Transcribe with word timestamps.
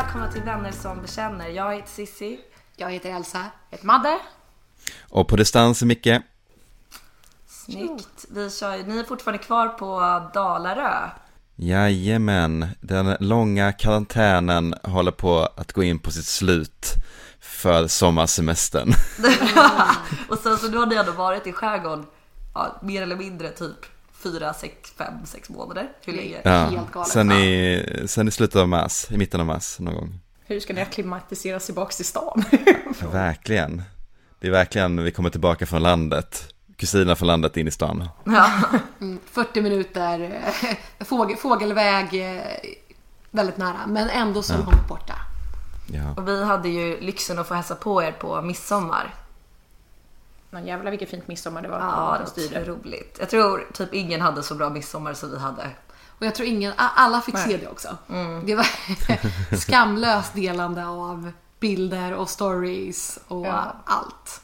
Välkomna 0.00 0.32
till 0.32 0.42
Vänner 0.42 0.72
som 0.72 1.02
bekänner. 1.02 1.48
Jag 1.48 1.74
heter 1.74 1.88
Sissi. 1.90 2.40
Jag 2.76 2.90
heter 2.90 3.10
Elsa. 3.10 3.38
Jag 3.38 3.76
heter 3.76 3.86
Madde. 3.86 4.18
Och 5.00 5.28
på 5.28 5.36
distans 5.36 5.82
är 5.82 5.86
Micke. 5.86 6.08
Snyggt. 7.46 8.24
Vi 8.30 8.50
kör, 8.50 8.76
ju- 8.76 8.82
ni 8.82 8.98
är 8.98 9.04
fortfarande 9.04 9.42
kvar 9.44 9.68
på 9.68 10.00
Dalarö. 10.34 11.08
Jajamän, 11.56 12.68
den 12.80 13.16
långa 13.20 13.72
karantänen 13.72 14.74
håller 14.82 15.12
på 15.12 15.48
att 15.56 15.72
gå 15.72 15.82
in 15.82 15.98
på 15.98 16.10
sitt 16.10 16.26
slut 16.26 16.86
för 17.40 17.86
sommarsemestern. 17.86 18.88
Och 20.28 20.38
sen 20.38 20.58
så 20.58 20.68
nu 20.68 20.76
har 20.76 20.86
ni 20.86 20.94
ändå 20.96 21.12
varit 21.12 21.46
i 21.46 21.52
skärgården 21.52 22.06
ja, 22.54 22.80
mer 22.82 23.02
eller 23.02 23.16
mindre 23.16 23.50
typ 23.50 23.86
fyra, 24.22 24.54
sex, 24.54 24.90
fem, 24.96 25.14
sex 25.26 25.48
månader. 25.50 25.88
Hur 26.04 26.12
länge? 26.12 26.40
Ja, 26.44 26.50
Helt 26.50 26.92
galet. 26.92 27.08
sen, 27.08 27.32
i, 27.32 27.84
sen 28.06 28.28
i 28.28 28.30
slutet 28.30 28.56
av 28.56 28.68
mars, 28.68 29.06
i 29.10 29.16
mitten 29.16 29.40
av 29.40 29.46
mars 29.46 29.78
någon 29.78 29.94
gång. 29.94 30.20
Hur 30.46 30.60
ska 30.60 30.72
ni 30.72 30.80
akklimatiseras 30.80 31.66
tillbaks 31.66 31.96
till 31.96 32.04
stan? 32.06 32.44
Verkligen. 33.12 33.82
Det 34.40 34.46
är 34.46 34.50
verkligen, 34.50 35.04
vi 35.04 35.10
kommer 35.10 35.30
tillbaka 35.30 35.66
från 35.66 35.82
landet. 35.82 36.54
Kusiner 36.76 37.14
från 37.14 37.26
landet 37.26 37.56
in 37.56 37.68
i 37.68 37.70
stan. 37.70 38.08
Ja. 38.24 38.50
Mm, 39.00 39.18
40 39.32 39.60
minuter, 39.62 40.42
eh, 40.98 41.04
fågel, 41.04 41.36
fågelväg, 41.36 42.36
eh, 42.36 42.42
väldigt 43.30 43.56
nära, 43.56 43.86
men 43.86 44.08
ändå 44.10 44.42
så 44.42 44.52
långt 44.52 44.88
borta. 44.88 45.14
Ja. 45.92 46.14
Och 46.16 46.28
vi 46.28 46.44
hade 46.44 46.68
ju 46.68 47.00
lyxen 47.00 47.38
att 47.38 47.48
få 47.48 47.54
hälsa 47.54 47.74
på 47.74 48.02
er 48.02 48.12
på 48.12 48.42
midsommar. 48.42 49.14
Men 50.50 50.66
jävlar 50.66 50.90
vilket 50.90 51.10
fint 51.10 51.28
midsommar 51.28 51.62
det 51.62 51.68
var. 51.68 51.78
Ja, 51.78 52.16
de 52.18 52.24
det 52.24 52.30
styrde. 52.30 52.60
var 52.60 52.66
roligt. 52.66 53.16
Jag 53.20 53.30
tror 53.30 53.66
typ 53.74 53.94
ingen 53.94 54.20
hade 54.20 54.42
så 54.42 54.54
bra 54.54 54.70
midsommar 54.70 55.14
som 55.14 55.30
vi 55.30 55.38
hade. 55.38 55.70
Och 56.18 56.26
jag 56.26 56.34
tror 56.34 56.48
ingen, 56.48 56.72
alla 56.76 57.20
fick 57.20 57.34
Nej. 57.34 57.48
se 57.48 57.56
det 57.56 57.68
också. 57.68 57.96
Det 58.44 58.54
var 58.54 58.66
skamlöst 59.56 60.34
delande 60.34 60.86
av 60.86 61.32
bilder 61.60 62.14
och 62.14 62.28
stories 62.28 63.18
och 63.28 63.46
Ja. 63.46 63.72
allt. 63.84 64.40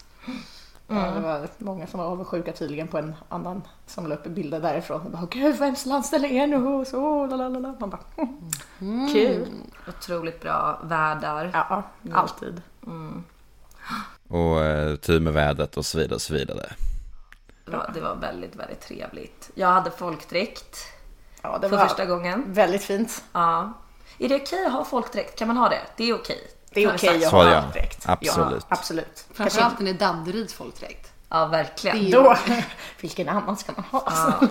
Ja, 0.88 0.94
det 0.94 1.20
var 1.20 1.48
många 1.58 1.86
som 1.86 2.00
var 2.00 2.06
avundsjuka 2.06 2.52
tydligen 2.52 2.88
på 2.88 2.98
en 2.98 3.14
annan 3.28 3.62
som 3.86 4.06
la 4.06 4.14
upp 4.14 4.24
bilder 4.26 4.60
därifrån. 4.60 5.00
Och 5.00 5.10
bara, 5.10 5.26
Gud, 5.30 5.56
vems 5.56 5.86
landställe 5.86 6.28
är 6.28 6.46
nu 6.46 6.56
hos? 6.56 6.94
Oh, 6.94 7.28
lalalala. 7.28 7.74
Man 7.80 7.90
bara, 7.90 8.00
mm. 8.78 9.12
kul. 9.12 9.48
Otroligt 9.88 10.40
bra 10.40 10.80
värdar. 10.84 11.50
Ja, 11.52 11.82
alltid. 12.12 12.62
Och 14.28 14.60
eh, 14.64 14.96
tur 14.96 15.20
med 15.20 15.32
vädret 15.32 15.76
och 15.76 15.86
så 15.86 15.98
vidare 15.98 16.14
och 16.14 16.22
så 16.22 16.34
vidare. 16.34 16.72
Det 17.64 17.70
var, 17.70 17.90
det 17.94 18.00
var 18.00 18.14
väldigt, 18.14 18.56
väldigt 18.56 18.80
trevligt. 18.80 19.50
Jag 19.54 19.68
hade 19.68 19.90
folkdräkt 19.90 20.78
Ja, 21.42 21.58
det 21.58 21.68
för 21.68 21.76
var 21.76 21.86
första 21.86 22.04
gången. 22.06 22.44
väldigt 22.46 22.82
fint. 22.82 23.24
Ja. 23.32 23.72
Är 24.18 24.28
det 24.28 24.36
okej 24.36 24.66
att 24.66 24.72
ha 24.72 24.84
folkdräkt? 24.84 25.38
Kan 25.38 25.48
man 25.48 25.56
ha 25.56 25.68
det? 25.68 25.80
Det 25.96 26.10
är 26.10 26.14
okej. 26.14 26.50
Det 26.70 26.84
är 26.84 26.94
okej 26.94 27.24
att 27.24 27.32
ha 27.32 27.44
direkt. 27.72 28.08
Absolut. 28.08 28.66
Ja, 28.68 28.76
absolut. 28.76 29.26
Framförallt 29.32 29.78
när 29.78 29.84
det 29.84 29.90
är 29.90 30.08
Danderyds 30.08 30.54
folkdräkt. 30.54 31.12
Ja, 31.28 31.46
verkligen. 31.46 32.10
Då, 32.10 32.36
vilken 33.00 33.28
annan 33.28 33.56
ska 33.56 33.72
man 33.72 33.84
ha? 33.84 34.02
Ja. 34.06 34.48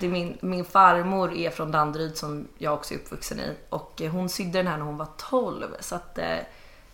Det 0.00 0.06
är 0.06 0.10
min, 0.10 0.38
min 0.40 0.64
farmor 0.64 1.34
är 1.34 1.50
från 1.50 1.70
Danderyd 1.70 2.16
som 2.16 2.48
jag 2.58 2.74
också 2.74 2.94
är 2.94 2.98
uppvuxen 2.98 3.40
i. 3.40 3.56
Och 3.68 4.02
eh, 4.02 4.10
hon 4.10 4.28
sydde 4.28 4.58
den 4.58 4.66
här 4.66 4.76
när 4.76 4.84
hon 4.84 4.96
var 4.96 5.08
12. 5.16 5.66
Så 5.80 5.94
att 5.94 6.18
eh, 6.18 6.36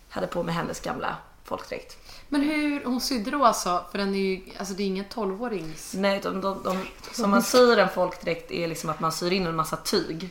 hade 0.09 0.27
på 0.27 0.43
mig 0.43 0.53
hennes 0.55 0.79
gamla 0.79 1.15
folkdräkt. 1.49 1.97
Men 2.29 2.41
hur, 2.41 2.85
hon 2.85 3.01
sydde 3.01 3.31
då 3.31 3.45
alltså, 3.45 3.85
för 3.91 3.97
den 3.97 4.15
är 4.15 4.19
ju, 4.19 4.41
alltså 4.57 4.73
det 4.73 4.83
är 4.83 4.87
ingen 4.87 5.05
12-årings... 5.05 5.95
Nej, 5.97 6.17
utan 6.17 6.41
de, 6.41 6.63
de, 6.63 6.77
som 7.11 7.31
man 7.31 7.43
syr 7.43 7.79
en 7.79 7.89
folkdräkt 7.89 8.51
är 8.51 8.67
liksom 8.67 8.89
att 8.89 8.99
man 8.99 9.11
syr 9.11 9.31
in 9.31 9.47
en 9.47 9.55
massa 9.55 9.77
tyg. 9.77 10.29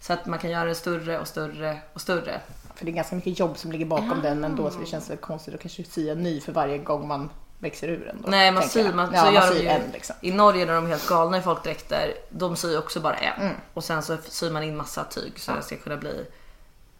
Så 0.00 0.12
att 0.12 0.26
man 0.26 0.38
kan 0.38 0.50
göra 0.50 0.64
den 0.64 0.74
större 0.74 1.18
och 1.18 1.28
större 1.28 1.78
och 1.92 2.00
större. 2.00 2.40
För 2.74 2.84
det 2.84 2.90
är 2.90 2.94
ganska 2.94 3.16
mycket 3.16 3.38
jobb 3.38 3.58
som 3.58 3.72
ligger 3.72 3.86
bakom 3.86 4.20
den 4.22 4.44
ändå 4.44 4.70
så 4.70 4.78
det 4.78 4.86
känns 4.86 5.10
väl 5.10 5.16
konstigt 5.16 5.54
att 5.54 5.60
kanske 5.60 5.84
sy 5.84 6.08
en 6.08 6.22
ny 6.22 6.40
för 6.40 6.52
varje 6.52 6.78
gång 6.78 7.08
man 7.08 7.30
växer 7.58 7.88
ur 7.88 8.06
den. 8.06 8.22
Då, 8.22 8.30
Nej, 8.30 8.52
man 8.52 8.62
syr, 8.62 8.92
man, 8.92 9.10
ja, 9.14 9.20
så 9.20 9.24
man 9.24 9.34
gör 9.34 9.50
de 9.50 9.56
syr 9.56 9.62
ju, 9.62 9.68
en 9.68 9.90
liksom. 9.92 10.16
I 10.20 10.32
Norge 10.32 10.66
när 10.66 10.74
de 10.74 10.84
är 10.84 10.88
helt 10.88 11.08
galna 11.08 11.38
i 11.38 11.42
folkdräkter, 11.42 12.14
de 12.30 12.56
syr 12.56 12.78
också 12.78 13.00
bara 13.00 13.16
en. 13.16 13.42
Mm. 13.42 13.54
Och 13.74 13.84
sen 13.84 14.02
så 14.02 14.16
syr 14.28 14.50
man 14.50 14.62
in 14.62 14.76
massa 14.76 15.04
tyg 15.04 15.32
så 15.40 15.52
det 15.52 15.62
ska 15.62 15.76
kunna 15.76 15.96
bli, 15.96 16.26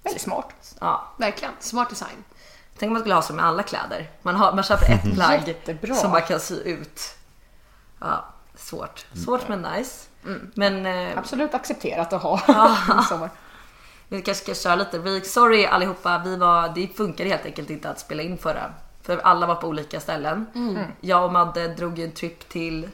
Väldigt 0.02 0.22
smart. 0.22 0.76
ja. 0.80 1.08
Verkligen, 1.18 1.52
smart 1.60 1.90
design. 1.90 2.24
Tänk 2.80 2.90
om 2.90 2.92
man 2.92 3.00
skulle 3.00 3.14
ha 3.14 3.22
så 3.22 3.32
med 3.32 3.44
alla 3.44 3.62
kläder. 3.62 4.10
Man, 4.22 4.36
har, 4.36 4.52
man 4.52 4.64
köper 4.64 4.92
ett 4.92 5.14
plagg 5.14 5.48
Jättebra. 5.48 5.94
som 5.94 6.10
man 6.10 6.22
kan 6.22 6.40
sy 6.40 6.54
ut. 6.54 7.00
Ja, 8.00 8.24
svårt. 8.54 9.06
Svårt 9.24 9.48
men 9.48 9.62
nice. 9.62 10.06
Men 10.54 10.86
eh, 10.86 11.18
Absolut 11.18 11.54
accepterat 11.54 12.12
att 12.12 12.22
ha 12.22 12.40
midsommar. 12.96 13.30
vi 14.08 14.22
kanske 14.22 14.44
ska 14.44 14.54
köra 14.54 14.74
lite. 14.76 14.98
Vi, 14.98 15.20
sorry 15.20 15.66
allihopa, 15.66 16.22
vi 16.24 16.36
var, 16.36 16.68
det 16.74 16.88
funkade 16.96 17.30
helt 17.30 17.46
enkelt 17.46 17.70
inte 17.70 17.90
att 17.90 18.00
spela 18.00 18.22
in 18.22 18.38
förra. 18.38 18.72
För 19.02 19.18
alla 19.18 19.46
var 19.46 19.54
på 19.54 19.66
olika 19.68 20.00
ställen. 20.00 20.46
Jag 21.00 21.24
och 21.24 21.32
Madde 21.32 21.68
drog 21.68 21.98
ju 21.98 22.04
en 22.04 22.12
trip 22.12 22.48
till, 22.48 22.88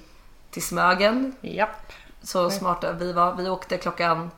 till 0.50 0.62
Smögen. 0.62 1.36
Japp. 1.40 1.92
Så 2.22 2.50
smarta 2.50 2.92
vi 2.92 3.12
var. 3.12 3.34
Vi 3.34 3.48
åkte 3.48 3.76
klockan, 3.76 4.30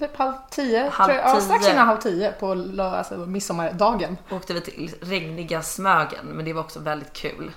Typ 0.00 0.16
halv 0.16 0.32
tio, 0.50 0.88
Halv 0.92 1.08
tror 1.12 1.18
jag. 1.24 1.36
Ja, 1.36 1.40
strax 1.40 1.68
innan 1.68 1.86
halv 1.86 1.98
tio 1.98 2.32
på 2.32 2.54
lö- 2.54 2.96
alltså, 2.98 3.14
midsommardagen. 3.14 4.16
åkte 4.30 4.54
vi 4.54 4.60
till 4.60 4.94
regniga 5.00 5.62
Smögen. 5.62 6.26
Men 6.26 6.44
det 6.44 6.52
var 6.52 6.60
också 6.60 6.80
väldigt 6.80 7.12
kul. 7.12 7.52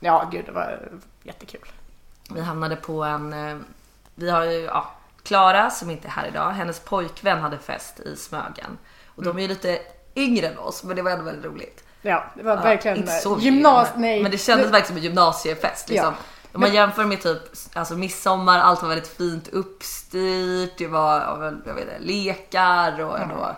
Ja, 0.00 0.28
gud 0.32 0.46
det 0.46 0.52
var 0.52 0.88
jättekul. 1.22 1.68
Vi 2.34 2.40
hamnade 2.40 2.76
på 2.76 3.04
en, 3.04 3.32
eh, 3.32 3.56
vi 4.14 4.30
har 4.30 4.44
ju, 4.44 4.60
ja, 4.60 4.90
Klara 5.22 5.70
som 5.70 5.90
inte 5.90 6.08
är 6.08 6.10
här 6.10 6.26
idag, 6.26 6.50
hennes 6.50 6.80
pojkvän 6.80 7.38
hade 7.40 7.58
fest 7.58 8.00
i 8.00 8.16
Smögen. 8.16 8.78
Och 9.06 9.22
de 9.22 9.38
är 9.38 9.42
ju 9.42 9.48
lite 9.48 9.78
yngre 10.16 10.46
än 10.46 10.58
oss, 10.58 10.84
men 10.84 10.96
det 10.96 11.02
var 11.02 11.10
ändå 11.10 11.24
väldigt 11.24 11.44
roligt. 11.44 11.84
Ja, 12.02 12.24
det 12.36 12.42
var 12.42 12.56
Ja, 12.56 12.62
verkligen 12.62 12.96
inte 12.96 13.12
så 13.12 13.28
mycket 13.30 13.44
gymnas... 13.44 13.88
yngre, 13.88 14.00
Nej. 14.00 14.22
Men 14.22 14.30
det 14.32 14.38
kändes 14.38 14.66
verkligen 14.66 14.86
som 14.86 14.96
en 14.96 15.02
gymnasiefest 15.02 15.88
liksom. 15.88 16.14
Om 16.54 16.60
man 16.60 16.74
jämför 16.74 17.04
med 17.04 17.22
typ 17.22 17.42
alltså 17.72 17.94
midsommar, 17.96 18.58
allt 18.58 18.82
var 18.82 18.88
väldigt 18.88 19.16
fint 19.16 19.48
uppstyrt, 19.48 20.78
det 20.78 20.86
var 20.86 21.20
jag 21.66 21.74
vet 21.74 21.88
lekar 22.00 23.00
och 23.00 23.20
ändå, 23.20 23.56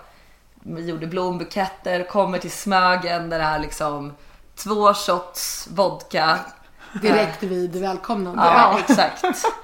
vi 0.54 0.86
gjorde 0.86 1.06
blombuketter, 1.06 2.04
kommer 2.08 2.38
till 2.38 2.50
Smögen 2.50 3.30
där 3.30 3.38
det 3.38 3.44
är 3.44 3.58
liksom 3.58 4.12
två 4.54 4.94
shots 4.94 5.68
vodka, 5.70 6.40
Direkt 7.02 7.42
vid 7.42 7.76
välkomnande. 7.76 8.42
Ja, 8.42 8.78
exakt. 8.88 9.24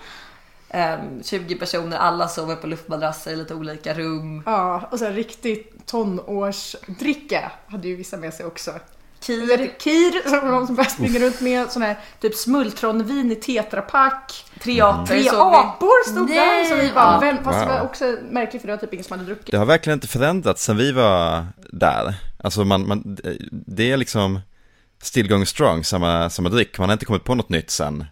Ehm, 0.72 1.22
20 1.22 1.54
personer, 1.54 1.96
alla 1.96 2.28
sover 2.28 2.56
på 2.56 2.66
luftmadrasser 2.66 3.32
i 3.32 3.36
lite 3.36 3.54
olika 3.54 3.94
rum. 3.94 4.42
Ja, 4.46 4.88
och 4.90 4.98
sen 4.98 5.14
riktigt 5.14 5.86
tonårsdricka 5.86 7.52
hade 7.66 7.88
ju 7.88 7.96
vissa 7.96 8.16
med 8.16 8.34
sig 8.34 8.46
också. 8.46 8.72
Kir, 9.20 9.78
Kir, 9.78 10.28
som 10.40 10.50
de 10.50 10.66
som 10.66 10.76
bara 10.76 10.86
springer 10.86 11.20
runt 11.20 11.40
med 11.40 11.70
sån 11.70 11.82
här 11.82 11.98
typ 12.20 12.34
smultronvin 12.34 13.32
i 13.32 13.34
tetrapack. 13.36 14.44
tre 14.62 14.80
apor 14.80 15.06
Tre 15.06 15.28
apor 15.28 16.10
stod 16.10 16.28
där 16.28 16.64
som 16.64 16.78
vi 16.78 16.90
bara, 16.94 17.12
Ja. 17.14 17.20
väl, 17.20 17.36
fast 17.44 17.58
det 17.60 17.66
var 17.66 17.78
Wow. 17.78 17.86
också 17.86 18.16
märkligt 18.30 18.62
för 18.62 18.66
det 18.68 18.74
var 18.74 18.80
typ 18.80 18.92
ingen 18.94 19.04
som 19.04 19.18
hade 19.18 19.26
druckit. 19.30 19.50
Det 19.50 19.56
har 19.58 19.66
verkligen 19.66 19.96
inte 19.96 20.08
förändrats 20.08 20.64
sen 20.64 20.76
vi 20.76 20.92
var 20.92 21.46
där. 21.72 22.14
Alltså 22.44 22.64
man, 22.64 22.88
man 22.88 23.18
det 23.50 23.92
är 23.92 23.96
liksom 23.96 24.40
still 25.02 25.28
going 25.28 25.46
strong, 25.46 25.84
samma, 25.84 26.30
samma 26.30 26.48
dryck. 26.48 26.78
Man 26.78 26.88
har 26.88 26.92
inte 26.92 27.04
kommit 27.04 27.24
på 27.24 27.34
något 27.34 27.48
nytt 27.48 27.70
sen 27.70 28.04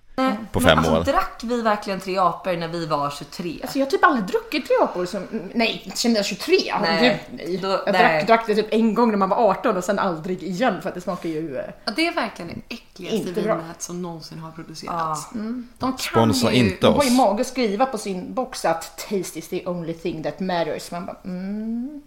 på 0.52 0.60
fem 0.60 0.68
Men 0.68 0.78
alltså, 0.78 0.92
år. 1.00 1.04
drack 1.04 1.40
vi 1.44 1.62
verkligen 1.62 2.00
tre 2.00 2.18
apor 2.18 2.56
när 2.56 2.68
vi 2.68 2.86
var 2.86 3.10
23? 3.10 3.58
Alltså 3.62 3.78
jag 3.78 3.86
har 3.86 3.90
typ 3.90 4.04
aldrig 4.04 4.24
druckit 4.26 4.66
tre 4.66 4.76
apor 4.82 5.06
som, 5.06 5.26
nej, 5.54 5.92
kände 5.96 6.18
jag 6.18 6.26
23? 6.26 6.56
Nej, 6.82 7.20
Gud, 7.30 7.38
nej. 7.46 7.56
då- 7.58 7.68
jag 7.68 7.92
nej. 7.92 8.12
drack, 8.12 8.26
drack 8.26 8.46
det 8.46 8.54
typ 8.54 8.66
en 8.74 8.94
gång 8.94 9.10
när 9.10 9.16
man 9.16 9.28
var 9.28 9.36
18 9.50 9.76
och 9.76 9.84
sen 9.84 9.98
aldrig 9.98 10.42
igen 10.42 10.82
för 10.82 10.88
att 10.88 10.94
det 10.94 11.00
smakar 11.00 11.28
ju... 11.28 11.56
eh, 11.56 11.64
Ja, 11.84 11.92
det 11.96 12.06
är 12.06 12.14
verkligen 12.14 12.62
det 12.68 12.74
äckligaste 12.74 13.32
vinet 13.32 13.82
som 13.82 14.02
någonsin 14.02 14.38
har 14.38 14.50
producerats. 14.50 15.28
De 15.32 15.66
kan 15.78 15.98
Sponsra 15.98 16.52
ju, 16.52 16.58
inte 16.58 16.86
de 16.86 16.92
har 16.92 16.98
oss. 16.98 17.06
ju 17.06 17.10
mag 17.10 17.40
att 17.40 17.46
skriva 17.46 17.86
på 17.86 17.98
sin 17.98 18.34
box 18.34 18.64
att 18.64 18.98
taste 19.10 19.38
is 19.38 19.48
the 19.48 19.66
only 19.66 19.94
thing 19.94 20.22
that 20.22 20.40
matters. 20.40 20.90
Man 20.90 21.06
bara, 21.06 21.16
mm. 21.24 22.00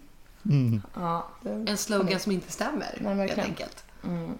Ja. 0.94 1.26
En 1.66 1.76
slogan 1.76 2.20
som 2.20 2.32
inte 2.32 2.52
stämmer, 2.52 2.98
Nej, 3.00 3.08
helt 3.08 3.20
verkligen. 3.20 3.48
enkelt. 3.48 3.84
Men 4.02 4.38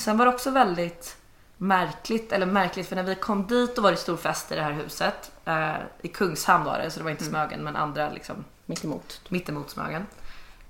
sen 0.00 0.18
var 0.18 0.26
det 0.26 0.32
också 0.32 0.50
väldigt 0.50 1.16
märkligt, 1.62 2.32
eller 2.32 2.46
märkligt 2.46 2.88
för 2.88 2.96
när 2.96 3.02
vi 3.02 3.14
kom 3.14 3.46
dit 3.46 3.76
då 3.76 3.82
var 3.82 3.90
det 3.90 3.96
stor 3.96 4.16
fest 4.16 4.52
i 4.52 4.54
det 4.54 4.62
här 4.62 4.72
huset. 4.72 5.32
Eh, 5.44 5.72
I 6.02 6.08
Kungshamn 6.08 6.64
var 6.64 6.78
det, 6.78 6.90
så 6.90 6.98
det 6.98 7.04
var 7.04 7.10
inte 7.10 7.24
Smögen 7.24 7.64
men 7.64 7.76
andra 7.76 8.10
liksom 8.10 8.44
Mitt 8.66 8.84
emot. 8.84 9.20
mittemot 9.28 9.70
Smögen. 9.70 10.06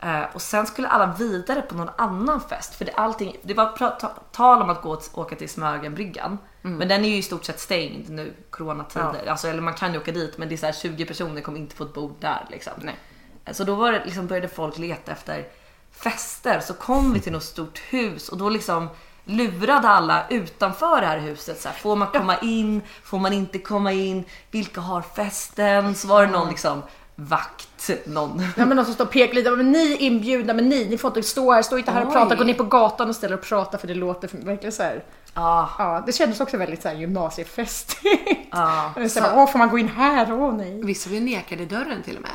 Eh, 0.01 0.23
och 0.33 0.43
sen 0.43 0.67
skulle 0.67 0.89
alla 0.89 1.15
vidare 1.19 1.63
på 1.63 1.75
någon 1.75 1.91
annan 1.99 2.41
fest. 2.41 2.75
För 2.75 2.85
det, 2.85 2.93
allting, 2.93 3.37
det 3.43 3.55
var 3.55 3.67
pra- 3.77 3.99
ta, 4.01 4.09
tal 4.33 4.63
om 4.63 4.71
att 4.71 4.83
gå 4.83 4.91
och 4.91 5.19
åka 5.19 5.37
till 5.37 5.49
Smögenbryggan. 5.49 6.39
Men 6.63 6.89
den 6.89 7.05
är 7.05 7.09
ju 7.09 7.17
i 7.17 7.23
stort 7.23 7.45
sett 7.45 7.61
stängd 7.61 8.09
nu, 8.11 8.35
coronatider. 8.51 9.27
Alltså, 9.29 9.49
eller 9.49 9.63
man 9.63 9.75
kan 9.75 9.93
ju 9.93 9.99
åka 10.01 10.13
dit 10.13 10.39
men 10.39 10.49
det 10.49 10.55
är 10.55 10.57
så 10.57 10.67
här 10.67 10.73
20 10.73 11.05
personer 11.07 11.41
kommer 11.41 11.59
inte 11.59 11.77
få 11.77 11.85
ett 11.85 11.95
bord 11.95 12.15
där. 12.21 12.47
Liksom. 12.51 12.73
Nej. 12.77 12.97
Eh, 13.45 13.53
Så 13.53 13.65
då 13.65 13.75
var 13.75 13.93
det, 13.93 14.05
liksom, 14.05 14.27
började 14.27 14.49
folk 14.49 14.79
leta 14.79 15.13
efter 15.13 15.49
fester. 15.93 16.61
Så 16.61 16.75
kom 16.75 17.13
vi 17.13 17.21
till 17.21 17.33
något 17.33 17.43
stort 17.45 17.79
hus 17.79 18.29
och 18.29 18.39
då 18.39 18.49
liksom 18.49 18.89
lurade 19.31 19.89
alla 19.89 20.25
utanför 20.31 21.01
det 21.01 21.07
här 21.07 21.19
huset. 21.19 21.61
Så 21.61 21.69
här, 21.69 21.77
får 21.77 21.97
man 21.97 22.09
komma 22.09 22.37
in? 22.39 22.83
Får 23.05 23.19
man 23.19 23.33
inte 23.33 23.59
komma 23.59 23.93
in? 23.93 24.25
Vilka 24.51 24.81
har 24.81 25.03
festen? 25.03 25.95
Så 25.95 26.09
var 26.09 26.27
det 26.27 26.33
någon 26.33 26.49
liksom 26.49 26.83
vakt, 27.15 27.91
någon. 28.05 28.41
Ja 28.57 28.67
men 28.67 28.77
någon 28.77 28.85
som 28.85 28.95
står 28.95 29.05
och 29.05 29.11
pekar 29.11 29.35
lite, 29.35 29.51
men 29.51 29.73
ni 29.73 29.93
är 29.93 30.03
inbjudna 30.03 30.53
men 30.55 30.69
ni, 30.69 30.85
ni 30.89 30.99
får 30.99 31.09
inte 31.09 31.23
stå 31.23 31.53
här, 31.53 31.63
stå 31.63 31.79
inte 31.79 31.91
här 31.91 32.03
och 32.03 32.09
Oj. 32.09 32.13
prata, 32.15 32.35
gå 32.35 32.45
ner 32.45 32.55
på 32.55 32.65
gatan 32.65 33.09
och 33.09 33.17
ställa 33.17 33.35
och 33.35 33.43
prata 33.43 33.79
för 33.79 33.87
det 33.87 33.95
låter 33.95 34.29
för, 34.29 34.39
verkligen 34.39 34.73
så 34.73 34.83
här. 34.83 35.05
Ja, 35.35 35.71
Ja, 35.79 36.03
det 36.07 36.13
kändes 36.13 36.41
också 36.41 36.57
väldigt 36.57 36.83
så 36.83 36.89
här 36.89 36.95
gymnasiefestigt. 36.95 38.05
är 38.55 39.09
så 39.09 39.21
Åh, 39.35 39.47
får 39.51 39.59
man 39.59 39.69
gå 39.69 39.79
in 39.79 39.89
här? 39.89 40.33
Åh 40.33 40.55
nej. 40.55 40.83
Vissa 40.85 41.09
blir 41.11 41.21
nekade 41.21 41.65
dörren 41.67 42.03
till 42.03 42.17
och 42.17 42.23
med. 42.23 42.31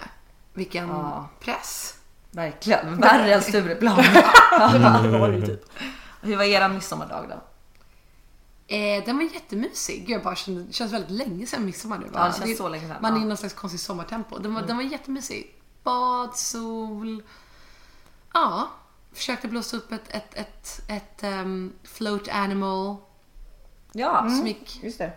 Vilken 0.53 0.87
Ja. 0.89 1.29
press. 1.39 1.93
Verkligen. 2.31 2.97
Värre 3.01 3.33
än 3.33 3.41
Stureplan. 3.41 3.95
Det 5.03 5.17
var 5.19 5.29
det 5.29 5.35
ju 5.37 5.45
typ. 5.45 5.65
Hur 6.25 6.35
var 6.37 6.43
eran 6.43 6.73
midsommardag 6.73 7.25
då? 7.29 7.41
Eh, 8.75 9.05
den 9.05 9.17
var 9.17 9.23
jättemysig. 9.23 10.05
Jag 10.09 10.23
bara 10.23 10.35
kände, 10.35 10.63
det 10.63 10.73
känns 10.73 10.93
väldigt 10.93 11.11
länge 11.11 11.45
sedan 11.45 11.65
midsommar 11.65 11.97
nu. 11.97 12.05
va? 12.05 12.11
Ja, 12.13 12.25
det 12.25 12.45
känns 12.47 12.57
så 12.57 12.69
länge 12.69 12.87
sedan, 12.87 12.97
Man 13.01 13.17
är 13.17 13.21
i 13.21 13.25
någon 13.25 13.37
slags 13.37 13.53
konstigt 13.53 13.81
sommartempo. 13.81 14.37
Den 14.39 14.53
var, 14.53 14.61
den 14.61 14.75
var 14.77 14.83
jättemysig. 14.83 15.55
Bad, 15.83 16.35
sol. 16.37 17.23
Ja, 18.33 18.69
försökte 19.13 19.47
blåsa 19.47 19.77
upp 19.77 19.91
ett, 19.91 20.01
ett, 20.09 20.33
ett, 20.35 20.81
ett 20.87 21.23
ehm, 21.23 21.73
float 21.83 22.27
animal 22.29 22.95
Ja, 23.91 24.29
som 24.29 24.47
gick... 24.47 24.83
Just 24.83 24.97
det. 24.97 25.11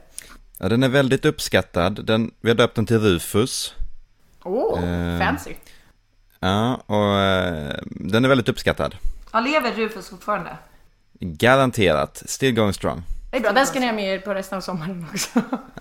Ja, 0.59 0.69
den 0.69 0.83
är 0.83 0.89
väldigt 0.89 1.25
uppskattad. 1.25 2.05
Den, 2.05 2.31
vi 2.41 2.51
har 2.51 2.57
döpt 2.57 2.75
den 2.75 2.87
till 2.87 2.99
Rufus. 2.99 3.75
Åh, 4.45 4.83
Eh. 4.85 5.19
fancy. 5.19 5.55
Ja, 6.41 6.75
och 6.87 7.15
eh, 7.21 7.75
den 7.85 8.25
är 8.25 8.29
väldigt 8.29 8.49
uppskattad. 8.49 8.97
ja 9.33 9.41
lever 9.41 9.73
Rufus 9.73 10.09
fortfarande? 10.09 10.57
Garanterat. 11.21 12.23
Still 12.27 12.55
going 12.55 12.73
strong. 12.73 13.03
Det 13.31 13.37
är 13.37 13.41
bra, 13.41 13.53
den 13.53 13.67
ska 13.67 13.81
ni 13.81 13.87
ha 13.87 13.93
med 13.93 14.15
er 14.15 14.19
på 14.19 14.35
resten 14.35 14.57
av 14.59 14.61
sommaren 14.61 15.07
också. 15.13 15.41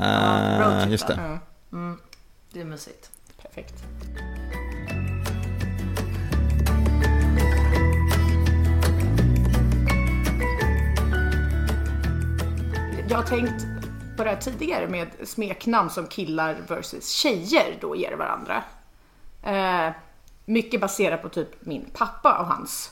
Roadtrip 0.59 0.91
just 0.91 1.07
det. 1.07 1.39
Ja, 1.71 1.95
Det 2.53 2.61
är 2.61 2.65
mysigt. 2.65 3.09
perfekt. 3.41 3.73
Jag 13.09 13.17
har 13.17 13.23
tänkt 13.23 13.65
på 14.17 14.23
det 14.23 14.29
här 14.29 14.37
tidigare 14.37 14.87
med 14.87 15.07
smeknamn 15.23 15.89
som 15.89 16.07
killar 16.07 16.57
versus 16.67 17.09
tjejer 17.09 17.77
då 17.81 17.95
ger 17.95 18.15
varandra. 18.15 18.63
Eh, 19.43 19.93
mycket 20.45 20.81
baserat 20.81 21.21
på 21.21 21.29
typ 21.29 21.65
min 21.65 21.89
pappa 21.93 22.39
och 22.39 22.45
hans 22.45 22.91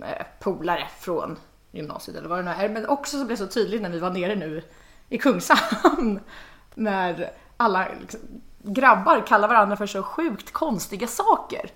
eh, 0.00 0.26
polare 0.40 0.88
från 1.00 1.36
gymnasiet 1.70 2.16
eller 2.16 2.28
vad 2.28 2.38
det 2.38 2.42
nu 2.42 2.50
är. 2.50 2.68
Men 2.68 2.88
också 2.88 3.18
så 3.18 3.24
blev 3.24 3.38
det 3.38 3.44
så 3.44 3.52
tydligt 3.52 3.82
när 3.82 3.90
vi 3.90 3.98
var 3.98 4.10
nere 4.10 4.34
nu 4.34 4.62
i 5.08 5.18
Kungshamn. 5.18 6.20
När 6.74 7.30
alla 7.56 7.88
liksom, 8.00 8.20
grabbar 8.62 9.26
kallar 9.26 9.48
varandra 9.48 9.76
för 9.76 9.86
så 9.86 10.02
sjukt 10.02 10.52
konstiga 10.52 11.06
saker. 11.06 11.70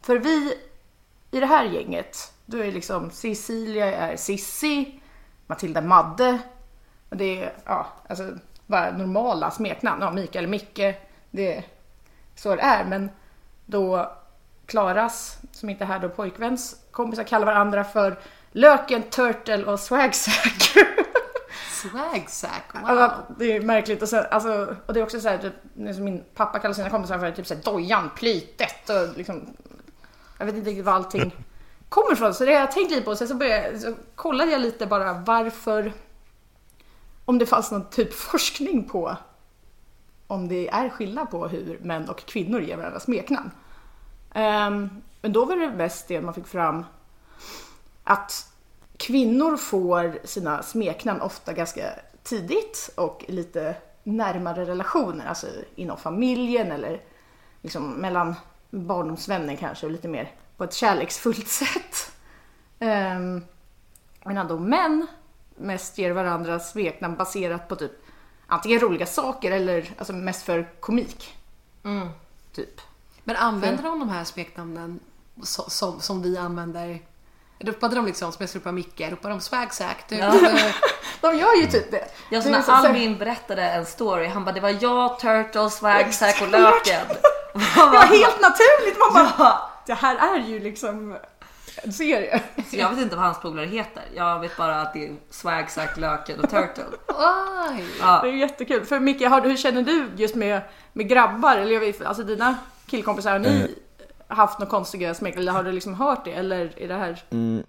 För 0.00 0.18
vi 0.18 0.54
i 1.30 1.40
det 1.40 1.46
här 1.46 1.64
gänget, 1.64 2.32
då 2.46 2.58
är 2.58 2.72
liksom 2.72 3.10
Cecilia 3.10 3.96
är 3.96 4.16
Sissi, 4.16 5.00
Matilda 5.46 5.80
Madde. 5.80 6.38
Och 7.08 7.16
det 7.16 7.42
är 7.42 7.52
ja, 7.64 7.86
alltså, 8.08 8.30
bara 8.66 8.96
normala 8.96 9.50
smeknamn. 9.50 10.02
Ja, 10.02 10.12
Mikael, 10.12 10.46
Micke. 10.46 10.94
Det 11.30 11.56
är 11.56 11.64
så 12.34 12.56
det 12.56 12.62
är. 12.62 12.84
Men 12.84 13.10
då 13.66 14.12
Klaras, 14.66 15.38
som 15.52 15.70
inte 15.70 15.84
är 15.84 15.88
här 15.88 15.98
då, 15.98 16.08
pojkväns 16.08 16.76
kompisar 16.90 17.24
kallar 17.24 17.46
varandra 17.46 17.84
för 17.84 18.18
Löken, 18.52 19.02
Turtle 19.02 19.64
och 19.64 19.80
Swagsack. 19.80 20.62
Swagsack, 21.72 22.74
wow. 22.74 22.84
Alltså, 22.84 23.34
det 23.38 23.56
är 23.56 23.60
märkligt. 23.60 24.02
Och, 24.02 24.08
sen, 24.08 24.24
alltså, 24.30 24.76
och 24.86 24.94
det 24.94 25.00
är 25.00 25.04
också 25.04 25.20
så 25.20 25.28
här, 25.28 25.38
typ, 25.38 25.94
som 25.94 26.04
min 26.04 26.24
pappa 26.34 26.58
kallar 26.58 26.74
sina 26.74 26.90
kompisar 26.90 27.18
för 27.18 27.30
typ 27.30 27.46
så 27.46 27.54
här, 27.54 27.62
Dojan, 27.62 28.10
Plytet 28.16 28.90
och 28.90 29.16
liksom, 29.16 29.56
jag 30.38 30.46
vet 30.46 30.54
inte 30.54 30.70
riktigt 30.70 30.84
var 30.84 30.92
allting 30.92 31.36
kommer 31.88 32.12
ifrån. 32.12 32.34
Så 32.34 32.44
det 32.44 32.52
har 32.52 32.60
jag 32.60 32.72
tänkt 32.72 32.90
lite 32.90 33.02
på. 33.02 33.16
Sen 33.16 33.28
så, 33.28 33.34
började, 33.34 33.78
så 33.78 33.94
kollade 34.14 34.50
jag 34.50 34.60
lite 34.60 34.86
bara 34.86 35.12
varför, 35.12 35.92
om 37.24 37.38
det 37.38 37.46
fanns 37.46 37.70
någon 37.70 37.90
typ 37.90 38.14
forskning 38.14 38.88
på 38.88 39.16
om 40.26 40.48
det 40.48 40.68
är 40.68 40.88
skillnad 40.88 41.30
på 41.30 41.48
hur 41.48 41.78
män 41.82 42.08
och 42.08 42.26
kvinnor 42.26 42.60
ger 42.60 42.76
varandra 42.76 43.00
smeknamn. 43.00 43.50
Ehm, 44.34 45.02
men 45.22 45.32
då 45.32 45.44
var 45.44 45.56
det 45.56 45.70
mest 45.70 46.08
det 46.08 46.20
man 46.20 46.34
fick 46.34 46.46
fram 46.46 46.84
att 48.12 48.52
kvinnor 48.96 49.56
får 49.56 50.18
sina 50.24 50.62
smeknamn 50.62 51.20
ofta 51.20 51.52
ganska 51.52 51.90
tidigt 52.22 52.90
och 52.96 53.24
lite 53.28 53.74
närmare 54.02 54.64
relationer, 54.64 55.26
alltså 55.26 55.46
inom 55.74 55.96
familjen 55.96 56.72
eller 56.72 57.02
liksom 57.62 57.90
mellan 57.90 58.34
barndomsvänner 58.70 59.56
kanske 59.56 59.86
och 59.86 59.92
lite 59.92 60.08
mer 60.08 60.30
på 60.56 60.64
ett 60.64 60.74
kärleksfullt 60.74 61.48
sätt. 61.62 62.12
Um, 62.78 63.44
medan 64.24 64.48
då 64.48 64.58
män 64.58 65.06
mest 65.56 65.98
ger 65.98 66.10
varandra 66.10 66.60
smeknamn 66.60 67.16
baserat 67.16 67.68
på 67.68 67.76
typ 67.76 67.92
antingen 68.46 68.80
roliga 68.80 69.06
saker 69.06 69.50
eller 69.50 69.94
alltså 69.98 70.12
mest 70.12 70.42
för 70.42 70.80
komik. 70.80 71.36
Mm. 71.84 72.08
Typ. 72.52 72.80
Men 73.24 73.36
använder 73.36 73.82
de 73.82 74.00
de 74.00 74.08
här 74.08 74.24
smeknamnen 74.24 75.00
som, 75.42 75.64
som, 75.68 76.00
som 76.00 76.22
vi 76.22 76.36
använder? 76.38 77.00
Ropade 77.64 77.94
de 77.96 78.06
liksom, 78.06 78.32
som 78.32 78.46
jag 78.46 78.56
ropar 78.56 78.72
Micke, 78.72 79.00
ropade 79.10 79.34
de 79.34 79.40
swagsack? 79.40 80.04
Du, 80.08 80.16
Ja. 80.16 80.32
De 81.20 81.38
gör 81.38 81.54
ju 81.60 81.66
typ 81.66 81.90
det. 81.90 82.04
Ja, 82.30 82.42
så 82.42 82.48
Det 82.48 82.54
är 82.54 82.58
när 82.58 82.60
så- 82.60 82.66
så- 82.66 82.72
Albin 82.72 83.18
berättade 83.18 83.62
en 83.62 83.86
story, 83.86 84.26
han 84.26 84.44
bara 84.44 84.52
det 84.52 84.60
var 84.60 84.76
jag, 84.80 85.18
Turtle, 85.18 85.70
Swagsack 85.70 86.42
och 86.42 86.48
Löken. 86.48 87.06
Det 87.54 87.76
var 87.76 88.02
helt 88.02 88.40
naturligt. 88.40 88.98
Man 88.98 89.12
bara, 89.14 89.32
Ja. 89.38 89.70
det 89.86 89.94
här 89.94 90.34
är 90.34 90.38
ju 90.48 90.60
liksom 90.60 91.16
en 91.82 91.92
serie. 91.92 92.40
Så 92.70 92.76
jag 92.76 92.90
vet 92.90 92.98
inte 92.98 93.16
vad 93.16 93.24
hans 93.24 93.40
polare 93.40 93.66
heter. 93.66 94.02
Jag 94.14 94.40
vet 94.40 94.56
bara 94.56 94.80
att 94.80 94.92
det 94.92 95.06
är 95.06 95.16
Swagsack, 95.30 95.96
Löken 95.96 96.40
och 96.40 96.50
Turtle. 96.50 96.84
oj! 97.08 97.76
Det 97.76 97.84
Ja. 98.00 98.22
är 98.26 98.32
jättekul. 98.32 98.84
För 98.84 99.00
Micke, 99.00 99.20
hur 99.20 99.56
känner 99.56 99.82
du 99.82 100.10
just 100.16 100.34
med, 100.34 100.60
med 100.92 101.08
grabbar? 101.08 101.56
Eller 101.56 101.72
jag 101.72 101.80
vet, 101.80 102.02
alltså 102.06 102.22
dina 102.22 102.56
killkompisar, 102.86 103.30
har 103.32 103.38
ni 103.38 103.74
haft 104.34 104.58
några 104.58 104.70
konstiga 104.70 105.14
smeknamn? 105.14 105.42
Eller 105.42 105.52
har 105.52 105.64
du 105.64 105.72
liksom 105.72 105.94
hört 105.94 106.24
det? 106.24 106.32
Eller 106.32 106.72
är 106.76 106.88
det 106.88 106.94
här... 106.94 107.22
Mm, 107.30 107.62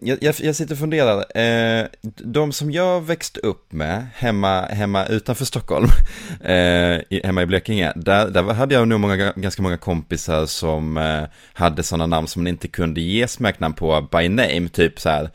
jag, 0.00 0.18
jag, 0.22 0.34
jag 0.40 0.56
sitter 0.56 0.74
och 0.74 0.78
funderar. 0.78 1.38
Eh, 1.38 1.86
de 2.16 2.52
som 2.52 2.70
jag 2.70 3.00
växte 3.00 3.40
upp 3.40 3.72
med 3.72 4.06
hemma, 4.14 4.60
hemma 4.60 5.06
utanför 5.06 5.44
Stockholm, 5.44 5.88
eh, 6.40 7.20
hemma 7.24 7.42
i 7.42 7.46
Blekinge, 7.46 7.92
där, 7.96 8.28
där 8.28 8.42
hade 8.42 8.74
jag 8.74 8.88
nog 8.88 9.00
många, 9.00 9.32
ganska 9.36 9.62
många 9.62 9.76
kompisar 9.76 10.46
som 10.46 10.96
eh, 10.96 11.22
hade 11.52 11.82
sådana 11.82 12.06
namn 12.06 12.26
som 12.26 12.42
man 12.42 12.46
inte 12.46 12.68
kunde 12.68 13.00
ge 13.00 13.28
smeknamn 13.28 13.74
på 13.74 14.08
by 14.12 14.28
name, 14.28 14.68
typ 14.68 15.00
så 15.00 15.08
här 15.08 15.30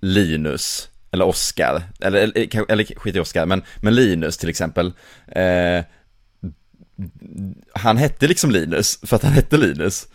Linus 0.00 0.88
eller 1.10 1.26
Oscar, 1.26 1.82
eller, 2.00 2.18
eller, 2.18 2.70
eller 2.70 2.84
skit 2.84 3.16
i 3.16 3.20
Oscar, 3.20 3.46
men, 3.46 3.62
men 3.80 3.94
Linus 3.94 4.36
till 4.36 4.48
exempel. 4.48 4.92
Eh, 5.26 5.84
han 7.74 7.96
hette 7.96 8.26
liksom 8.26 8.50
Linus, 8.50 8.98
för 9.02 9.16
att 9.16 9.22
han 9.22 9.32
hette 9.32 9.56
Linus. 9.56 10.06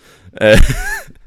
Eh, 0.41 0.59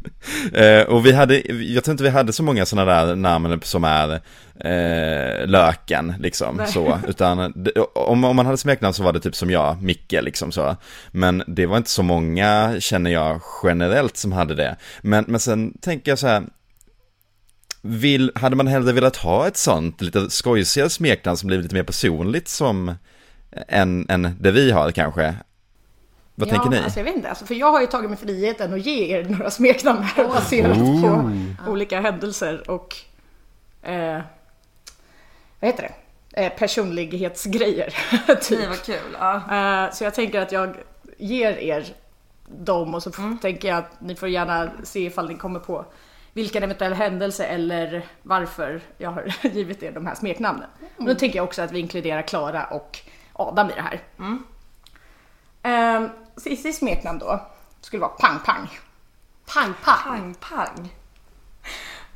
Eh, 0.53 0.83
och 0.83 1.07
vi 1.07 1.13
hade, 1.13 1.53
jag 1.63 1.85
tror 1.85 1.93
inte 1.93 2.05
vi 2.05 2.11
hade 2.11 2.33
så 2.33 2.43
många 2.43 2.67
sådana 2.67 3.05
där 3.05 3.17
namn 3.17 3.61
som 3.63 3.85
är 3.85 4.21
eh, 4.61 5.47
löken 5.47 6.15
liksom 6.19 6.57
Nej. 6.57 6.67
så, 6.67 7.01
utan 7.09 7.55
om, 7.95 8.25
om 8.25 8.37
man 8.37 8.47
hade 8.47 8.59
smeknamn 8.59 8.95
så 8.95 9.03
var 9.03 9.13
det 9.13 9.21
typ 9.21 9.35
som 9.35 9.51
jag, 9.51 9.83
Micke 9.83 10.13
liksom 10.23 10.53
så. 10.53 10.77
Men 11.11 11.43
det 11.47 11.67
var 11.67 11.77
inte 11.77 11.91
så 11.91 12.03
många, 12.03 12.77
känner 12.79 13.11
jag, 13.11 13.41
generellt 13.63 14.17
som 14.17 14.33
hade 14.33 14.55
det. 14.55 14.77
Men, 15.01 15.25
men 15.29 15.41
sen 15.41 15.79
tänker 15.81 16.11
jag 16.11 16.19
så 16.19 16.27
här, 16.27 16.43
vill, 17.83 18.33
hade 18.35 18.57
man 18.57 18.67
hellre 18.67 18.93
velat 18.93 19.17
ha 19.17 19.47
ett 19.47 19.57
sånt 19.57 20.01
lite 20.03 20.31
skojsigare 20.31 20.91
smeknamn 20.91 21.37
som 21.37 21.47
blir 21.47 21.63
lite 21.63 21.75
mer 21.75 21.83
personligt 21.83 22.49
som 22.49 22.95
än, 23.69 24.07
än 24.09 24.37
det 24.41 24.51
vi 24.51 24.71
har 24.71 24.91
kanske? 24.91 25.35
Vad 26.35 26.49
tänker 26.49 26.71
ni? 26.71 26.79
Alltså 26.79 26.99
jag 27.01 27.05
vet 27.05 27.17
inte, 27.17 27.29
alltså, 27.29 27.47
för 27.47 27.55
jag 27.55 27.73
har 27.73 27.81
ju 27.81 27.87
tagit 27.87 28.11
mig 28.11 28.19
friheten 28.19 28.75
att 28.75 28.87
ge 28.87 29.17
er 29.17 29.25
några 29.25 29.51
smeknamn 29.51 30.03
här 30.03 30.29
baserat 30.29 30.79
på 31.65 31.71
olika 31.71 32.01
händelser 32.01 32.71
och 32.71 32.97
eh, 33.83 34.21
vad 35.61 35.71
heter 35.71 35.83
det? 35.83 35.93
Eh, 36.45 36.53
personlighetsgrejer. 36.59 37.95
Nej 38.29 38.37
typ. 38.43 38.69
vad 38.69 38.83
kul. 38.83 39.17
Ja. 39.21 39.35
Eh, 39.87 39.93
så 39.93 40.05
jag 40.05 40.15
tänker 40.15 40.41
att 40.41 40.53
jag 40.53 40.77
ger 41.19 41.53
er 41.59 41.85
dem 42.49 42.95
och 42.95 43.03
så 43.03 43.11
f- 43.11 43.41
tänker 43.43 43.69
jag 43.69 43.79
att 43.79 44.01
ni 44.01 44.15
får 44.15 44.29
gärna 44.29 44.71
se 44.83 45.01
ifall 45.05 45.29
ni 45.29 45.35
kommer 45.35 45.61
på 45.61 45.85
vilken 46.33 46.63
eventuell 46.63 46.93
händelse 46.95 47.45
eller 47.45 48.03
varför 48.23 48.81
jag 48.99 49.11
har 49.11 49.35
givit 49.53 49.83
er 49.83 49.93
de 49.93 50.07
här 50.07 50.15
smeknamnen. 50.15 50.69
Men 50.97 51.07
då 51.07 51.15
tänker 51.15 51.37
jag 51.37 51.45
också 51.45 51.63
att 51.63 51.73
vi 51.73 51.79
inkluderar 51.81 52.23
Klara 52.23 52.65
och 52.65 52.99
Adam 53.39 53.71
i 53.71 53.73
det 53.75 53.83
här. 53.83 54.03
Mm. 54.19 56.11
Cissis 56.37 56.79
smeknamn 56.79 57.19
då 57.19 57.47
skulle 57.81 58.01
vara 58.01 58.11
Pang 58.11 58.39
Pang. 58.45 58.69
Pang, 59.47 59.75
pang. 59.83 60.03
Pang 60.05 60.35
pang. 60.35 60.95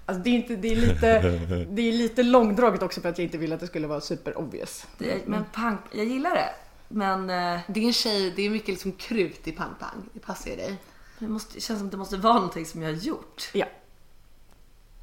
Alltså 0.06 0.22
det 0.22 0.30
är, 0.30 0.34
inte, 0.34 0.56
det, 0.56 0.68
är 0.68 0.76
lite, 0.76 1.20
det 1.70 1.82
är 1.82 1.92
lite 1.92 2.22
långdraget 2.22 2.82
också 2.82 3.00
för 3.00 3.08
att 3.08 3.18
jag 3.18 3.24
inte 3.24 3.38
vill 3.38 3.52
att 3.52 3.60
det 3.60 3.66
skulle 3.66 3.86
vara 3.86 4.00
super 4.00 4.38
obvious. 4.38 4.86
Det, 4.98 5.26
men 5.26 5.44
pang, 5.44 5.78
jag 5.92 6.04
gillar 6.04 6.34
det. 6.34 6.54
Men 6.88 7.30
eh, 7.30 7.60
Det 7.66 7.80
är 7.80 7.86
en 7.86 7.92
tjej, 7.92 8.32
det 8.36 8.42
är 8.42 8.50
mycket 8.50 8.68
liksom 8.68 8.92
krut 8.92 9.48
i 9.48 9.52
Pang 9.52 9.74
Pang. 9.80 10.08
Det 10.12 10.20
passar 10.20 10.50
ju 10.50 10.56
dig. 10.56 10.76
det, 11.18 11.28
måste, 11.28 11.54
det 11.54 11.60
känns 11.60 11.78
som 11.78 11.86
att 11.86 11.92
det 11.92 11.98
måste 11.98 12.16
vara 12.16 12.34
någonting 12.34 12.66
som 12.66 12.82
jag 12.82 12.88
har 12.88 12.96
gjort. 12.96 13.50
Ja. 13.52 13.66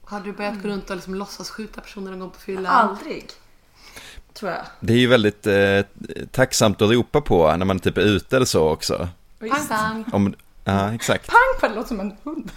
Har 0.06 0.20
du 0.20 0.34
börjat 0.34 0.62
gå 0.62 0.68
runt 0.68 0.90
och 0.90 0.96
liksom 0.96 1.16
låtsas 1.16 1.50
skjuta 1.50 1.82
personer 1.82 2.12
någon 2.12 2.20
gång 2.20 2.30
på 2.30 2.40
fyllan? 2.40 2.66
Aldrig. 2.66 3.32
Tror 4.38 4.52
jag. 4.52 4.62
Det 4.80 4.94
är 4.94 4.98
ju 4.98 5.08
väldigt 5.08 5.48
eh, 5.48 5.82
tacksamt 6.32 6.82
att 6.82 6.92
ropa 6.92 7.22
på 7.22 7.58
när 7.58 7.66
man 7.66 7.80
typ 7.80 7.98
är 7.98 8.02
ute 8.02 8.36
eller 8.36 8.46
så 8.46 8.70
också. 8.70 9.10
Pang 9.40 9.68
Pang. 9.68 10.06
Om, 10.12 10.36
ja, 10.64 10.94
exakt. 10.94 11.28
Pang 11.28 11.60
på 11.60 11.68
det 11.68 11.76
låter 11.76 11.88
som 11.88 12.00
en 12.00 12.14
hund. 12.24 12.52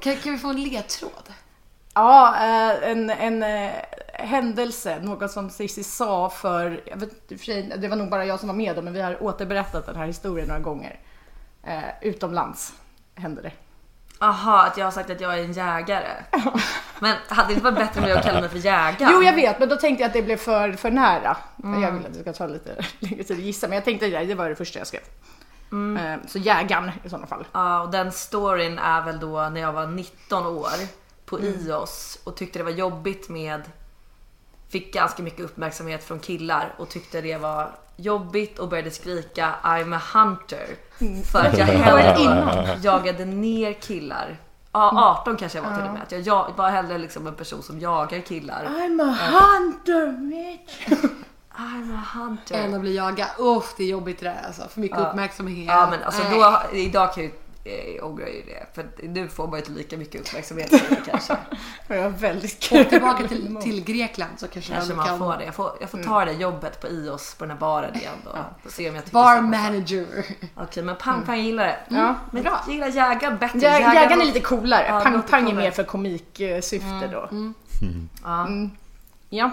Kan, 0.00 0.16
kan 0.16 0.32
vi 0.32 0.38
få 0.38 0.48
en 0.48 0.62
ledtråd? 0.62 1.32
Ja, 1.94 2.36
eh, 2.36 2.90
en, 2.90 3.10
en 3.10 3.42
eh, 3.42 3.72
händelse, 4.12 5.00
något 5.02 5.30
som 5.30 5.50
Cissi 5.50 5.82
sa 5.82 6.30
för, 6.30 6.80
jag 6.86 6.96
vet 6.96 7.28
för 7.28 7.36
sig, 7.36 7.72
det 7.78 7.88
var 7.88 7.96
nog 7.96 8.10
bara 8.10 8.26
jag 8.26 8.40
som 8.40 8.48
var 8.48 8.56
med 8.56 8.76
då, 8.76 8.82
men 8.82 8.92
vi 8.92 9.00
har 9.00 9.22
återberättat 9.22 9.86
den 9.86 9.96
här 9.96 10.06
historien 10.06 10.48
några 10.48 10.60
gånger. 10.60 11.00
Eh, 11.62 11.82
utomlands 12.00 12.72
hände 13.14 13.42
det. 13.42 13.52
Aha, 14.22 14.62
att 14.62 14.76
jag 14.76 14.86
har 14.86 14.90
sagt 14.90 15.10
att 15.10 15.20
jag 15.20 15.38
är 15.38 15.44
en 15.44 15.52
jägare. 15.52 16.08
Men 16.98 17.16
hade 17.28 17.48
det 17.48 17.52
inte 17.52 17.64
varit 17.64 17.78
bättre 17.78 18.00
om 18.00 18.08
jag 18.08 18.22
kallade 18.22 18.40
mig 18.40 18.50
för 18.50 18.58
jägare? 18.58 19.12
Jo, 19.12 19.22
jag 19.22 19.32
vet, 19.32 19.58
men 19.58 19.68
då 19.68 19.76
tänkte 19.76 20.02
jag 20.02 20.08
att 20.08 20.12
det 20.12 20.22
blev 20.22 20.36
för, 20.36 20.72
för 20.72 20.90
nära. 20.90 21.36
Jag 21.62 21.92
vill 21.92 22.06
att 22.06 22.12
det 22.12 22.20
ska 22.20 22.32
ta 22.32 22.46
lite 22.46 22.84
längre 22.98 23.24
tid 23.24 23.36
att 23.36 23.42
gissa, 23.42 23.68
men 23.68 23.74
jag 23.74 23.84
tänkte 23.84 24.06
att 24.20 24.28
det 24.28 24.34
var 24.34 24.48
det 24.48 24.56
första 24.56 24.78
jag 24.78 24.86
skrev. 24.86 25.02
Eh, 25.72 26.18
så 26.26 26.38
jägaren 26.38 26.90
i 27.04 27.08
sådana 27.08 27.26
fall. 27.26 27.44
Ja, 27.52 27.82
och 27.82 27.90
den 27.90 28.12
storyn 28.12 28.78
är 28.78 29.02
väl 29.02 29.20
då 29.20 29.48
när 29.48 29.60
jag 29.60 29.72
var 29.72 29.86
19 29.86 30.46
år 30.46 30.70
på 31.24 31.40
IOS 31.40 32.18
och 32.24 32.36
tyckte 32.36 32.58
det 32.58 32.62
var 32.62 32.70
jobbigt 32.70 33.28
med 33.28 33.62
Fick 34.72 34.94
ganska 34.94 35.22
mycket 35.22 35.40
uppmärksamhet 35.40 36.04
från 36.04 36.18
killar 36.18 36.74
och 36.78 36.88
tyckte 36.88 37.20
det 37.20 37.36
var 37.36 37.70
jobbigt 37.96 38.58
och 38.58 38.68
började 38.68 38.90
skrika 38.90 39.54
I'm 39.62 39.96
a 39.96 40.00
hunter. 40.14 40.66
För 41.32 41.38
att 41.38 41.58
jag 41.58 41.66
hellre 41.66 42.78
jagade 42.82 43.24
ner 43.24 43.72
killar. 43.72 44.36
Ja, 44.72 45.16
18 45.20 45.36
kanske 45.36 45.58
jag 45.58 45.64
var 45.64 45.76
till 45.76 45.86
och 45.86 45.92
med. 45.92 46.02
Att 46.02 46.12
jag, 46.12 46.20
jag 46.20 46.52
var 46.56 46.70
hellre 46.70 46.98
liksom 46.98 47.26
en 47.26 47.34
person 47.34 47.62
som 47.62 47.80
jagar 47.80 48.20
killar. 48.20 48.64
I'm 48.64 49.02
a 49.02 49.16
hunter, 49.30 50.12
bitch! 50.12 50.86
I'm 51.56 51.94
a 51.94 52.04
hunter. 52.14 52.54
Än 52.54 52.74
att 52.74 52.80
bli 52.80 52.96
jagad. 52.96 53.28
Uff, 53.38 53.74
det 53.76 53.84
är 53.84 53.88
jobbigt 53.88 54.20
det 54.20 54.24
där 54.24 54.42
alltså. 54.46 54.68
För 54.68 54.80
mycket 54.80 54.98
uppmärksamhet. 54.98 55.66
Ja 55.68 55.88
men 55.90 56.02
alltså 56.02 56.22
då, 56.30 56.76
idag 56.76 57.14
kan 57.14 57.22
jag 57.22 57.32
ju 57.32 57.36
eh, 57.36 57.41
ångrar 58.02 58.26
ju 58.26 58.42
det. 58.42 58.66
För 58.74 58.86
nu 59.08 59.28
får 59.28 59.44
man 59.46 59.52
ju 59.52 59.58
inte 59.58 59.70
lika 59.72 59.96
mycket 59.96 60.20
uppmärksamhet 60.20 60.68
som 60.68 60.78
det 60.90 61.10
kanske. 61.10 61.36
Var 61.88 62.08
väldigt 62.08 62.60
kul. 62.60 62.80
Åk 62.80 62.88
tillbaka 62.88 63.28
till, 63.28 63.56
till 63.62 63.84
Grekland 63.86 64.32
så 64.36 64.48
kanske, 64.48 64.72
Kanske 64.72 64.94
man 64.94 65.06
kan... 65.06 65.18
får 65.18 65.36
det. 65.36 65.44
Jag 65.44 65.54
får, 65.54 65.72
jag 65.80 65.90
får 65.90 65.98
ta 66.02 66.24
det 66.24 66.32
jobbet 66.32 66.80
på 66.80 66.88
IOS 66.88 67.34
på 67.34 67.44
den 67.44 67.50
här 67.50 67.58
baren 67.58 67.94
igen 67.96 68.12
då. 68.24 68.30
Och 68.64 68.70
se 68.70 68.88
om 68.88 68.94
jag 68.94 69.04
tycker 69.04 69.14
Bar 69.14 69.40
manager. 69.40 70.06
Okej 70.56 70.82
men 70.82 70.96
Pang 70.96 71.22
Pang 71.26 71.38
gillar 71.40 71.64
det. 71.64 71.78
Mm. 71.90 72.02
Ja, 72.02 72.14
men 72.30 72.42
bra. 72.42 72.60
jag 72.66 72.74
gillar 72.74 72.88
jägaren 72.88 73.38
bättre. 73.38 73.58
Jä- 73.58 73.62
Jägaren 73.62 73.94
Jägaren 73.94 74.20
är 74.20 74.24
lite 74.24 74.40
coolare. 74.40 74.86
Ja, 74.88 75.00
pang 75.00 75.22
pang 75.22 75.50
är 75.50 75.54
mer 75.54 75.70
för 75.70 75.84
komiksyfte 75.84 77.08
då. 77.12 77.28
Ja. 78.24 78.46
Ja. 79.28 79.50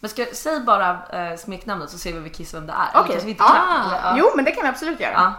Men 0.00 0.10
ska, 0.10 0.24
säg 0.32 0.60
bara 0.60 0.98
eh, 1.12 1.36
smeknamnet 1.36 1.90
så 1.90 1.98
ser 1.98 2.12
vi 2.12 2.18
om 2.18 2.24
vi 2.24 2.30
kissar 2.30 2.58
vem 2.58 2.66
det 2.66 2.72
är. 2.72 3.00
Okej. 3.00 3.30
inte 3.30 3.42
Ah. 3.44 3.86
Eller, 3.86 3.96
ja. 3.96 4.14
Jo, 4.18 4.26
men 4.36 4.44
det 4.44 4.50
kan 4.50 4.62
vi 4.62 4.68
absolut 4.68 5.00
göra. 5.00 5.34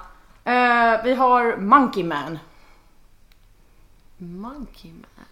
Eh, 0.50 1.04
vi 1.04 1.14
har 1.14 1.58
Monkey 1.58 2.04
Man. 2.04 2.40
Monkey 4.18 4.92
man. 4.92 5.26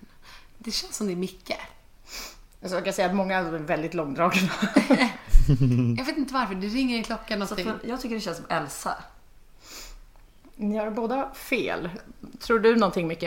Det 0.58 0.72
känns 0.72 0.96
som 0.96 1.08
det 1.08 1.14
är 1.14 1.18
Micke. 1.18 1.52
Alltså, 2.62 2.78
jag 2.78 2.84
kan 2.84 2.94
säga 2.94 3.08
att 3.08 3.16
många 3.16 3.38
är 3.38 3.44
väldigt 3.44 3.94
långdragna. 3.94 4.50
Jag 5.98 6.06
vet 6.06 6.18
inte 6.18 6.34
varför, 6.34 6.56
det 6.56 6.68
ringer 6.68 6.98
en 6.98 7.04
klocka 7.04 7.34
Så 7.34 7.40
någonting. 7.40 7.66
för, 7.66 7.80
jag 7.90 8.02
tycker 8.02 8.16
det 8.16 8.22
känns 8.22 8.38
som 8.38 8.46
Elsa. 8.50 8.96
Ni 10.56 10.78
har 10.78 10.90
båda 10.90 11.30
fel. 11.34 11.90
Tror 12.40 12.60
du 12.60 12.76
någonting 12.76 13.08
Micke? 13.08 13.26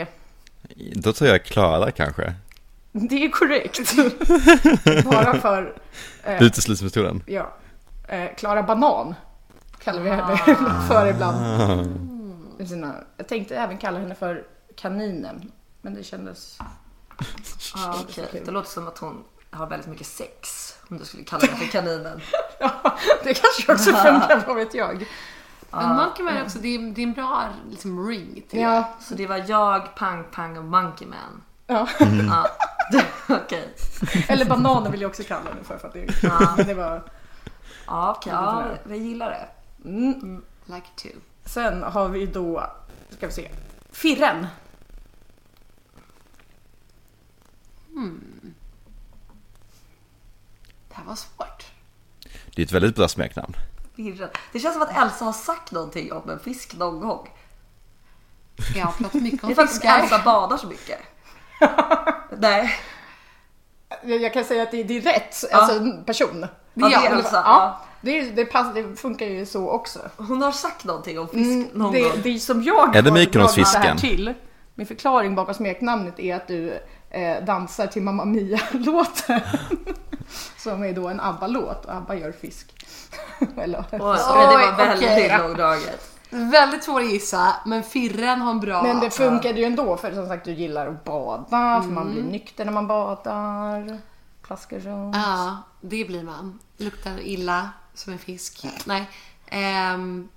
Då 0.95 1.13
tror 1.13 1.29
jag 1.29 1.45
Klara 1.45 1.91
kanske. 1.91 2.33
Det 2.91 3.25
är 3.25 3.29
korrekt. 3.29 3.95
Bara 5.05 5.39
för, 5.39 5.77
Det 6.23 6.45
utesluts 6.45 6.81
metoden. 6.81 7.23
ja, 7.27 7.53
eh, 8.07 8.35
Klara 8.37 8.63
Banan 8.63 9.15
kallar 9.83 10.01
vi 10.01 10.09
henne 10.09 10.37
för 10.87 11.07
ibland. 11.07 11.37
Sina, 12.67 12.93
jag 13.17 13.27
tänkte 13.27 13.55
även 13.57 13.77
kalla 13.77 13.99
henne 13.99 14.15
för 14.15 14.43
Kaninen, 14.75 15.51
men 15.81 15.93
det 15.93 16.03
kändes... 16.03 16.57
Ja, 17.75 17.95
okej. 18.03 18.27
kul. 18.31 18.41
Det 18.45 18.51
låter 18.51 18.69
som 18.69 18.87
att 18.87 18.97
hon 18.97 19.23
har 19.51 19.67
väldigt 19.67 19.87
mycket 19.89 20.07
sex. 20.07 20.73
Om 20.89 20.97
du 20.97 21.05
skulle 21.05 21.23
kalla 21.23 21.45
henne 21.45 21.57
för 21.57 21.65
kaninen. 21.71 22.21
Ja, 22.59 22.97
det 23.23 23.33
kanske 23.33 23.73
också 23.73 23.91
funkar, 23.91 24.43
vad 24.47 24.55
vet 24.55 24.73
jag. 24.73 25.05
Men 25.71 25.95
Monkey 25.95 26.23
man 26.25 26.33
är 26.37 26.43
också, 26.43 26.59
det 26.59 26.75
är, 26.75 26.79
det 26.95 27.01
är 27.01 27.07
en 27.07 27.13
bra 27.13 27.43
liksom, 27.69 28.07
ring 28.07 28.33
till 28.49 28.59
det. 28.59 28.65
Ja, 28.65 28.89
Så 29.01 29.15
det 29.15 29.27
var 29.27 29.43
jag, 29.47 29.95
Pang 29.95 30.23
Pang 30.31 30.57
och 30.57 30.63
Monkey 30.63 31.07
Man. 31.07 31.43
ja. 31.67 31.87
Ja, 32.29 32.47
okej. 33.29 33.73
Eller 34.27 34.45
bananer 34.45 34.89
vill 34.91 35.01
jag 35.01 35.09
också 35.09 35.23
kalla 35.23 35.49
henne 35.49 35.63
för, 35.63 35.77
för 35.77 35.87
att 35.87 35.93
det, 35.93 36.07
Ja. 36.23 36.53
men 36.57 36.67
det 36.67 36.73
var... 36.73 37.03
Ja, 37.87 38.15
okej. 38.17 38.33
Ja, 38.33 38.63
jag 38.89 38.97
gillar 38.97 39.29
det. 39.29 39.47
Mm. 39.85 40.41
Like 40.65 40.87
to. 40.95 41.07
Sen 41.45 41.83
har 41.83 42.09
vi 42.09 42.25
då, 42.25 42.71
ska 43.09 43.27
vi 43.27 43.33
se, 43.33 43.51
Firren. 43.91 44.47
Det 50.89 50.95
här 50.95 51.03
var 51.05 51.15
svårt. 51.15 51.65
Det 52.55 52.61
är 52.61 52.65
ett 52.65 52.71
väldigt 52.71 52.95
bra 52.95 53.07
smeknamn. 53.07 53.53
Virren. 53.95 54.29
Det 54.51 54.59
känns 54.59 54.73
som 54.73 54.81
att 54.83 54.97
Elsa 54.97 55.25
har 55.25 55.33
sagt 55.33 55.71
någonting 55.71 56.13
om 56.13 56.29
en 56.29 56.39
fisk 56.39 56.75
någon 56.75 56.99
gång. 56.99 57.29
Jag 58.75 58.85
har 58.85 58.91
pratat 58.91 59.21
mycket 59.21 59.41
Det 59.41 59.45
om 59.45 59.51
är 59.51 59.55
för 59.55 59.63
att 59.63 59.69
fiskar. 59.69 59.99
Elsa 59.99 60.21
badar 60.25 60.57
så 60.57 60.67
mycket. 60.67 60.99
Nej. 62.37 62.73
Jag 64.03 64.33
kan 64.33 64.45
säga 64.45 64.63
att 64.63 64.71
det, 64.71 64.83
det 64.83 64.97
är 64.97 65.01
rätt, 65.01 65.53
alltså 65.53 65.77
en 65.77 66.03
person. 66.03 66.47
Ja, 66.73 66.89
det 66.89 66.95
är 66.95 67.15
Elsa. 67.15 67.35
Ja, 67.35 67.41
Ja. 67.45 67.85
Det, 68.01 68.19
är- 68.19 68.31
det, 68.31 68.45
pass, 68.45 68.73
det 68.73 68.95
funkar 68.95 69.25
ju 69.25 69.45
så 69.45 69.69
också. 69.69 69.99
Hon 70.17 70.41
har 70.41 70.51
sagt 70.51 70.85
någonting 70.85 71.19
om 71.19 71.27
fisk 71.27 71.37
Mm, 71.51 71.67
någon 71.73 71.93
det, 71.93 72.01
gång. 72.01 72.11
det 72.23 72.39
som 72.39 72.63
jag 72.63 72.95
Är 72.95 73.01
det 73.01 73.09
dragit 73.09 73.33
det 73.33 73.79
här 73.79 73.95
till, 73.97 74.33
min 74.75 74.87
förklaring 74.87 75.35
bakom 75.35 75.53
smeknamnet 75.53 76.19
är 76.19 76.35
att 76.35 76.47
du 76.47 76.73
eh, 77.09 77.43
dansar 77.45 77.87
till 77.87 78.01
Mamma 78.01 78.25
Mia-låten. 78.25 79.39
som 80.57 80.83
är 80.83 80.93
då 80.93 81.07
en 81.07 81.19
ABBA-låt 81.19 81.85
och 81.85 81.93
ABBA 81.95 82.15
gör 82.15 82.31
fisk. 82.31 82.85
Eller, 83.57 83.79
okej, 83.79 83.87
det 83.91 84.03
var 84.03 84.77
väldigt 84.77 85.39
långdraget. 85.39 86.07
Väldigt 86.29 86.83
svår 86.83 86.99
att 87.01 87.11
gissa, 87.11 87.55
men 87.65 87.83
Firren 87.83 88.41
har 88.41 88.51
en 88.51 88.59
bra... 88.59 88.83
Men 88.83 88.99
det 88.99 89.09
funkade 89.09 89.59
ju 89.59 89.65
ändå 89.65 89.97
för 89.97 90.11
som 90.13 90.27
sagt 90.27 90.45
du 90.45 90.51
gillar 90.53 90.87
att 90.87 91.03
bada, 91.03 91.45
för 91.83 91.89
man 91.91 92.03
Mm. 92.03 92.13
blir 92.13 92.23
nykter 92.23 92.65
när 92.65 92.71
man 92.71 92.87
badar. 92.87 93.97
Plaskar 94.41 94.79
runt. 94.79 95.15
Ja, 95.15 95.57
det 95.81 96.05
blir 96.07 96.23
man. 96.23 96.59
Luktar 96.77 97.19
illa 97.21 97.69
som 97.93 98.13
en 98.13 98.19
fisk. 98.19 98.65
Nej. 98.85 99.09
Ehm, 99.47 100.27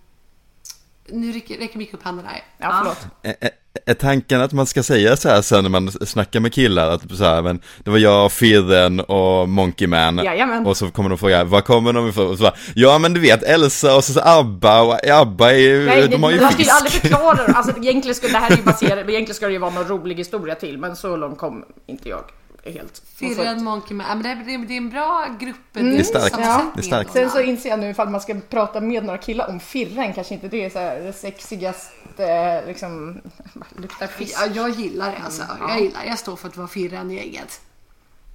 nu 1.09 1.33
räcker, 1.33 1.59
räcker 1.59 1.79
mycket 1.79 1.95
upp 1.95 2.03
handen 2.03 2.27
här. 2.27 2.43
Ja, 2.59 2.77
förlåt. 2.79 3.07
Är- 3.23 3.37
Är 3.41 3.51
är 3.87 3.95
tanken 3.95 4.41
att 4.41 4.53
man 4.53 4.67
ska 4.67 4.83
säga 4.83 5.17
så 5.17 5.29
här 5.29 5.43
sen 5.43 5.63
när 5.65 5.71
man 5.71 5.93
snackar 5.93 6.41
med 6.41 6.53
killar 6.53 6.91
att 6.91 7.11
så 7.17 7.25
här, 7.25 7.43
men 7.43 7.61
det 7.85 7.91
var 7.91 7.99
jag, 7.99 8.33
Firren 8.33 9.01
och 9.01 9.49
Monkey 9.49 9.87
Man 9.87 10.17
Jajamän. 10.17 10.67
och 10.67 10.77
så 10.77 10.91
kommer 10.91 11.09
de 11.09 11.19
fråga 11.19 11.45
vad 11.45 11.65
kommer 11.65 11.93
de 11.93 12.09
ifrån? 12.09 12.27
Och 12.31 12.37
så 12.37 12.43
bara, 12.43 12.55
ja 12.75 12.99
men 12.99 13.15
du 13.15 13.21
vet 13.21 13.43
Elsa 13.43 13.97
och 13.97 14.05
så, 14.05 14.13
så 14.13 14.21
Abba 14.25 14.83
och 14.83 15.07
Abba 15.09 15.51
är 15.51 15.57
ju, 15.59 15.87
Nej, 15.87 16.09
de 16.09 16.23
har 16.23 16.31
ju 16.31 16.41
man 16.41 16.53
ska 16.53 16.59
ju 16.59 16.65
fisk. 16.65 16.77
aldrig 16.77 16.93
förklara. 16.93 17.53
Alltså, 17.53 17.77
egentligen, 17.83 18.15
ska, 18.15 18.29
det 18.29 18.39
här 18.39 18.51
är 18.51 18.57
ju 18.57 18.63
baserat, 18.63 18.99
egentligen 19.09 19.35
ska 19.35 19.47
det 19.47 19.53
ju 19.53 19.59
vara 19.59 19.71
någon 19.71 19.89
rolig 19.89 20.17
historia 20.17 20.55
till, 20.55 20.79
men 20.79 20.97
så 20.97 21.17
långt 21.17 21.39
kom 21.39 21.65
inte 21.87 22.09
jag 22.09 22.25
helt. 22.73 23.03
Firren, 23.15 23.65
Monkey 23.65 23.97
Man. 23.97 24.07
Ja, 24.09 24.15
men 24.15 24.23
det, 24.23 24.29
är, 24.53 24.59
det 24.67 24.75
är- 24.75 24.77
en 24.77 24.91
bra 24.91 25.27
grupp. 25.41 25.57
Det 25.73 25.81
är 25.81 26.03
starkt. 26.03 26.35
sammansättning 26.35 26.73
Det 26.75 26.81
är 26.81 26.83
starkt. 26.83 27.17
ändå. 27.17 27.31
Sen 27.31 27.31
så 27.31 27.41
inser 27.41 27.69
jag 27.71 27.79
nu 27.79 27.91
ifall 27.91 28.09
man 28.09 28.21
ska 28.21 28.41
prata 28.51 28.81
med 28.81 29.05
några 29.05 29.19
killar 29.19 29.49
om 29.49 29.61
firren 29.61 30.13
kanske 30.13 30.35
inte 30.35 30.49
det 30.49 30.65
är 30.65 30.71
så 30.71 30.79
här 30.79 31.01
det 31.01 31.13
sexigaste, 31.13 32.65
liksom, 32.67 33.21
luktar 33.77 34.07
fisk. 34.07 34.37
Ja, 34.41 34.47
jag 34.55 34.71
gillar 34.71 35.11
det 35.13 35.19
alltså. 35.25 35.43
Jag 35.69 35.81
gillar 35.81 36.05
Jag 36.05 36.19
står 36.19 36.37
för 36.37 36.49
att 36.49 36.57
vara 36.57 36.69
Firren 36.69 37.11
i 37.11 37.15
gänget. 37.15 37.61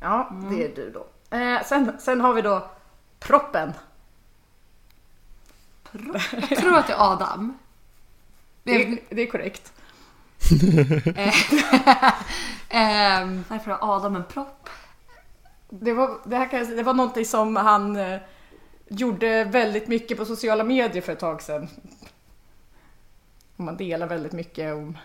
Ja, 0.01 0.29
det 0.49 0.63
är 0.65 0.71
du 0.75 0.91
då. 0.91 1.07
Eh, 1.37 1.63
sen, 1.65 1.91
sen 1.99 2.21
har 2.21 2.33
vi 2.33 2.41
då 2.41 2.69
proppen. 3.19 3.73
Jag 6.49 6.59
tror 6.59 6.77
att 6.77 6.87
det 6.87 6.93
är 6.93 7.13
Adam. 7.13 7.57
Det 8.63 8.71
är, 8.75 8.79
är- 8.89 8.97
det 9.09 9.21
är 9.21 9.25
korrekt. 9.31 9.71
ehm, 12.69 13.43
Varför 13.47 13.71
har 13.71 13.95
Adam 13.95 14.15
en 14.15 14.23
propp? 14.23 14.69
Det 15.69 15.93
var, 15.93 16.17
det, 16.23 16.35
här 16.35 16.49
kan 16.49 16.59
jag, 16.59 16.67
säga, 16.67 16.77
det 16.77 16.83
var 16.83 16.93
någonting 16.93 17.25
som 17.25 17.55
han 17.55 17.95
eh, 17.95 18.19
gjorde 18.87 19.43
väldigt 19.43 19.87
mycket 19.87 20.17
på 20.17 20.25
sociala 20.25 20.63
medier 20.63 21.01
för 21.01 21.13
ett 21.13 21.19
tag 21.19 21.41
sedan. 21.41 21.69
Och 23.57 23.63
man 23.63 23.77
delar 23.77 24.07
väldigt 24.07 24.33
mycket 24.33 24.73
om 24.75 24.97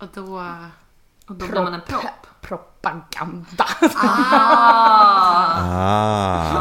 och 0.00 0.08
då... 0.14 0.44
Och 1.28 1.34
då 1.34 1.46
blir 1.46 1.62
man 1.62 1.74
en 1.74 1.80
propp. 1.80 2.26
propaganda. 2.40 3.66
Ah, 4.02 5.62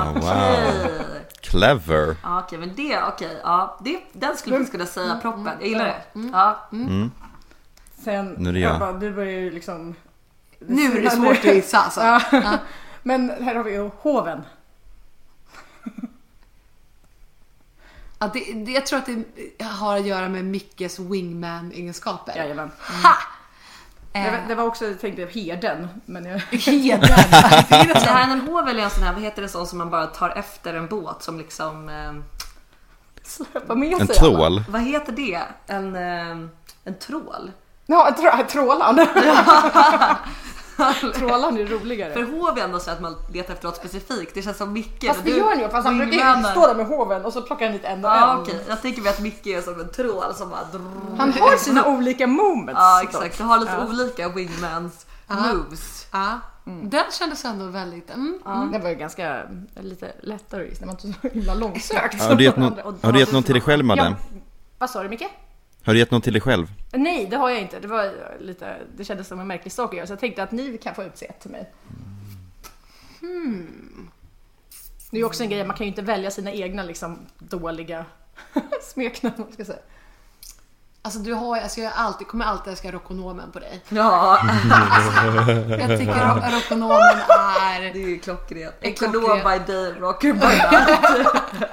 wow. 0.13 0.17
Okej. 0.17 1.01
Clever. 1.41 2.15
Ja, 2.23 2.39
okej, 2.39 2.59
men 2.59 2.75
det, 2.75 3.03
okej, 3.03 3.39
ja, 3.43 3.79
det, 3.83 3.99
den 4.13 4.37
skulle 4.37 4.57
vi 4.57 4.65
kunna 4.65 4.85
säga 4.85 5.19
proppen. 5.21 5.51
Jag 5.59 5.67
gillar 5.67 5.85
det. 5.85 6.03
Ja. 6.13 6.69
Sen, 8.05 8.35
Nu 8.37 8.49
är 8.49 8.53
det 8.53 8.59
jag. 8.59 8.79
bara, 8.79 8.93
du 8.93 9.11
börjar 9.13 9.39
ju 9.39 9.51
liksom... 9.51 9.95
Nu 10.59 10.97
är 10.97 11.01
det 11.01 11.09
svårt 11.11 11.37
att 11.37 11.55
gissa 11.55 11.77
alltså. 11.77 12.01
Ja. 12.01 12.21
Men 13.03 13.29
här 13.29 13.55
har 13.55 13.63
vi 13.63 13.71
ju 13.71 13.89
hoven. 13.97 14.41
Ja, 18.19 18.29
det, 18.33 18.53
det, 18.65 18.71
jag 18.71 18.85
tror 18.85 18.99
att 18.99 19.05
det 19.57 19.63
har 19.65 19.97
att 19.97 20.05
göra 20.05 20.29
med 20.29 20.45
Mickes 20.45 20.99
wingman-egenskaper. 20.99 22.35
Jajamän. 22.37 22.71
Ha! 23.03 23.13
Det, 24.11 24.19
Eh, 24.19 24.31
var- 24.31 24.47
det 24.47 24.55
var 24.55 24.63
också, 24.63 24.85
jag 24.85 24.99
tänkte 24.99 25.25
herden. 25.25 25.87
Men 26.05 26.25
jag... 26.25 26.39
Heden. 26.51 26.99
Det 27.69 27.99
här 27.99 28.27
är 28.27 28.31
en 28.33 28.41
hovel 28.41 28.79
är 28.79 28.83
en 28.83 28.89
sån 28.89 29.03
här, 29.03 29.13
vad 29.13 29.21
heter 29.23 29.41
det 29.41 29.47
sån 29.49 29.67
som 29.67 29.77
man 29.77 29.89
bara 29.89 30.05
tar 30.07 30.29
efter 30.29 30.73
en 30.73 30.87
båt 30.87 31.23
som 31.23 31.37
liksom, 31.37 31.89
eh, 31.89 32.13
släppa 33.23 33.75
med 33.75 33.93
En 33.93 34.07
sig 34.07 34.17
alla. 34.19 34.27
trål. 34.37 34.63
vad 34.69 34.81
heter 34.81 35.11
det? 35.11 35.41
En, 35.67 35.95
eh, 35.95 36.47
en 36.83 36.99
trål? 36.99 37.51
Ja, 37.85 38.15
trå, 38.17 38.31
trålan. 38.49 38.95
trålan 41.15 41.57
är 41.57 41.65
roligare. 41.65 42.13
För 42.13 42.23
hov 42.23 42.57
är 42.57 42.61
ändå 42.63 42.79
så 42.79 42.91
att 42.91 43.01
man 43.01 43.15
letar 43.33 43.53
efter 43.53 43.67
något 43.67 43.75
specifikt. 43.75 44.33
Det 44.33 44.41
känns 44.41 44.57
som 44.57 44.73
Micke. 44.73 45.05
Fast 45.07 45.23
det 45.23 45.31
du- 45.31 45.37
gör 45.37 45.45
han 45.49 45.59
ju, 45.59 45.69
fast 45.69 45.85
han 45.87 45.97
brukar 45.97 46.37
ju 46.37 46.43
stå 46.43 46.67
där 46.67 46.75
med 46.75 46.85
hoven 46.87 47.25
och 47.25 47.33
så 47.33 47.41
plockar 47.41 47.65
han 47.65 47.73
lite 47.73 47.87
en 47.87 48.05
och 48.05 48.11
Ja 48.11 48.31
en. 48.33 48.39
okej, 48.39 48.59
jag 48.67 48.81
tänker 48.81 49.01
mig 49.01 49.09
att 49.09 49.19
Micke 49.19 49.47
är 49.47 49.61
som 49.61 49.79
en 49.79 49.89
trål 49.91 50.33
som 50.35 50.49
bara 50.49 50.63
drrrr. 50.71 51.17
Han 51.17 51.33
har 51.33 51.57
sina 51.57 51.85
olika 51.85 52.27
moments. 52.27 52.73
Ja 52.81 53.01
exakt, 53.03 53.37
du 53.37 53.43
har 53.43 53.59
lite 53.59 53.71
Ja. 53.79 53.85
olika 53.87 54.29
wingmans 54.29 55.05
moves. 55.27 56.07
Ja, 56.11 56.39
den 56.83 57.03
kändes 57.11 57.45
ändå 57.45 57.65
väldigt... 57.65 58.09
Mm. 58.09 58.39
Det 58.71 58.79
var 58.79 58.89
ju 58.89 58.95
ganska 58.95 59.41
lite 59.79 60.11
lättare 60.23 60.63
att 60.63 60.69
gissa, 60.69 60.79
det 60.79 60.85
var 60.85 60.93
inte 60.93 61.19
så 61.21 61.27
himla 61.33 61.53
långsökt. 61.53 62.21
Har 62.23 62.35
du 62.35 62.43
gett 62.43 62.57
någon, 62.57 62.73
Och- 62.79 62.93
har 63.03 63.11
du 63.11 63.19
gett 63.19 63.31
någon 63.31 63.43
till 63.43 63.53
dig 63.53 63.61
själv 63.61 63.85
Madde? 63.85 64.01
Ja. 64.01 64.37
Vad 64.79 64.89
sa 64.89 65.03
du 65.03 65.09
Micke? 65.09 65.23
Har 65.85 65.93
du 65.93 65.99
gett 65.99 66.11
någon 66.11 66.21
till 66.21 66.33
dig 66.33 66.41
själv? 66.41 66.67
Nej, 66.91 67.27
det 67.29 67.37
har 67.37 67.49
jag 67.49 67.61
inte. 67.61 67.79
Det, 67.79 67.87
var 67.87 68.11
lite, 68.39 68.75
det 68.97 69.03
kändes 69.05 69.27
som 69.27 69.39
en 69.39 69.47
märklig 69.47 69.71
sak 69.71 69.89
att 69.89 69.97
göra, 69.97 70.07
så 70.07 70.13
jag 70.13 70.19
tänkte 70.19 70.43
att 70.43 70.51
ni 70.51 70.77
kan 70.77 70.95
få 70.95 71.03
utse 71.03 71.25
ett 71.25 71.39
till 71.41 71.51
mig. 71.51 71.71
Hmm. 73.19 74.09
Det 75.11 75.17
är 75.17 75.19
ju 75.19 75.25
också 75.25 75.43
en 75.43 75.49
grej, 75.49 75.65
man 75.65 75.77
kan 75.77 75.85
ju 75.85 75.89
inte 75.89 76.01
välja 76.01 76.31
sina 76.31 76.51
egna 76.51 76.83
liksom, 76.83 77.19
dåliga 77.37 78.05
smeknamn. 78.81 79.35
ska 79.35 79.45
jag 79.57 79.67
säga. 79.67 79.79
Alltså 81.01 81.19
du 81.19 81.33
har 81.33 81.57
alltså 81.57 81.81
jag 81.81 81.93
alltid, 81.95 82.27
kommer 82.27 82.45
alltid 82.45 82.71
älska 82.71 82.91
rokonomen 82.91 83.51
på 83.51 83.59
dig. 83.59 83.81
Ja, 83.89 84.39
Jag 85.69 85.99
tycker 85.99 86.27
ro- 86.27 86.57
rokonomen 86.57 87.17
är... 87.39 87.93
det 87.93 88.03
är 88.03 88.07
ju 88.09 88.19
klockrent. 88.19 88.75
Ekonom 88.81 89.37
by 89.37 89.73
day, 89.73 89.93
rocker 89.99 90.33
by 90.33 90.39
night. 90.39 91.71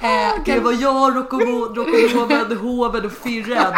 Eh, 0.00 0.42
Det 0.44 0.60
var 0.60 0.72
jag, 0.72 1.16
rokonomen, 1.16 2.56
hoven 2.60 3.04
och 3.06 3.12
firren. 3.12 3.74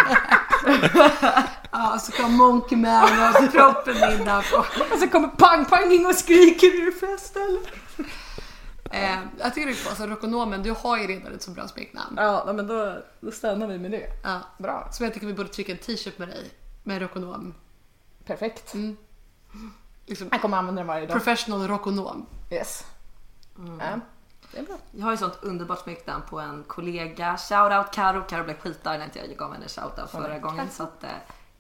ja, 1.70 1.98
så 1.98 2.12
kom 2.12 2.32
Monkeyman 2.36 3.04
och 3.44 3.52
proppen 3.52 3.96
in 3.96 4.24
där 4.24 4.50
på. 4.52 4.58
Och 4.94 5.00
så 5.00 5.08
kommer 5.08 5.28
Pang 5.28 5.64
Pang 5.64 5.92
in 5.92 6.06
och 6.06 6.14
skriker, 6.14 6.66
är 6.66 6.84
det 6.86 6.92
fest 7.06 7.36
eller? 7.36 7.60
Eh, 8.90 9.18
jag 9.38 9.54
tycker 9.54 9.66
det 9.66 9.72
är 9.84 9.88
alltså 9.88 10.06
rokonomen, 10.06 10.62
du 10.62 10.70
har 10.70 10.98
ju 10.98 11.06
redan 11.06 11.34
ett 11.34 11.42
så 11.42 11.50
bra 11.50 11.68
smeknamn. 11.68 12.14
Ja, 12.16 12.52
men 12.54 12.66
då, 12.66 12.96
då 13.20 13.30
stannar 13.30 13.66
vi 13.66 13.78
med 13.78 13.90
det. 13.90 14.06
Ja. 14.24 14.40
Bra, 14.58 14.88
Så 14.92 15.04
jag 15.04 15.14
tycker 15.14 15.26
vi 15.26 15.34
borde 15.34 15.48
trycka 15.48 15.72
en 15.72 15.78
t-shirt 15.78 16.18
med 16.18 16.28
dig. 16.28 16.50
Med 16.82 17.02
rokonom. 17.02 17.54
perfekt. 18.26 18.72
Liksom, 20.06 20.28
Jag 20.30 20.40
kommer 20.40 20.56
använda 20.56 20.80
den 20.80 20.86
varje 20.86 21.06
dag. 21.06 21.12
professional 21.12 21.68
rokonom. 21.68 22.26
Yes. 22.50 22.84
Ja, 23.78 24.00
det 24.52 24.58
är 24.58 24.62
bra. 24.62 24.76
Jag 24.90 25.04
har 25.04 25.10
ju 25.10 25.16
sånt 25.16 25.38
underbart 25.42 25.78
smeknamn 25.78 26.22
på 26.30 26.40
en 26.40 26.64
kollega. 26.64 27.36
Shoutout 27.36 27.94
Karo. 27.94 28.22
Karo 28.28 28.44
blev 28.44 28.58
skitarg 28.58 28.98
när 28.98 29.04
inte 29.04 29.18
jag 29.18 29.36
gav 29.36 29.52
henne 29.52 29.68
shoutout 29.68 30.10
förra 30.10 30.38
gången. 30.38 30.70
Så 30.70 30.82
att 30.82 31.04
eh, 31.04 31.10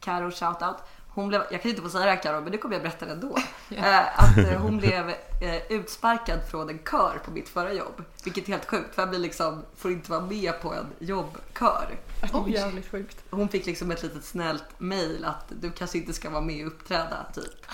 Karo 0.00 0.30
shoutout. 0.30 0.76
Hon 1.14 1.28
blev, 1.28 1.42
jag 1.50 1.62
kan 1.62 1.70
inte 1.70 1.82
få 1.82 1.88
säga 1.88 2.04
det 2.04 2.10
här 2.10 2.22
Karo, 2.22 2.40
men 2.40 2.52
det 2.52 2.58
kommer 2.58 2.74
jag 2.74 2.82
berätta 2.82 3.06
ändå. 3.06 3.38
Eh, 3.70 4.20
att 4.22 4.38
eh, 4.38 4.60
hon 4.60 4.78
blev 4.78 5.08
eh, 5.40 5.72
utsparkad 5.72 6.40
från 6.50 6.68
en 6.68 6.78
kör 6.78 7.20
på 7.24 7.30
mitt 7.30 7.48
förra 7.48 7.72
jobb. 7.72 8.04
Vilket 8.24 8.48
är 8.48 8.52
helt 8.52 8.70
sjukt 8.70 8.94
för 8.94 9.02
jag 9.02 9.08
blir 9.08 9.18
liksom, 9.18 9.62
får 9.76 9.92
inte 9.92 10.10
vara 10.10 10.20
med 10.20 10.60
på 10.60 10.74
en 10.74 10.86
jobbkör. 10.98 11.88
Det 12.20 12.26
är 12.26 12.48
jävligt 12.48 12.90
sjukt. 12.90 13.24
Hon 13.30 13.48
fick 13.48 13.66
liksom 13.66 13.90
ett 13.90 14.02
litet 14.02 14.24
snällt 14.24 14.64
mail 14.78 15.24
att 15.24 15.52
du 15.60 15.70
kanske 15.70 15.98
inte 15.98 16.12
ska 16.12 16.30
vara 16.30 16.40
med 16.40 16.66
och 16.66 16.72
uppträda 16.72 17.26
typ. 17.34 17.66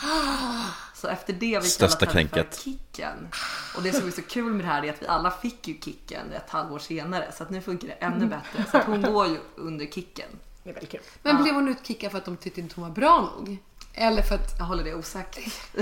Så 0.94 1.08
efter 1.08 1.32
det 1.32 1.58
vi 1.58 1.68
Största 1.68 2.06
kränket. 2.06 2.56
för 2.56 2.62
Kicken. 2.62 3.28
Och 3.76 3.82
det 3.82 3.92
som 3.92 4.06
är 4.06 4.12
så 4.12 4.22
kul 4.22 4.52
med 4.52 4.64
det 4.64 4.68
här 4.68 4.84
är 4.84 4.92
att 4.92 5.02
vi 5.02 5.06
alla 5.06 5.30
fick 5.30 5.68
ju 5.68 5.80
Kicken 5.80 6.32
ett 6.32 6.50
halvår 6.50 6.78
senare 6.78 7.32
så 7.36 7.42
att 7.42 7.50
nu 7.50 7.60
funkar 7.60 7.88
det 7.88 7.94
ännu 7.94 8.26
bättre. 8.26 8.64
Så 8.70 8.76
att 8.76 8.84
hon 8.84 9.02
går 9.02 9.26
ju 9.26 9.38
under 9.56 9.86
Kicken. 9.86 10.28
Det 10.68 10.72
är 10.72 10.74
väldigt 10.74 10.90
kul. 10.90 11.00
Men 11.22 11.42
blev 11.42 11.54
hon 11.54 11.68
utkickad 11.68 12.10
för 12.10 12.18
att 12.18 12.24
de 12.24 12.36
tyckte 12.36 12.60
inte 12.60 12.74
hon 12.74 12.84
var 12.84 12.94
bra 12.94 13.20
nog? 13.20 13.58
Eller 13.94 14.22
för 14.22 14.34
att 14.34 14.54
Jag 14.58 14.64
håller 14.64 14.84
det 14.84 14.94
osäkert. 14.94 15.52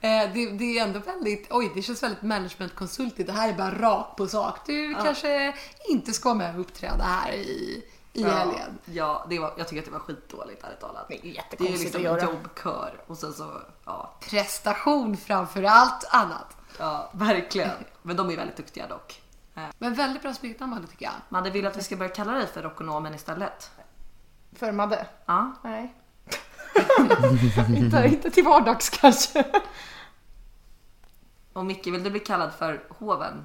eh, 0.00 0.32
det, 0.34 0.50
det 0.50 0.78
är 0.78 0.82
ändå 0.82 0.98
väldigt, 0.98 1.46
oj 1.50 1.70
det 1.74 1.82
känns 1.82 2.02
väldigt 2.02 2.22
managementkonsultigt. 2.22 3.26
Det 3.26 3.32
här 3.32 3.48
är 3.48 3.52
bara 3.52 3.78
rakt 3.78 4.16
på 4.16 4.26
sak. 4.26 4.66
Du 4.66 4.94
kanske 4.94 5.54
inte 5.88 6.12
ska 6.12 6.34
med 6.34 6.54
och 6.54 6.60
uppträda 6.60 7.04
här 7.04 7.32
i, 7.32 7.84
i 8.12 8.24
helgen. 8.24 8.78
Ja, 8.84 9.26
det 9.30 9.38
var, 9.38 9.54
jag 9.58 9.68
tycker 9.68 9.80
att 9.82 9.86
det 9.86 9.92
var 9.92 9.98
skitdåligt 9.98 10.64
ärligt 10.64 10.80
talat. 10.80 11.08
Det 11.08 11.14
är 11.14 11.18
Det 11.18 11.26
är 11.26 11.28
ju 11.28 11.34
jättekonstigt 11.34 11.80
liksom 11.82 12.00
att 12.00 12.04
göra. 12.04 12.22
jobbkör 12.22 12.94
och 13.06 13.18
sen 13.18 13.32
så, 13.32 13.60
ja, 13.84 14.14
Prestation 14.20 15.16
framför 15.16 15.62
allt 15.62 16.04
annat. 16.10 16.56
ja 16.78 17.10
verkligen. 17.12 17.70
Men 18.02 18.16
de 18.16 18.30
är 18.30 18.36
väldigt 18.36 18.56
duktiga 18.56 18.86
dock. 18.88 19.21
Men 19.78 19.94
väldigt 19.94 20.22
bra 20.22 20.34
smeknamn 20.34 20.70
Madde, 20.74 20.86
tycker 20.86 21.04
jag. 21.04 21.14
Madde 21.28 21.50
vill 21.50 21.66
att 21.66 21.76
vi 21.76 21.82
ska 21.82 21.96
börja 21.96 22.10
kalla 22.10 22.32
dig 22.32 22.46
för 22.46 22.62
Rokonomen 22.62 23.14
istället. 23.14 23.70
För 24.52 24.72
Madde? 24.72 25.06
Ja. 25.26 25.52
Nej. 25.64 25.94
inte, 27.76 28.06
inte 28.06 28.30
till 28.30 28.44
vardags 28.44 28.90
kanske. 28.90 29.44
Och 31.52 31.66
Micke, 31.66 31.86
vill 31.86 32.02
du 32.02 32.10
bli 32.10 32.20
kallad 32.20 32.52
för 32.52 32.82
Hoven? 32.88 33.44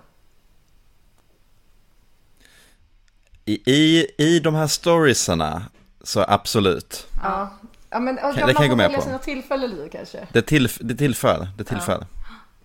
I, 3.45 3.71
i, 3.71 4.07
I 4.17 4.39
de 4.39 4.55
här 4.55 4.67
storiesarna, 4.67 5.63
så 6.01 6.25
absolut. 6.27 7.07
Ja. 7.23 7.49
ja 7.89 7.99
men, 7.99 8.15
det 8.15 8.21
man 8.21 8.33
kan 8.33 8.47
jag 8.47 8.69
gå 8.69 8.75
med 8.75 8.93
på. 8.93 9.01
sina 9.01 9.19
tillfällen 9.19 9.71
i 9.71 9.89
kanske. 9.91 10.27
Det, 10.33 10.41
tillf, 10.41 10.77
det 10.81 10.95
tillför, 10.95 11.47
det 11.57 11.63
tillför. 11.63 12.05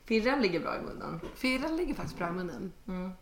Firren 0.05 0.43
ligger 0.43 0.61
bra 0.61 0.77
i 0.77 0.81
munnen. 0.81 1.21
Firren 1.37 1.77
ligger 1.77 1.95
faktiskt 1.95 2.19
bra 2.19 2.29
i 2.29 2.33
munnen. 2.33 2.73
Ehm, 2.89 3.13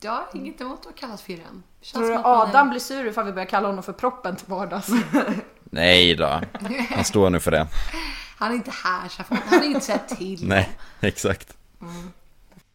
jag 0.00 0.12
har 0.12 0.26
inget 0.34 0.60
emot 0.60 0.86
att 0.86 0.94
kallas 0.96 1.22
Firren. 1.22 1.62
Tror 1.92 2.02
du 2.02 2.08
man 2.08 2.18
är- 2.18 2.42
Adam 2.42 2.70
blir 2.70 2.80
sur 2.80 3.06
ifall 3.06 3.24
vi 3.26 3.32
börjar 3.32 3.46
kalla 3.46 3.68
honom 3.68 3.82
för 3.82 3.92
proppen 3.92 4.36
till 4.36 4.46
vardags? 4.48 4.88
Nej 5.64 6.14
då, 6.14 6.40
han 6.90 7.04
står 7.04 7.30
nu 7.30 7.40
för 7.40 7.50
det. 7.50 7.66
Han 8.38 8.50
är 8.50 8.54
inte 8.56 8.70
här, 8.84 9.08
så 9.08 9.22
han 9.28 9.38
har 9.48 9.64
inte 9.66 9.80
sett 9.80 10.08
till. 10.08 10.48
Nej, 10.48 10.78
exakt. 11.00 11.56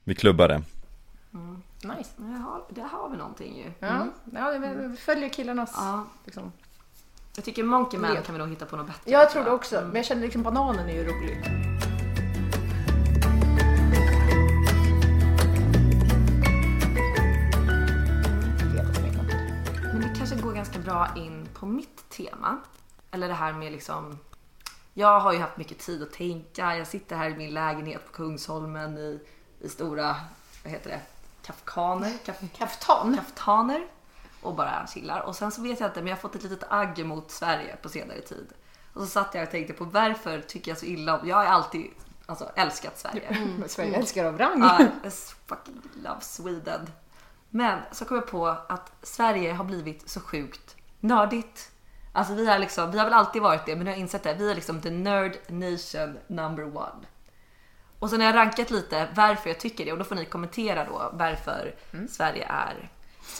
Vi 0.03 0.15
klubbar 0.15 0.47
det. 0.47 0.61
nice. 1.81 2.09
Där 2.17 2.37
har, 2.39 2.61
där 2.69 2.83
har 2.83 3.09
vi 3.09 3.17
någonting 3.17 3.57
ju. 3.57 3.71
Ja, 3.79 4.07
ja 4.33 4.51
det- 4.51 4.87
vi 4.87 4.97
följer 4.97 5.29
killarnas... 5.29 5.71
Ja. 5.75 6.05
Liksom. 6.25 6.51
Jag 7.35 7.45
tycker 7.45 7.63
Monkey 7.63 7.99
Man 7.99 8.17
kan 8.23 8.35
vi 8.35 8.39
nog 8.39 8.49
hitta 8.49 8.65
på 8.65 8.77
något 8.77 8.87
bättre. 8.87 9.11
Jag 9.11 9.31
tror 9.31 9.43
det 9.43 9.51
också, 9.51 9.81
men 9.81 9.95
jag 9.95 10.05
känner 10.05 10.21
liksom 10.21 10.43
bananen 10.43 10.89
är 10.89 10.93
ju 10.93 11.03
rolig. 11.05 11.43
Bra 20.87 21.07
in 21.15 21.49
på 21.53 21.65
mitt 21.65 22.09
tema. 22.09 22.57
Eller 23.11 23.27
det 23.27 23.33
här 23.33 23.53
med 23.53 23.71
liksom... 23.71 24.19
Jag 24.93 25.19
har 25.19 25.33
ju 25.33 25.39
haft 25.39 25.57
mycket 25.57 25.79
tid 25.79 26.03
att 26.03 26.11
tänka. 26.13 26.77
Jag 26.77 26.87
sitter 26.87 27.15
här 27.15 27.29
i 27.29 27.35
min 27.35 27.53
lägenhet 27.53 28.05
på 28.05 28.11
Kungsholmen 28.11 28.97
i, 28.97 29.19
i 29.59 29.69
stora, 29.69 30.15
vad 30.63 30.73
heter 30.73 30.89
det, 30.89 30.99
kafkaner? 31.41 32.13
Kaf, 32.25 32.35
Kaftan? 32.57 33.15
kaftaner. 33.15 33.87
Och 34.41 34.55
bara 34.55 34.87
chillar. 34.87 35.21
Och 35.21 35.35
sen 35.35 35.51
så 35.51 35.61
vet 35.61 35.79
jag 35.79 35.89
inte, 35.89 35.99
men 35.99 36.07
jag 36.07 36.15
har 36.15 36.21
fått 36.21 36.35
ett 36.35 36.43
litet 36.43 36.63
agg 36.69 37.05
mot 37.05 37.31
Sverige 37.31 37.75
på 37.81 37.89
senare 37.89 38.21
tid. 38.21 38.47
Och 38.93 39.01
så 39.01 39.07
satt 39.07 39.33
jag 39.33 39.43
och 39.43 39.51
tänkte 39.51 39.73
på 39.73 39.85
varför 39.85 40.41
tycker 40.41 40.71
jag 40.71 40.77
så 40.77 40.85
illa 40.85 41.19
om... 41.19 41.27
Jag 41.27 41.35
har 41.35 41.45
alltid 41.45 41.91
alltså, 42.25 42.51
älskat 42.55 42.99
Sverige. 42.99 43.55
Men 43.59 43.69
Sverige 43.69 43.95
älskar 43.97 44.25
av 44.25 44.37
rang. 44.37 44.63
I 45.03 45.09
fucking 45.45 45.81
love 46.03 46.21
Sweden. 46.21 46.89
Men 47.49 47.79
så 47.91 48.05
kom 48.05 48.17
jag 48.17 48.27
på 48.27 48.47
att 48.47 48.91
Sverige 49.01 49.53
har 49.53 49.63
blivit 49.63 50.09
så 50.09 50.19
sjukt 50.19 50.76
nördigt. 51.07 51.71
Alltså 52.13 52.33
vi 52.33 52.47
har 52.47 52.59
liksom, 52.59 52.91
vi 52.91 52.97
har 52.97 53.05
väl 53.05 53.13
alltid 53.13 53.41
varit 53.41 53.65
det, 53.65 53.75
men 53.75 53.79
nu 53.79 53.85
har 53.85 53.91
jag 53.95 53.99
insett 53.99 54.23
det. 54.23 54.33
Vi 54.33 54.51
är 54.51 54.55
liksom 54.55 54.81
the 54.81 54.89
nerd 54.89 55.37
nation 55.47 56.17
number 56.27 56.63
one. 56.77 57.05
Och 57.99 58.09
sen 58.09 58.19
har 58.19 58.27
jag 58.27 58.35
rankat 58.35 58.71
lite 58.71 59.07
varför 59.15 59.49
jag 59.49 59.59
tycker 59.59 59.85
det 59.85 59.91
och 59.91 59.97
då 59.97 60.03
får 60.03 60.15
ni 60.15 60.25
kommentera 60.25 60.85
då 60.85 61.09
varför 61.13 61.75
Sverige 62.09 62.45
är 62.49 62.89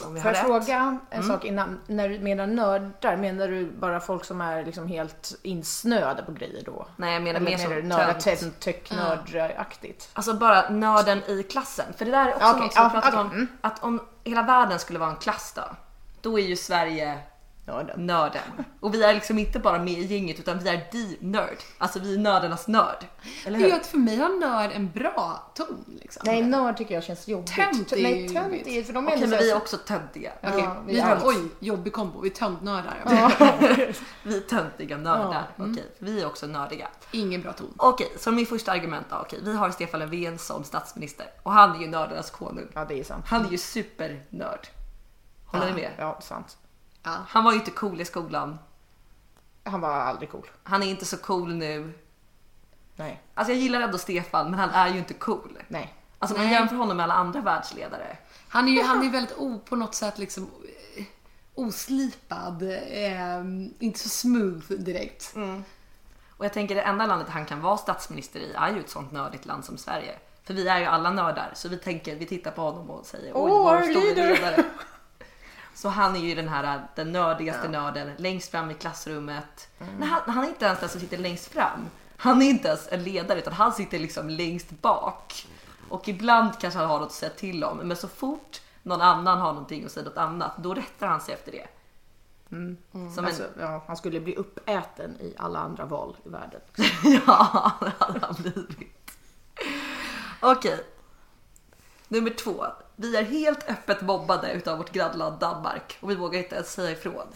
Om 0.04 0.14
vi 0.14 0.20
Får 0.20 0.28
har 0.28 0.34
jag 0.36 0.42
rätt. 0.42 0.46
fråga 0.66 0.98
en 1.10 1.22
sak 1.22 1.44
innan? 1.44 1.80
När 1.86 2.08
du 2.08 2.18
menar 2.18 2.46
nördar, 2.46 3.16
menar 3.16 3.48
du 3.48 3.70
bara 3.70 4.00
folk 4.00 4.24
som 4.24 4.40
är 4.40 4.64
liksom 4.64 4.86
helt 4.86 5.34
insnöade 5.42 6.22
på 6.22 6.32
grejer 6.32 6.62
då? 6.66 6.86
Nej 6.96 7.12
jag 7.12 7.22
menar 7.22 7.40
Eller 7.40 7.50
mer 7.50 7.58
som 7.58 7.88
nörda, 7.88 8.14
tönt. 8.14 8.60
tech-nördaktigt? 8.60 10.08
Alltså 10.12 10.34
bara 10.34 10.68
nörden 10.68 11.22
i 11.26 11.42
klassen. 11.42 11.92
För 11.96 12.04
det 12.04 12.10
där 12.10 12.26
är 12.26 12.34
också 12.34 12.48
okej. 12.50 12.60
något 12.62 12.72
som 12.74 12.82
vi 12.82 12.94
Ja, 12.94 13.00
pratat 13.00 13.14
okej. 13.14 13.20
om. 13.20 13.30
Mm. 13.32 13.46
Att 13.60 13.82
om 13.82 14.00
hela 14.24 14.42
världen 14.42 14.78
skulle 14.78 14.98
vara 14.98 15.10
en 15.10 15.16
klass 15.16 15.52
då. 15.56 15.62
Då 16.20 16.38
är 16.38 16.42
ju 16.42 16.56
Sverige 16.56 17.18
Nörden. 17.68 18.06
nörden. 18.06 18.42
Och 18.80 18.94
vi 18.94 19.02
är 19.04 19.14
liksom 19.14 19.38
inte 19.38 19.58
bara 19.58 19.78
med 19.78 19.92
i 19.98 20.04
gänget 20.14 20.38
utan 20.38 20.58
vi 20.58 20.68
är 20.68 20.80
the 20.92 21.26
nörd. 21.26 21.56
Alltså 21.78 21.98
vi 21.98 22.14
är 22.14 22.18
nördarnas 22.18 22.68
nörd. 22.68 23.04
Eller 23.46 23.58
Det 23.58 23.64
är 23.64 23.66
ju 23.68 23.72
hur? 23.74 23.80
att 23.80 23.86
för 23.86 23.98
mig 23.98 24.16
har 24.16 24.28
nörd 24.40 24.70
en 24.74 24.90
bra 24.90 25.52
ton. 25.54 25.98
Liksom. 26.00 26.22
Nej, 26.26 26.42
nörd 26.42 26.76
tycker 26.76 26.94
jag 26.94 27.04
känns 27.04 27.28
jobbigt. 27.28 27.54
Tönt 27.54 27.92
är 27.92 27.96
ju 27.96 28.02
Nej, 28.02 28.28
tönt 28.28 28.44
jobbigt. 28.46 28.66
är 28.66 28.82
för 28.82 28.92
de 28.92 29.06
är 29.08 29.10
Okej 29.10 29.20
men 29.26 29.30
så 29.38 29.44
vi 29.44 29.50
är 29.50 29.56
också 29.56 29.76
töntiga. 29.76 30.32
Okej, 30.42 30.58
Ja, 30.58 30.76
vi 30.86 30.92
vi 30.92 31.00
är- 31.00 31.20
oj, 31.24 31.36
jobbig 31.58 31.92
kombo. 31.92 32.20
Vi 32.20 32.28
är 32.28 32.34
töntnördar. 32.34 33.02
Vi 34.22 34.36
är 34.36 34.40
töntiga 34.40 34.96
nördar. 34.96 35.48
Okej, 35.56 35.84
vi 35.98 36.22
är 36.22 36.26
också 36.26 36.46
nördiga. 36.46 36.88
Ingen 37.10 37.42
bra 37.42 37.52
ton. 37.52 37.74
Okej, 37.76 38.12
så 38.18 38.30
min 38.30 38.46
första 38.46 38.72
argument 38.72 39.06
då. 39.10 39.16
Okej, 39.16 39.38
vi 39.42 39.56
har 39.56 39.70
Stefan 39.70 40.00
Löfven 40.00 40.38
som 40.38 40.64
statsminister 40.64 41.26
och 41.42 41.52
han 41.52 41.76
är 41.76 41.80
ju 41.80 41.86
nördarnas 41.88 42.30
konung. 42.30 42.66
Ja, 42.74 42.84
det 42.84 43.00
är 43.00 43.04
sant. 43.04 43.24
Han 43.28 43.46
är 43.46 43.50
ju 43.50 43.58
supernörd. 43.58 44.68
Håller 45.46 45.66
ni 45.66 45.72
med? 45.72 45.90
Ja, 45.98 46.20
sant. 46.20 46.56
Ja. 47.02 47.16
Han 47.28 47.44
var 47.44 47.52
ju 47.52 47.58
inte 47.58 47.70
cool 47.70 48.00
i 48.00 48.04
skolan. 48.04 48.58
Han 49.64 49.80
var 49.80 49.90
aldrig 49.90 50.30
cool. 50.30 50.50
Han 50.62 50.82
är 50.82 50.86
inte 50.86 51.04
så 51.04 51.16
cool 51.16 51.54
nu. 51.54 51.92
Nej. 52.96 53.22
Alltså 53.34 53.52
jag 53.52 53.62
gillar 53.62 53.80
ändå 53.80 53.98
Stefan, 53.98 54.50
men 54.50 54.60
han 54.60 54.70
är 54.70 54.88
ju 54.88 54.98
inte 54.98 55.14
cool. 55.14 55.58
Nej. 55.68 55.94
Alltså 56.18 56.36
man 56.36 56.46
Nej. 56.46 56.54
jämför 56.54 56.76
honom 56.76 56.96
med 56.96 57.04
alla 57.04 57.14
andra 57.14 57.40
världsledare. 57.40 58.16
Han 58.48 58.68
är 58.68 58.72
ju 58.72 58.82
han 58.82 59.06
är 59.06 59.10
väldigt 59.10 59.36
o, 59.38 59.60
på 59.68 59.76
något 59.76 59.94
sätt 59.94 60.18
liksom 60.18 60.50
eh, 60.96 61.04
oslipad. 61.54 62.62
Eh, 62.62 63.40
inte 63.78 63.98
så 63.98 64.08
smooth 64.08 64.72
direkt. 64.72 65.34
Och 66.36 66.44
jag 66.44 66.52
tänker 66.52 66.74
det 66.74 66.82
enda 66.82 67.06
landet 67.06 67.28
han 67.28 67.46
kan 67.46 67.60
vara 67.60 67.76
statsminister 67.76 68.40
i 68.40 68.52
är 68.52 68.74
ju 68.74 68.80
ett 68.80 68.90
sånt 68.90 69.12
nördigt 69.12 69.46
land 69.46 69.64
som 69.64 69.78
Sverige. 69.78 70.18
För 70.44 70.54
vi 70.54 70.68
är 70.68 70.78
ju 70.78 70.84
alla 70.84 71.10
nördar, 71.10 71.50
så 71.54 71.68
vi 71.68 71.76
tänker, 71.76 72.16
vi 72.16 72.26
tittar 72.26 72.50
på 72.50 72.62
honom 72.62 72.90
och 72.90 73.06
säger 73.06 73.36
Åh, 73.36 73.48
vår 73.48 73.76
our 73.76 73.82
store 73.82 74.14
leader." 74.14 74.34
ledare. 74.34 74.64
Så 75.78 75.88
han 75.88 76.16
är 76.16 76.20
ju 76.20 76.34
den 76.34 76.48
här 76.48 76.88
den 76.94 77.12
nördigaste 77.12 77.68
nörden 77.68 78.12
längst 78.16 78.50
fram 78.50 78.70
i 78.70 78.74
klassrummet. 78.74 79.68
Nej, 79.98 80.08
han, 80.08 80.34
han 80.34 80.44
är 80.44 80.48
inte 80.48 80.64
ens 80.64 80.80
den 80.80 80.88
som 80.88 81.00
sitter 81.00 81.18
längst 81.18 81.46
fram. 81.52 81.86
Han 82.16 82.42
är 82.42 82.46
inte 82.46 82.68
ens 82.68 82.88
en 82.92 83.02
ledare 83.04 83.38
utan 83.38 83.52
han 83.52 83.72
sitter 83.72 83.98
liksom 83.98 84.30
längst 84.30 84.70
bak. 84.70 85.46
Och 85.88 86.08
ibland 86.08 86.58
kanske 86.60 86.80
han 86.80 86.88
har 86.88 86.98
något 87.00 87.06
att 87.06 87.12
säga 87.12 87.32
till 87.32 87.64
om 87.64 87.76
men 87.76 87.96
så 87.96 88.08
fort 88.08 88.60
någon 88.82 89.00
annan 89.00 89.38
har 89.38 89.52
någonting 89.52 89.84
att 89.84 89.92
säga 89.92 90.04
något 90.04 90.16
annat 90.16 90.52
då 90.56 90.74
rättar 90.74 91.06
han 91.06 91.20
sig 91.20 91.34
efter 91.34 91.52
det. 91.52 91.66
Som 93.14 93.18
en, 93.18 93.24
Alltså, 93.24 93.46
ja, 93.58 93.84
han 93.86 93.96
skulle 93.96 94.20
bli 94.20 94.36
uppäten 94.36 95.20
i 95.20 95.34
alla 95.38 95.58
andra 95.58 95.84
val 95.84 96.16
i 96.24 96.28
världen. 96.28 96.60
Ja, 97.26 97.72
det 97.80 97.92
hade 97.98 98.20
han 98.26 98.34
blivit. 98.38 99.10
Okej. 100.40 100.84
Nummer 102.08 102.30
två. 102.30 102.66
Vi 103.00 103.16
är 103.16 103.24
helt 103.24 103.70
öppet 103.70 104.00
mobbade 104.00 104.52
utav 104.52 104.78
vårt 104.78 104.92
grannland 104.92 105.38
Danmark 105.40 105.98
och 106.00 106.10
vi 106.10 106.14
vågar 106.14 106.38
inte 106.38 106.54
ens 106.54 106.72
säga 106.72 106.90
ifrån. 106.90 107.26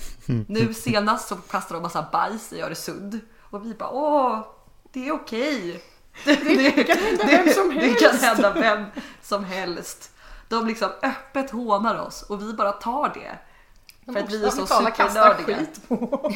Nu 0.49 0.75
senast 0.75 1.29
så 1.29 1.37
kastade 1.37 1.81
de 1.81 1.83
massa 1.83 2.09
bajs 2.13 2.53
i 2.53 2.61
Öresund 2.61 3.21
och 3.41 3.67
vi 3.67 3.75
bara 3.75 3.91
åh, 3.91 4.47
det 4.93 5.09
är 5.09 5.13
okej. 5.13 5.83
Det, 6.25 6.35
det, 6.35 6.85
kan 6.85 6.99
hända 6.99 7.27
vem 7.27 7.49
som 7.49 7.69
Det 7.69 7.81
helst. 7.81 8.01
kan 8.01 8.17
hända 8.17 8.53
vem 8.53 8.85
som 9.23 9.45
helst. 9.45 10.11
De 10.49 10.67
liksom 10.67 10.91
öppet 11.03 11.51
hånar 11.51 11.99
oss 12.01 12.23
och 12.23 12.43
vi 12.43 12.53
bara 12.53 12.73
tar 12.73 13.09
det. 13.15 13.39
För 14.13 14.21
att 14.21 14.33
vi 14.33 14.45
är 14.45 14.51
så 14.51 14.67
supernördiga. 14.67 15.57
skit 15.59 15.89
på. 15.89 16.33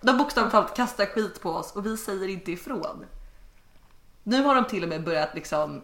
De 0.00 0.18
bokstavligt 0.18 0.52
talat 0.52 0.76
kastar 0.76 1.06
skit 1.06 1.40
på 1.40 1.50
oss 1.50 1.72
och 1.76 1.86
vi 1.86 1.96
säger 1.96 2.28
inte 2.28 2.52
ifrån. 2.52 3.04
Nu 4.22 4.42
har 4.42 4.54
de 4.54 4.64
till 4.64 4.82
och 4.82 4.88
med 4.88 5.04
börjat 5.04 5.34
liksom, 5.34 5.82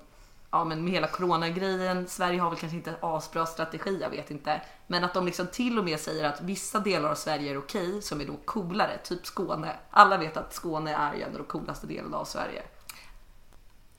ja 0.52 0.64
men 0.64 0.84
med 0.84 0.92
hela 0.92 1.06
coronagrejen, 1.06 2.08
Sverige 2.08 2.40
har 2.40 2.50
väl 2.50 2.58
kanske 2.58 2.76
inte 2.76 2.94
asbra 3.00 3.46
strategi, 3.46 3.98
jag 4.00 4.10
vet 4.10 4.30
inte. 4.30 4.60
Men 4.86 5.04
att 5.04 5.14
de 5.14 5.26
liksom 5.26 5.46
till 5.46 5.78
och 5.78 5.84
med 5.84 6.00
säger 6.00 6.24
att 6.24 6.40
vissa 6.40 6.78
delar 6.78 7.10
av 7.10 7.14
Sverige 7.14 7.50
är 7.52 7.58
okej, 7.58 8.02
som 8.02 8.20
är 8.20 8.24
då 8.24 8.36
coolare, 8.44 8.98
typ 9.04 9.26
Skåne. 9.26 9.76
Alla 9.90 10.16
vet 10.16 10.36
att 10.36 10.54
Skåne 10.54 10.94
är 10.94 11.14
ju 11.14 11.22
en 11.22 11.32
av 11.32 11.38
de 11.38 11.44
coolaste 11.44 11.86
delarna 11.86 12.16
av 12.16 12.24
Sverige. 12.24 12.62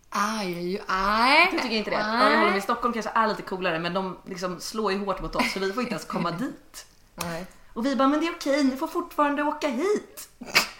Aj, 0.09 0.55
aj, 0.55 0.83
aj. 0.87 1.49
Du 1.51 1.59
tycker 1.59 1.75
inte 1.75 1.89
det? 1.89 1.95
Ja, 1.95 2.29
jag 2.29 2.39
håller 2.39 2.51
med, 2.51 2.63
Stockholm 2.63 2.93
kanske 2.93 3.11
är 3.15 3.27
lite 3.27 3.41
coolare 3.41 3.79
men 3.79 3.93
de 3.93 4.17
liksom 4.25 4.59
slår 4.59 4.91
ju 4.91 5.05
hårt 5.05 5.21
mot 5.21 5.35
oss 5.35 5.53
så 5.53 5.59
vi 5.59 5.73
får 5.73 5.81
inte 5.83 5.93
ens 5.93 6.05
komma 6.05 6.31
dit. 6.39 6.85
Nej. 7.15 7.45
Och 7.73 7.85
vi 7.85 7.95
bara, 7.95 8.07
men 8.07 8.19
det 8.19 8.27
är 8.27 8.33
okej, 8.35 8.63
ni 8.63 8.77
får 8.77 8.87
fortfarande 8.87 9.43
åka 9.43 9.67
hit. 9.67 10.29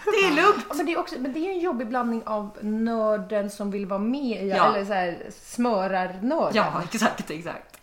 Det 0.05 0.27
är 0.27 0.31
lugnt. 0.35 0.65
Men 0.75 0.85
det, 0.85 0.93
är 0.93 0.97
också, 0.99 1.15
men 1.19 1.33
det 1.33 1.39
är 1.39 1.51
en 1.51 1.59
jobbig 1.59 1.87
blandning 1.87 2.23
av 2.25 2.57
nörden 2.61 3.49
som 3.49 3.71
vill 3.71 3.85
vara 3.85 3.99
med 3.99 4.43
i, 4.45 4.49
Ja. 4.49 4.65
eller 4.75 4.85
så 4.85 4.93
här, 4.93 5.17
smörarnörden. 5.41 6.55
Ja, 6.55 6.81
exakt, 6.91 7.31
exakt. 7.31 7.77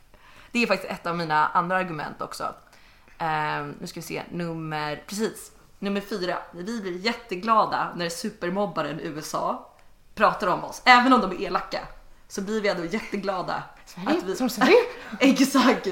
Det 0.53 0.63
är 0.63 0.67
faktiskt 0.67 0.93
ett 0.93 1.07
av 1.07 1.17
mina 1.17 1.47
andra 1.49 1.77
argument 1.77 2.23
också. 2.23 2.55
Ehm, 3.19 3.75
nu 3.81 3.87
ska 3.87 4.01
vi 4.01 4.07
se, 4.07 4.23
nummer, 4.31 5.03
precis, 5.07 5.53
nummer 5.79 6.01
fyra. 6.01 6.39
Vi 6.53 6.81
blir 6.81 6.97
jätteglada 6.99 7.93
när 7.97 8.09
supermobbaren 8.09 9.01
USA 9.01 9.71
pratar 10.15 10.47
om 10.47 10.65
oss. 10.65 10.83
Även 10.85 11.13
om 11.13 11.21
de 11.21 11.31
är 11.33 11.43
elaka 11.43 11.79
så 12.29 12.41
blir 12.43 12.61
vi 12.61 12.69
ändå 12.69 12.85
jätteglada. 12.85 13.63
Sverige? 13.87 14.21
vi, 14.25 14.37
Som 14.37 14.51
Sverige? 14.51 14.77
exakt. 15.21 15.87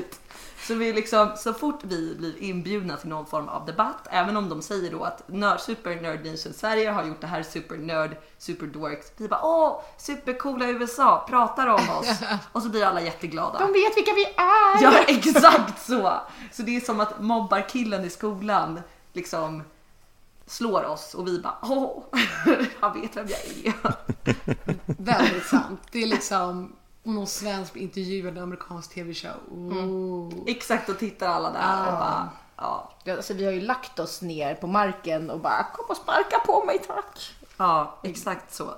Så 0.69 0.75
vi 0.75 0.93
liksom, 0.93 1.33
så 1.37 1.55
fort 1.55 1.81
vi 1.83 2.15
blir 2.19 2.43
inbjudna 2.43 2.97
till 2.97 3.09
någon 3.09 3.27
form 3.27 3.49
av 3.49 3.67
debatt, 3.67 4.09
även 4.11 4.37
om 4.37 4.49
de 4.49 4.63
säger 4.63 4.91
då 4.91 5.05
att 5.05 5.29
nörd, 5.29 5.61
Super 5.61 6.01
Nerd 6.01 6.27
Nation 6.27 6.53
Sverige 6.53 6.91
har 6.91 7.05
gjort 7.05 7.21
det 7.21 7.27
här 7.27 7.43
Super 7.43 7.77
Nerd, 7.77 8.17
Super 8.39 8.67
Dorks. 8.67 9.13
Vi 9.17 9.29
bara 9.29 9.45
åh, 9.45 9.81
supercoola 9.99 10.69
USA 10.69 11.27
pratar 11.29 11.67
om 11.67 11.91
oss. 11.99 12.21
Och 12.53 12.63
så 12.63 12.69
blir 12.69 12.85
alla 12.85 13.01
jätteglada. 13.01 13.59
De 13.59 13.73
vet 13.73 13.97
vilka 13.97 14.13
vi 14.15 14.25
är! 14.25 14.83
Ja, 14.83 14.93
exakt 15.09 15.87
så! 15.87 16.21
Så 16.53 16.63
det 16.63 16.77
är 16.77 16.81
som 16.81 17.01
att 17.01 17.21
mobbarkillen 17.21 18.05
i 18.05 18.11
skolan 18.11 18.81
liksom 19.13 19.63
slår 20.47 20.85
oss 20.85 21.15
och 21.15 21.27
vi 21.27 21.39
bara 21.39 21.59
åh, 21.63 22.03
han 22.81 23.01
vet 23.01 23.17
vem 23.17 23.27
jag 23.29 23.41
är. 23.65 23.75
Väldigt 24.87 25.47
sant. 25.47 25.81
Det 25.91 26.03
är 26.03 26.07
liksom 26.07 26.73
om 27.09 27.15
någon 27.15 27.27
svensk 27.27 27.73
blir 27.73 27.83
intervjuad 27.83 28.35
i 28.35 28.37
en 28.37 28.43
amerikansk 28.43 28.95
TV-show. 28.95 29.37
Oh. 29.51 30.33
Exakt, 30.47 30.89
och 30.89 30.99
tittar 30.99 31.29
alla 31.29 31.51
där 31.51 31.79
och 31.79 31.99
bara 31.99 32.31
ja. 32.57 32.93
Ja, 33.05 33.17
Alltså, 33.17 33.35
vi 33.35 33.45
har 33.45 33.53
ju 33.53 33.61
lagt 33.61 33.99
oss 33.99 34.23
ner 34.23 34.55
på 34.55 34.67
marken 34.67 35.31
och 35.31 35.41
bara 35.41 35.65
kom 35.65 35.87
och 35.89 35.97
sparka 35.97 36.39
på 36.39 36.65
mig 36.65 36.79
tack. 36.79 37.35
Ja, 37.57 37.99
exakt 38.03 38.55
så. 38.55 38.75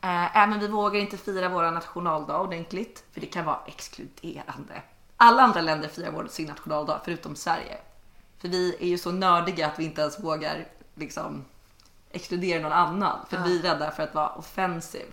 Även 0.00 0.60
vi 0.60 0.68
vågar 0.68 1.00
inte 1.00 1.16
fira 1.16 1.48
vår 1.48 1.70
nationaldag 1.70 2.40
ordentligt, 2.40 3.04
för 3.12 3.20
det 3.20 3.26
kan 3.26 3.44
vara 3.44 3.60
exkluderande. 3.66 4.82
Alla 5.16 5.42
andra 5.42 5.60
länder 5.60 5.88
firar 5.88 6.10
vår, 6.10 6.26
sin 6.30 6.46
nationaldag, 6.46 7.00
förutom 7.04 7.36
Sverige. 7.36 7.78
För 8.38 8.48
vi 8.48 8.76
är 8.80 8.86
ju 8.86 8.98
så 8.98 9.12
nördiga 9.12 9.66
att 9.66 9.78
vi 9.78 9.84
inte 9.84 10.00
ens 10.00 10.20
vågar 10.20 10.66
liksom 10.94 11.44
exkludera 12.10 12.62
någon 12.62 12.72
annan. 12.72 13.18
För 13.28 13.38
vi 13.38 13.58
är 13.58 13.62
rädda 13.62 13.90
för 13.90 14.02
att 14.02 14.14
vara 14.14 14.28
offensiv 14.28 15.06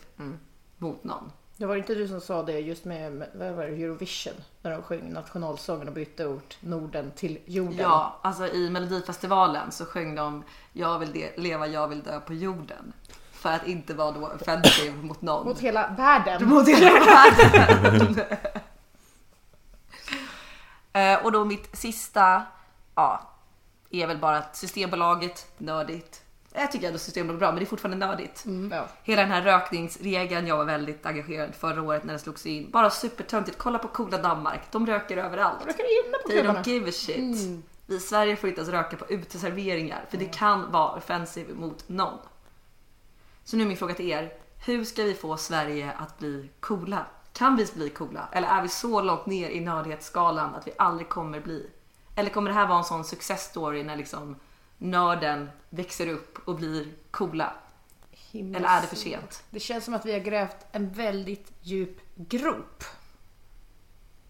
mot 0.78 1.04
någon. 1.04 1.32
Det 1.58 1.66
var 1.66 1.76
inte 1.76 1.96
du 1.96 2.08
som 2.08 2.22
sa 2.22 2.44
det 2.44 2.60
just 2.60 2.86
med, 2.86 3.30
vad 3.34 3.52
var 3.54 3.64
det, 3.66 3.84
Eurovision? 3.84 4.34
När 4.62 4.72
de 4.72 4.82
sjöng 4.82 5.14
nationalsången 5.14 5.88
och 5.88 5.94
bytte 5.94 6.28
ord 6.28 6.56
Norden 6.60 7.12
till 7.16 7.40
jorden. 7.46 7.78
Ja, 7.78 8.20
alltså 8.22 8.48
i 8.48 8.70
Melodifestivalen 8.70 9.72
så 9.72 9.86
sjöng 9.86 10.16
de 10.16 10.44
Jag 10.74 11.00
vill 11.00 11.12
de- 11.12 11.32
leva, 11.38 11.68
jag 11.68 11.88
vill 11.88 12.04
dö 12.04 12.20
på 12.20 12.34
jorden. 12.34 12.94
För 13.32 13.50
att 13.50 13.68
inte 13.68 13.94
vara 13.94 14.12
då 14.12 14.28
offensiv 14.28 14.96
mot 15.04 15.22
någon. 15.22 15.48
Mot 15.48 15.60
hela 15.60 15.88
världen. 15.98 16.50
mot 16.50 16.68
hela 16.68 17.00
världen. 17.06 18.20
Eh, 20.94 21.26
och 21.26 21.32
då 21.32 21.46
mitt 21.46 21.78
sista, 21.78 22.44
ja, 22.96 23.30
är 23.90 24.08
väl 24.08 24.18
bara 24.18 24.38
att 24.38 24.56
Systembolaget, 24.56 25.48
nördigt. 25.58 26.22
Jag 26.58 26.72
tycker 26.72 26.88
ändå 26.88 27.00
Systembolaget 27.00 27.38
är 27.38 27.40
bra, 27.40 27.52
men 27.52 27.60
det 27.60 27.64
är 27.64 27.66
fortfarande 27.66 28.06
nördigt. 28.08 28.46
Ja. 28.72 28.88
Hela 29.04 29.22
den 29.22 29.32
här 29.32 29.42
rökningsregeln, 29.42 30.48
jag 30.48 30.58
var 30.58 30.66
väldigt 30.66 31.06
engagerad 31.06 31.56
förra 31.56 31.82
året 31.82 32.04
när 32.04 32.14
den 32.14 32.20
slogs 32.20 32.46
in. 32.46 32.72
Bara 32.72 32.90
supertöntigt, 32.90 33.58
kolla 33.58 33.80
på 33.80 33.88
coola 33.88 34.18
Danmark, 34.18 34.62
de 34.72 34.88
röker 34.88 35.18
överallt. 35.18 35.60
De 35.60 35.66
röker 35.68 36.08
inne 36.08 36.18
på 36.18 36.28
They 36.30 36.38
klubbarna. 36.38 36.62
don't 36.62 36.70
give 36.70 36.90
a 36.90 36.94
shit. 36.94 37.62
Vi 37.86 37.96
i 37.96 38.00
Sverige 38.00 38.36
får 38.36 38.50
inte 38.50 38.62
ens 38.62 38.72
röka 38.72 38.98
på 38.98 39.06
uteserveringar 39.10 40.06
för 40.10 40.18
det 40.18 40.26
kan 40.26 40.72
vara 40.72 40.92
offensiv 40.92 41.56
mot 41.56 41.90
någon. 41.90 42.18
Så 43.44 43.58
nu 43.58 43.64
är 43.64 43.68
min 43.68 43.78
fråga 43.78 43.94
till 43.94 44.10
er. 44.10 44.34
Hur 44.66 44.84
ska 44.84 45.04
vi 45.04 45.14
få 45.14 45.38
Sverige 45.38 45.92
att 45.98 46.20
bli 46.20 46.50
coola? 46.60 47.06
Kan 47.34 47.56
vi 47.56 47.68
bli 47.74 47.90
coola? 47.90 48.30
Eller 48.32 48.48
är 48.48 48.62
vi 48.62 48.68
så 48.70 49.02
långt 49.02 49.26
ner 49.26 49.50
i 49.50 49.60
nördighetsskalan 49.60 50.56
att 50.56 50.68
vi 50.68 50.72
aldrig 50.78 51.10
kommer 51.10 51.40
bli? 51.40 51.70
Eller 52.16 52.30
kommer 52.30 52.50
det 52.50 52.56
här 52.56 52.68
vara 52.68 52.78
en 52.78 52.84
sån 52.84 53.04
success 53.04 53.44
story 53.44 53.84
när 53.84 53.96
liksom 53.96 54.36
nörden 54.86 55.50
växer 55.70 56.08
upp 56.08 56.38
och 56.46 56.56
blir 56.56 56.86
coola? 57.12 57.54
Himmels- 58.32 58.56
Eller 58.58 58.68
är 58.70 58.82
det 58.82 58.88
för 58.88 58.96
sent? 58.96 59.44
Det 59.50 59.60
känns 59.60 59.86
som 59.86 59.94
att 59.94 60.06
vi 60.06 60.12
har 60.14 60.20
grävt 60.20 60.56
en 60.72 60.90
väldigt 60.94 61.52
djup 61.62 61.98
grop. 62.16 62.84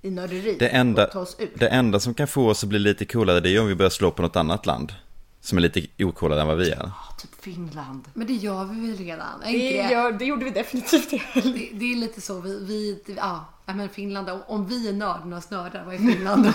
i 0.01 0.11
nörderi 0.11 0.55
Det 0.59 0.69
enda, 0.69 1.05
ta 1.07 1.19
oss 1.19 1.35
ur. 1.39 1.51
det 1.55 1.67
enda 1.67 1.99
som 1.99 2.13
kan 2.13 2.27
få 2.27 2.49
oss 2.49 2.63
att 2.63 2.69
bli 2.69 2.79
lite 2.79 3.05
coolare 3.05 3.39
det 3.39 3.49
är 3.49 3.61
om 3.61 3.67
vi 3.67 3.75
börjar 3.75 3.89
slå 3.89 4.11
på 4.11 4.21
något 4.21 4.35
annat 4.35 4.65
land. 4.65 4.93
Som 5.41 5.57
är 5.57 5.61
lite 5.61 5.87
ocoolare 5.99 6.41
än 6.41 6.47
vad 6.47 6.57
vi 6.57 6.71
är. 6.71 6.81
Ah, 6.85 7.15
typ 7.19 7.41
Finland. 7.41 8.03
Men 8.13 8.27
det 8.27 8.33
gör 8.33 8.65
vi 8.65 8.87
väl 8.87 8.97
redan? 8.97 9.39
Det, 9.43 9.71
gör, 9.91 10.11
det 10.11 10.25
gjorde 10.25 10.45
vi 10.45 10.51
definitivt 10.51 11.13
i 11.13 11.17
helgen. 11.17 11.53
Det, 11.53 11.69
det 11.79 11.91
är 11.91 11.95
lite 11.95 12.21
så, 12.21 12.39
vi, 12.41 12.59
vi 12.65 13.03
ja, 13.17 13.45
ja, 13.65 13.73
men 13.73 13.89
Finland, 13.89 14.29
om, 14.47 14.67
vi 14.67 14.89
är 14.89 14.93
nördarnas 14.93 15.49
nördar, 15.49 15.83
vad 15.85 15.93
är 15.95 15.97
Finland 15.97 16.43
då? 16.45 16.51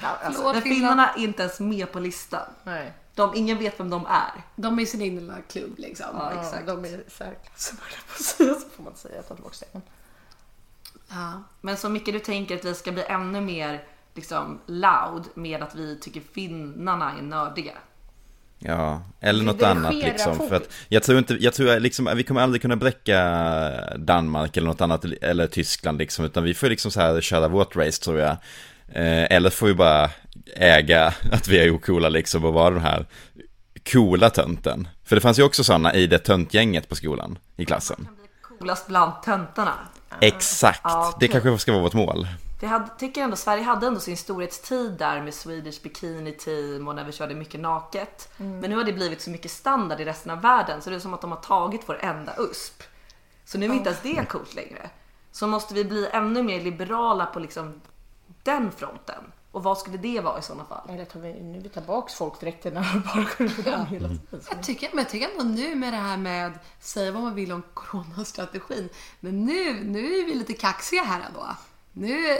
alltså, 0.00 0.42
Förlåt 0.42 0.54
Men 0.54 0.62
Finland. 0.62 0.62
finnarna 0.62 1.08
är 1.14 1.22
inte 1.24 1.42
ens 1.42 1.60
med 1.60 1.92
på 1.92 2.00
listan. 2.00 2.46
Nej. 2.64 2.92
De, 3.16 3.34
ingen 3.34 3.58
vet 3.58 3.80
vem 3.80 3.90
de 3.90 4.06
är. 4.06 4.42
De 4.56 4.78
är 4.78 4.82
i 4.82 4.86
sin 4.86 5.00
egen 5.00 5.14
lilla 5.14 5.34
klubb 5.50 5.74
liksom. 5.78 6.06
Ja, 6.12 6.32
exakt. 6.40 6.66
de 6.66 6.84
är 6.84 7.02
särklass. 7.08 7.74
Så 8.18 8.44
får 8.44 8.82
man 8.82 8.92
inte 8.92 9.00
säga, 9.00 9.14
jag 9.16 9.28
tar 9.28 9.34
tillbaka 9.34 9.56
det. 9.60 9.66
Men- 9.72 9.82
Ja. 11.08 11.42
Men 11.60 11.76
så 11.76 11.88
mycket 11.88 12.14
du 12.14 12.20
tänker 12.20 12.56
att 12.56 12.64
vi 12.64 12.74
ska 12.74 12.92
bli 12.92 13.02
ännu 13.08 13.40
mer 13.40 13.84
liksom 14.14 14.58
loud 14.66 15.24
med 15.34 15.62
att 15.62 15.74
vi 15.74 15.98
tycker 16.00 16.20
finnarna 16.32 17.12
är 17.18 17.22
nördiga. 17.22 17.72
Ja, 18.58 19.02
eller 19.20 19.44
något 19.44 19.62
annat 19.62 19.94
liksom. 19.94 20.48
För 20.48 20.56
att 20.56 20.68
jag 20.88 21.02
tror 21.02 21.18
inte, 21.18 21.34
jag 21.34 21.54
tror 21.54 21.80
liksom, 21.80 22.10
vi 22.16 22.22
kommer 22.22 22.40
aldrig 22.40 22.62
kunna 22.62 22.76
bräcka 22.76 23.20
Danmark 23.98 24.56
eller 24.56 24.66
något 24.68 24.80
annat, 24.80 25.04
eller 25.04 25.46
Tyskland 25.46 25.98
liksom, 25.98 26.24
utan 26.24 26.44
vi 26.44 26.54
får 26.54 26.66
liksom 26.66 26.90
så 26.90 27.00
här 27.00 27.20
köra 27.20 27.48
vårt 27.48 27.76
race 27.76 28.02
tror 28.02 28.18
jag. 28.18 28.30
Eh, 28.88 29.32
eller 29.36 29.50
får 29.50 29.66
vi 29.66 29.74
bara 29.74 30.10
äga 30.56 31.14
att 31.32 31.48
vi 31.48 31.58
är 31.58 31.70
ocoola 31.70 32.08
liksom 32.08 32.44
och 32.44 32.54
vara 32.54 32.70
den 32.70 32.82
här 32.82 33.06
coola 33.92 34.30
tönten. 34.30 34.88
För 35.04 35.16
det 35.16 35.20
fanns 35.20 35.38
ju 35.38 35.42
också 35.42 35.64
sådana 35.64 35.94
i 35.94 36.06
det 36.06 36.18
töntgänget 36.18 36.88
på 36.88 36.94
skolan, 36.96 37.38
i 37.56 37.64
klassen. 37.64 38.08
Coolast 38.42 38.86
bland 38.86 39.22
töntarna. 39.22 39.74
Exakt, 40.20 40.80
Ja, 40.84 41.14
det 41.20 41.26
okej. 41.28 41.40
kanske 41.42 41.58
ska 41.58 41.72
vara 41.72 41.82
vårt 41.82 41.94
mål. 41.94 42.28
Vi 42.60 42.66
hade, 42.66 42.88
tycker 42.98 43.22
ändå 43.22 43.36
Sverige 43.36 43.62
hade 43.62 43.86
ändå 43.86 44.00
sin 44.00 44.16
storhetstid 44.16 44.92
där 44.92 45.22
med 45.22 45.34
Swedish 45.34 45.82
Bikini 45.82 46.32
Team 46.32 46.88
och 46.88 46.94
när 46.94 47.04
vi 47.04 47.12
körde 47.12 47.34
mycket 47.34 47.60
naket. 47.60 48.28
Men 48.36 48.60
nu 48.70 48.76
har 48.76 48.84
det 48.84 48.92
blivit 48.92 49.20
så 49.20 49.30
mycket 49.30 49.50
standard 49.50 50.00
i 50.00 50.04
resten 50.04 50.32
av 50.32 50.40
världen 50.40 50.82
så 50.82 50.90
det 50.90 50.96
är 50.96 51.00
som 51.00 51.14
att 51.14 51.20
de 51.20 51.30
har 51.30 51.38
tagit 51.38 51.80
vår 51.86 51.98
enda 52.04 52.32
USP. 52.38 52.82
Så 53.44 53.58
nu 53.58 53.66
är 53.66 53.72
inte 53.74 53.90
ens 53.90 54.02
det 54.02 54.28
coolt 54.28 54.54
längre. 54.54 54.90
Så 55.32 55.46
måste 55.46 55.74
vi 55.74 55.84
bli 55.84 56.08
ännu 56.12 56.42
mer 56.42 56.60
liberala 56.60 57.26
på 57.26 57.40
liksom 57.40 57.80
den 58.42 58.70
fronten. 58.76 59.24
Och 59.56 59.62
vad 59.62 59.78
skulle 59.78 59.96
det 59.96 60.20
vara 60.20 60.38
i 60.38 60.42
sådana 60.42 60.64
fall? 60.64 60.90
Eller 60.90 61.04
tar 61.04 61.20
vi 61.20 61.42
nu 61.42 61.60
vi 61.60 61.68
tillbaks 61.68 62.14
folkdräkterna 62.14 62.80
och 62.80 63.00
bara 63.00 63.26
går 63.38 63.46
ut 63.46 63.64
den 63.64 63.86
hela 63.86 64.08
tiden. 64.08 64.40
Jag 64.50 64.62
tycker, 64.62 64.88
men 64.92 64.98
jag 64.98 65.08
tycker 65.08 65.28
ändå 65.30 65.44
nu 65.44 65.74
med 65.74 65.92
det 65.92 65.96
här 65.96 66.16
med 66.16 66.58
säga 66.80 67.12
vad 67.12 67.22
man 67.22 67.34
vill 67.34 67.52
om 67.52 67.62
coronastrategin. 67.74 68.88
Men 69.20 69.44
nu, 69.44 69.84
nu 69.84 70.18
är 70.18 70.26
vi 70.26 70.34
lite 70.34 70.52
kaxiga 70.52 71.02
här 71.02 71.22
ändå. 71.26 71.46
Nu, 71.92 72.38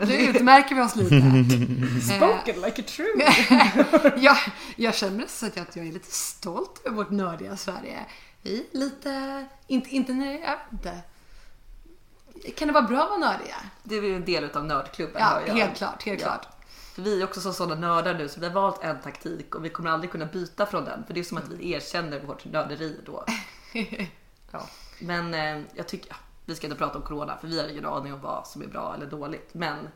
nu 0.06 0.14
utmärker 0.14 0.74
vi 0.74 0.80
oss 0.80 0.96
lite. 0.96 1.20
Spoken 2.16 2.60
like 2.62 2.82
a 2.82 2.84
true. 2.88 4.12
jag, 4.24 4.36
jag 4.76 4.94
känner 4.94 5.16
nästan 5.16 5.48
att 5.48 5.56
jag, 5.56 5.68
att 5.68 5.76
jag 5.76 5.86
är 5.86 5.92
lite 5.92 6.12
stolt 6.12 6.82
över 6.84 6.96
vårt 6.96 7.10
nördiga 7.10 7.56
Sverige. 7.56 8.06
Vi 8.42 8.58
är 8.58 8.78
lite, 8.78 9.44
inte, 9.66 9.90
inte 9.90 10.12
jag 10.12 10.30
vet 10.30 10.72
inte. 10.72 11.00
Kan 12.56 12.68
det 12.68 12.74
vara 12.74 12.84
bra 12.84 13.02
att 13.02 13.08
vara 13.10 13.18
nördiga? 13.18 13.56
Det 13.82 13.94
är 13.96 14.02
ju 14.02 14.16
en 14.16 14.24
del 14.24 14.50
av 14.54 14.64
nördklubben. 14.64 15.16
Ja, 15.22 15.40
jag. 15.46 15.54
helt 15.54 15.76
klart, 15.76 16.02
helt 16.02 16.20
Ja. 16.20 16.26
klart. 16.26 16.48
För 16.94 17.02
vi 17.02 17.20
är 17.20 17.24
också 17.24 17.40
så 17.40 17.52
sådana 17.52 17.74
nördar 17.88 18.14
nu 18.14 18.28
så 18.28 18.40
vi 18.40 18.46
har 18.46 18.52
valt 18.54 18.84
en 18.84 19.00
taktik 19.00 19.54
och 19.54 19.64
vi 19.64 19.68
kommer 19.68 19.90
aldrig 19.90 20.10
kunna 20.10 20.26
byta 20.26 20.66
från 20.66 20.84
den. 20.84 21.04
För 21.06 21.14
det 21.14 21.20
är 21.20 21.24
som 21.24 21.38
att 21.38 21.48
vi 21.48 21.72
erkänner 21.72 22.20
vårt 22.20 22.44
nörderi 22.44 23.00
då. 23.06 23.24
Ja. 24.52 24.66
Men 25.00 25.34
eh, 25.34 25.62
jag 25.74 25.88
tycker, 25.88 26.08
ja, 26.10 26.16
vi 26.44 26.54
ska 26.54 26.66
inte 26.66 26.78
prata 26.78 26.98
om 26.98 27.04
corona 27.04 27.36
för 27.40 27.48
vi 27.48 27.60
har 27.60 27.68
ingen 27.68 27.86
aning 27.86 28.12
om 28.12 28.20
vad 28.20 28.46
som 28.46 28.62
är 28.62 28.66
bra 28.66 28.94
eller 28.96 29.06
dåligt. 29.06 29.54
Men 29.54 29.88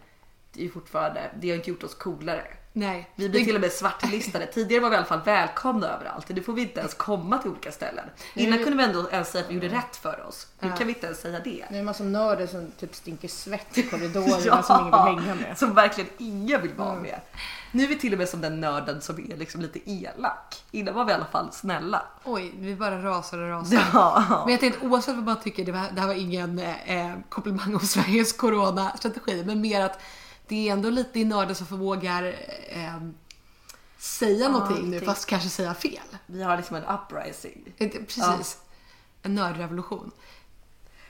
det 0.53 0.61
är 0.61 0.64
ju 0.64 0.70
fortfarande, 0.70 1.31
det 1.40 1.48
har 1.51 1.57
inte 1.57 1.70
gjort 1.70 1.83
oss 1.85 1.94
coolare. 1.94 2.44
Nej. 2.78 3.10
Vi 3.14 3.28
blir 3.28 3.44
till 3.44 3.54
och 3.54 3.60
med 3.60 3.72
svartlistade. 3.72 4.46
Tidigare 4.46 4.82
var 4.82 4.90
vi 4.90 4.94
i 4.94 4.98
alla 4.98 5.06
fall 5.06 5.20
välkomna 5.24 5.86
överallt. 5.88 6.28
Nu 6.28 6.42
får 6.42 6.52
vi 6.52 6.62
inte 6.62 6.80
ens 6.80 6.94
komma 6.94 7.38
till 7.38 7.50
olika 7.50 7.72
ställen. 7.72 8.04
Innan 8.34 8.58
kunde 8.58 8.76
vi 8.78 8.84
ändå 8.84 9.10
ens 9.10 9.28
säga 9.30 9.44
att 9.44 9.50
vi 9.50 9.54
gjorde 9.54 9.68
rätt 9.68 9.96
för 9.96 10.26
oss. 10.28 10.46
Nu 10.60 10.68
Ja. 10.68 10.76
kan 10.76 10.86
vi 10.86 10.92
inte 10.92 11.06
ens 11.06 11.20
säga 11.20 11.40
det. 11.44 11.64
Nu 11.70 11.76
är 11.76 11.80
en 11.80 11.84
massa 11.84 12.04
nördar 12.04 12.46
som 12.46 12.70
typ 12.80 12.94
stinker 12.94 13.28
svett 13.28 13.78
i 13.78 13.82
korridorerna 13.82 14.62
som 14.62 14.86
ingen 14.88 15.16
vill 15.16 15.24
hänga 15.24 15.34
med. 15.48 15.58
Som 15.58 15.74
verkligen 15.74 16.10
ingen 16.18 16.62
vill 16.62 16.74
vara 16.74 16.94
med. 16.94 17.20
Nu 17.72 17.84
är 17.84 17.88
vi 17.88 17.98
till 17.98 18.12
och 18.12 18.18
med 18.18 18.28
som 18.28 18.40
den 18.40 18.60
nörden 18.60 19.00
som 19.00 19.30
är 19.32 19.36
liksom 19.36 19.60
lite 19.60 19.90
elak. 19.90 20.62
Innan 20.70 20.94
var 20.94 21.04
vi 21.04 21.10
i 21.10 21.14
alla 21.14 21.24
fall 21.24 21.52
snälla. 21.52 22.02
Oj, 22.24 22.52
vi 22.58 22.76
bara 22.76 23.02
rasar 23.02 23.38
och 23.38 23.48
rasar. 23.48 23.84
Ja. 23.92 24.42
Men 24.44 24.52
jag 24.52 24.60
tänkte 24.60 24.86
oavsett 24.86 25.14
vad 25.14 25.24
man 25.24 25.40
tycker, 25.40 25.64
det, 25.64 25.72
var, 25.72 25.84
det 25.94 26.00
här 26.00 26.06
var 26.08 26.14
ingen 26.14 26.58
eh, 26.58 27.12
komplimang 27.28 27.74
om 27.74 27.80
Sveriges 27.80 28.32
coronastrategi, 28.32 29.44
men 29.46 29.60
mer 29.60 29.80
att 29.84 30.00
det 30.48 30.68
är 30.68 30.72
ändå 30.72 30.90
lite 30.90 31.20
i 31.20 31.24
nörden 31.24 31.54
som 31.54 31.66
förvågar 31.66 32.34
eh, 32.68 32.96
säga 33.98 34.48
någonting 34.48 34.90
nu, 34.90 35.00
det- 35.00 35.06
fast 35.06 35.26
kanske 35.26 35.48
säga 35.48 35.74
fel. 35.74 36.00
Vi 36.26 36.42
har 36.42 36.56
liksom 36.56 36.76
en 36.76 36.84
uprising. 36.84 37.72
Eh, 37.78 37.88
Precis. 37.90 38.58
En 39.22 39.34
nördrevolution. 39.34 40.11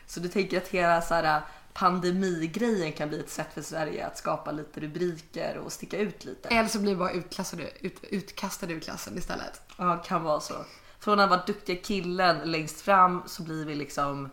Så 0.06 0.20
du 0.20 0.28
tänker 0.28 0.58
att 0.58 0.68
hela 0.68 1.02
så 1.02 1.14
här 1.14 1.42
pandemigrejen 1.72 2.92
kan 2.92 3.08
bli 3.08 3.20
ett 3.20 3.30
sätt 3.30 3.48
för 3.54 3.62
Sverige 3.62 4.06
att 4.06 4.18
skapa 4.18 4.50
lite 4.52 4.80
rubriker 4.80 5.56
och 5.58 5.72
sticka 5.72 5.98
ut 5.98 6.24
lite. 6.24 6.48
Eller 6.48 6.68
så 6.68 6.78
blir 6.78 6.92
vi 6.92 6.96
bara 6.98 7.10
utklassade, 7.12 7.70
ut, 7.80 7.96
utkastade 8.10 8.72
ur 8.72 8.80
klassen 8.80 9.18
istället. 9.18 9.62
Ja, 9.76 9.96
kan 9.96 10.22
vara 10.22 10.40
så. 10.40 10.54
Från 11.00 11.20
att 11.20 11.30
vara 11.30 11.42
duktiga 11.46 11.76
killen 11.82 12.50
längst 12.50 12.80
fram 12.80 13.22
så 13.26 13.42
blir 13.42 13.64
vi 13.64 13.74
liksom 13.74 14.30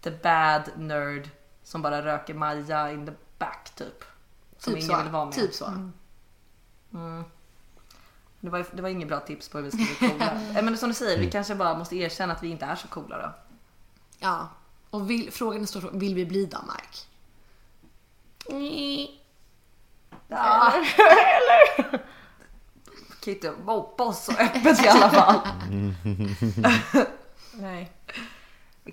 the 0.00 0.10
bad 0.10 0.62
nerd 0.76 1.28
som 1.64 1.82
bara 1.82 2.04
röker 2.04 2.34
Maja 2.34 2.90
in 2.92 3.06
the 3.06 3.12
back 3.42 3.74
typ. 3.74 4.04
Som 4.58 4.72
Typ 4.74 4.82
ingen 4.82 4.96
så. 4.96 5.02
vill 5.02 5.12
vara 5.12 5.24
med. 5.24 5.34
Typ 5.34 5.54
så. 5.54 5.90
Det 8.40 8.50
var, 8.50 8.66
det 8.72 8.82
var 8.82 8.88
inget 8.88 9.08
bra 9.08 9.20
tips 9.20 9.48
på 9.48 9.58
hur 9.58 9.64
vi 9.64 9.70
ska 9.70 9.78
bli 9.78 10.08
coola. 10.10 10.40
Men 10.62 10.78
som 10.78 10.88
du 10.88 10.94
säger, 10.94 11.18
vi 11.18 11.30
kanske 11.30 11.54
bara 11.54 11.78
måste 11.78 11.96
erkänna 11.96 12.32
att 12.32 12.42
vi 12.42 12.48
inte 12.48 12.64
är 12.64 12.76
så 12.76 12.88
coola 12.88 13.18
då. 13.18 13.32
Ja. 14.18 14.48
Och 14.90 15.10
vill, 15.10 15.32
frågan 15.32 15.62
är 15.62 15.66
stor, 15.66 15.90
vill 15.92 16.14
vi 16.14 16.26
bli 16.26 16.46
Danmark? 16.46 17.08
Ja. 20.28 20.72
Kan 23.20 23.34
inte 23.34 23.52
mobba 23.64 24.04
oss 24.04 24.24
så 24.24 24.32
öppet 24.32 24.84
i 24.84 24.88
alla 24.88 25.10
fall. 25.10 25.40
Nej. 27.54 27.92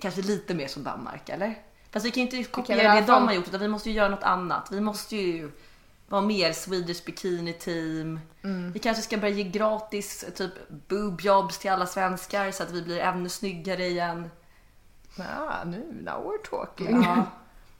Kanske 0.00 0.22
lite 0.22 0.54
mer 0.54 0.68
som 0.68 0.84
Danmark 0.84 1.28
eller? 1.28 1.58
Fast 1.92 2.06
vi 2.06 2.10
kan 2.10 2.22
ju 2.26 2.36
inte 2.38 2.50
kopiera 2.50 2.94
det 2.94 3.06
fall- 3.06 3.20
de 3.20 3.26
har 3.26 3.34
gjort 3.34 3.48
utan 3.48 3.60
vi 3.60 3.68
måste 3.68 3.90
ju 3.90 3.96
göra 3.96 4.08
något 4.08 4.22
annat. 4.22 4.68
Vi 4.72 4.80
måste 4.80 5.16
ju 5.16 5.50
vara 6.08 6.22
mer 6.22 6.52
Swedish 6.52 7.04
Bikini 7.04 7.52
Team. 7.52 8.20
Mm. 8.42 8.72
Vi 8.72 8.78
kanske 8.78 9.02
ska 9.02 9.16
börja 9.18 9.34
ge 9.34 9.42
gratis 9.42 10.24
typ 10.34 10.52
boobjobs 10.88 11.58
till 11.58 11.70
alla 11.70 11.86
svenskar 11.86 12.50
så 12.50 12.62
att 12.62 12.70
vi 12.70 12.82
blir 12.82 12.98
ännu 12.98 13.28
snyggare 13.28 13.86
igen. 13.86 14.30
Ja, 15.16 15.62
nu, 15.66 16.02
now 16.04 16.24
we're 16.24 16.50
talking. 16.50 17.02
Ja. 17.02 17.26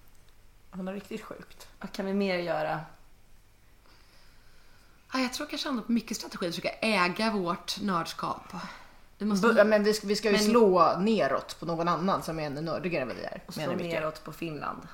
Han 0.70 0.88
är 0.88 0.92
riktigt 0.92 1.22
sjukt. 1.24 1.68
Vad 1.80 1.92
kan 1.92 2.06
vi 2.06 2.14
mer 2.14 2.36
göra? 2.38 2.80
Ja, 5.12 5.18
jag 5.18 5.32
tror 5.32 5.46
kanske 5.46 5.68
ändå 5.68 5.82
på 5.82 5.92
mycket 5.92 6.16
strategi 6.16 6.46
att 6.48 6.54
försöka 6.54 6.72
äga 6.80 7.30
vårt 7.30 7.80
nördskap. 7.80 8.42
Vi 9.20 9.26
måste... 9.26 9.64
Men 9.64 9.84
vi 9.84 9.94
ska, 9.94 10.06
vi 10.06 10.16
ska 10.16 10.28
ju 10.28 10.36
Men- 10.36 10.44
slå 10.44 10.96
neråt 10.98 11.56
på 11.60 11.66
någon 11.66 11.88
annan 11.88 12.22
som 12.22 12.38
är 12.40 12.46
ännu 12.46 12.60
nördigare 12.60 13.02
än 13.02 13.08
vad 13.08 13.16
vi 13.16 13.24
är. 13.24 13.42
Och 13.46 13.54
slå 13.54 13.72
neråt 13.72 14.24
på 14.24 14.32
Finland. 14.32 14.88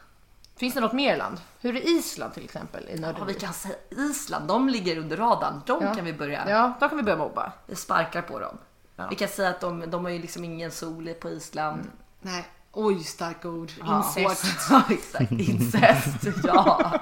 Finns 0.57 0.75
det 0.75 0.81
något 0.81 0.93
mer 0.93 1.17
land? 1.17 1.41
Hur 1.61 1.77
är 1.77 1.81
Island 1.89 2.35
till 2.35 2.45
exempel 2.45 2.89
i 2.89 3.01
Ja, 3.01 3.25
vi 3.25 3.35
kan 3.35 3.53
säga 3.53 3.75
Island, 3.91 4.49
de 4.49 4.69
ligger 4.69 4.99
under 4.99 5.17
radarn. 5.17 5.63
De 5.67 5.85
Ja. 5.85 5.95
kan 5.95 6.05
vi 6.05 6.13
börja. 6.13 6.51
Ja, 6.51 6.73
då 6.81 6.89
kan 6.89 6.97
vi 6.97 7.03
börja 7.05 7.19
mobba. 7.19 7.53
Vi 7.67 7.75
sparkar 7.77 8.23
på 8.23 8.39
dem. 8.39 8.59
Ja. 8.97 9.07
Vi 9.11 9.17
kan 9.17 9.29
säga 9.29 9.49
att 9.49 9.61
de, 9.61 9.91
de 9.91 10.05
har 10.05 10.11
ju 10.13 10.19
liksom 10.19 10.45
ingen 10.45 10.71
sol 10.71 11.09
på 11.21 11.31
Island. 11.31 11.91
Nej. 12.21 12.47
Oj, 12.73 13.05
starka 13.05 13.49
ord. 13.49 13.73
Ja. 13.81 13.97
Incest. 14.19 14.45
Ja, 14.71 14.83
exakt. 14.91 15.33
Incest, 15.33 16.25
ja. 16.45 17.01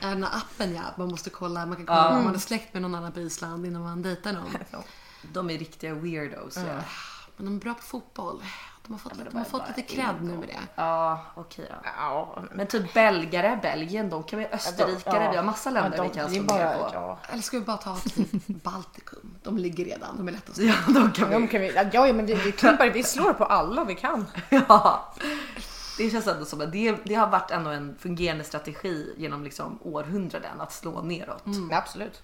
Ja, 0.00 0.08
Den 0.08 0.24
här 0.24 0.36
appen 0.36 0.74
ja, 0.74 0.82
man 0.96 1.08
måste 1.08 1.30
kolla, 1.30 1.66
man 1.66 1.76
kan 1.76 1.86
kolla 1.86 2.18
om 2.18 2.24
man 2.24 2.34
är 2.34 2.38
släkt 2.38 2.72
med 2.72 2.82
någon 2.82 2.94
annan 2.94 3.12
på 3.12 3.20
Island 3.20 3.66
innan 3.66 3.82
man 3.82 4.02
dejtar 4.02 4.32
någon. 4.32 4.50
De 5.22 5.50
är 5.50 5.58
riktiga 5.58 5.94
weirdos. 5.94 6.56
Ja, 6.56 6.62
Men 7.36 7.46
de 7.46 7.56
är 7.56 7.60
bra 7.60 7.74
på 7.74 7.82
fotboll. 7.82 8.42
De 8.86 8.92
har 8.92 8.98
fått, 8.98 9.18
det 9.18 9.24
de 9.24 9.36
har 9.36 9.44
fått 9.44 9.62
lite 9.68 9.82
cred 9.94 10.14
nu 10.22 10.36
med 10.38 10.48
det. 10.48 10.58
ja 10.74 11.20
okej 11.34 11.66
då. 11.70 11.76
Ja, 11.96 12.42
Men 12.52 12.66
typ 12.66 12.94
belgare, 12.94 13.58
Belgien, 13.62 14.10
de 14.10 14.22
kan 14.22 14.38
vi 14.38 14.46
österrikare, 14.46 15.24
ja. 15.24 15.30
vi 15.30 15.36
har 15.36 15.44
massa 15.44 15.70
länder 15.70 15.96
Ja, 15.98 16.02
vi 16.02 16.08
de- 16.08 16.14
kan 16.14 16.30
slå 16.30 16.42
bara, 16.42 16.72
på. 16.78 16.90
ja. 16.94 17.18
Eller 17.30 17.42
ska 17.42 17.58
vi 17.58 17.64
bara 17.64 17.76
ta 17.76 17.96
typ 17.96 18.46
Baltikum? 18.46 19.34
De 19.42 19.58
ligger 19.58 19.84
redan, 19.84 20.16
de 20.16 20.28
är 20.28 20.32
lätta 20.32 20.50
att 20.50 20.56
slå. 20.56 20.64
Ja, 20.66 20.74
de 20.86 21.12
kan 21.12 21.30
De 21.30 21.42
vi. 21.42 21.48
kan 21.48 21.60
vi, 21.60 21.72
ja, 21.74 22.06
ja, 22.06 22.12
men 22.12 22.26
vi, 22.26 22.34
vi, 22.34 22.52
klumpar, 22.52 22.90
vi 22.90 23.02
slår 23.02 23.32
på 23.32 23.44
alla 23.44 23.84
vi 23.84 23.94
kan. 23.94 24.26
Ja. 24.50 25.14
Det 25.98 26.10
känns 26.10 26.26
ändå 26.26 26.44
som 26.44 26.60
att 26.60 26.72
det, 26.72 26.96
det 27.04 27.14
har 27.14 27.26
varit 27.26 27.50
ändå 27.50 27.70
en 27.70 27.96
fungerande 27.98 28.44
strategi 28.44 29.14
genom 29.16 29.44
liksom 29.44 29.78
århundraden 29.82 30.60
att 30.60 30.72
slå 30.72 31.02
neråt. 31.02 31.42
Ja, 31.70 31.76
absolut. 31.76 32.22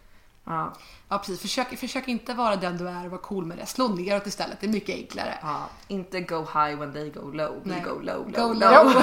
Ja. 0.49 0.73
Ja, 1.09 1.19
precis. 1.19 1.41
Försök, 1.41 1.79
försök 1.79 2.09
inte 2.09 2.35
vara 2.35 2.57
den 2.57 2.77
du 2.79 2.89
är 2.89 3.05
och 3.05 3.11
vara 3.11 3.21
cool 3.21 3.45
med 3.47 3.59
det. 3.59 3.67
Slå 3.67 3.89
neråt 3.89 4.27
istället. 4.27 4.61
Det 4.61 4.67
är 4.67 4.71
mycket 4.71 4.97
enklare. 4.97 5.39
ja. 5.43 5.69
Inte 5.89 6.21
go 6.21 6.37
high 6.55 6.79
when 6.81 6.93
they 6.93 7.11
go 7.11 7.31
low. 7.33 7.55
We 7.65 7.71
Nej. 7.71 7.81
go 7.81 7.91
low, 7.91 8.31
low, 8.31 8.49
Go 8.49 8.53
low. 8.53 8.85
low. 8.85 8.93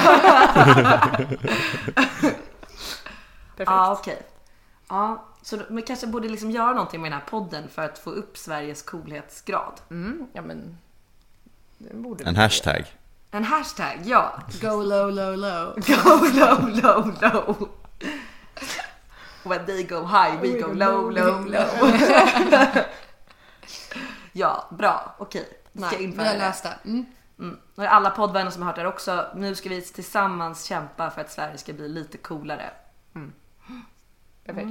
Perfekt. 3.57 3.69
Ja, 3.71 3.91
okej. 3.99 4.21
Ja, 4.89 5.25
så 5.41 5.59
men 5.69 5.83
kanske 5.83 6.07
borde 6.07 6.29
liksom 6.29 6.51
göra 6.51 6.71
någonting 6.73 7.01
med 7.01 7.11
den 7.11 7.19
här 7.19 7.27
podden 7.27 7.69
för 7.69 7.81
att 7.81 7.99
få 7.99 8.09
upp 8.09 8.37
Sveriges 8.37 8.81
coolhetsgrad. 8.81 9.73
Mm, 9.89 10.27
ja 10.33 10.41
men... 10.41 10.77
Det 11.77 11.93
borde 11.95 12.23
En 12.23 12.33
vi 12.33 12.39
hashtag. 12.41 12.85
En 13.31 13.43
hashtag, 13.43 13.99
ja. 14.03 14.39
Go 14.61 14.83
low, 14.83 15.11
low, 15.11 15.37
low. 15.37 15.73
Go 15.87 16.25
low, 16.33 16.69
low, 16.69 17.13
low. 17.21 17.69
When 19.45 19.65
they 19.65 19.83
go 19.83 20.05
high, 20.05 20.41
we 20.41 20.59
go 20.59 20.73
low, 20.73 21.11
low, 21.11 21.45
low. 21.45 21.91
ja, 24.33 24.69
bra. 24.71 25.15
Okej. 25.19 25.49
Ska 25.73 25.91
jag 25.91 26.01
införa 26.01 26.25
har 26.25 26.33
det? 26.33 26.39
läst 26.39 26.63
det. 26.63 26.77
Mm. 26.85 27.05
Mm. 27.39 27.57
Och 27.75 27.83
alla 27.83 28.09
poddvänner 28.09 28.51
som 28.51 28.61
har 28.61 28.67
hört 28.67 28.75
det 28.75 28.81
här 28.81 28.89
också. 28.89 29.25
Nu 29.35 29.55
ska 29.55 29.69
vi 29.69 29.81
tillsammans 29.81 30.63
kämpa 30.63 31.11
för 31.11 31.21
att 31.21 31.31
Sverige 31.31 31.57
ska 31.57 31.73
bli 31.73 31.89
lite 31.89 32.17
coolare. 32.17 32.69
Perfekt. 34.45 34.69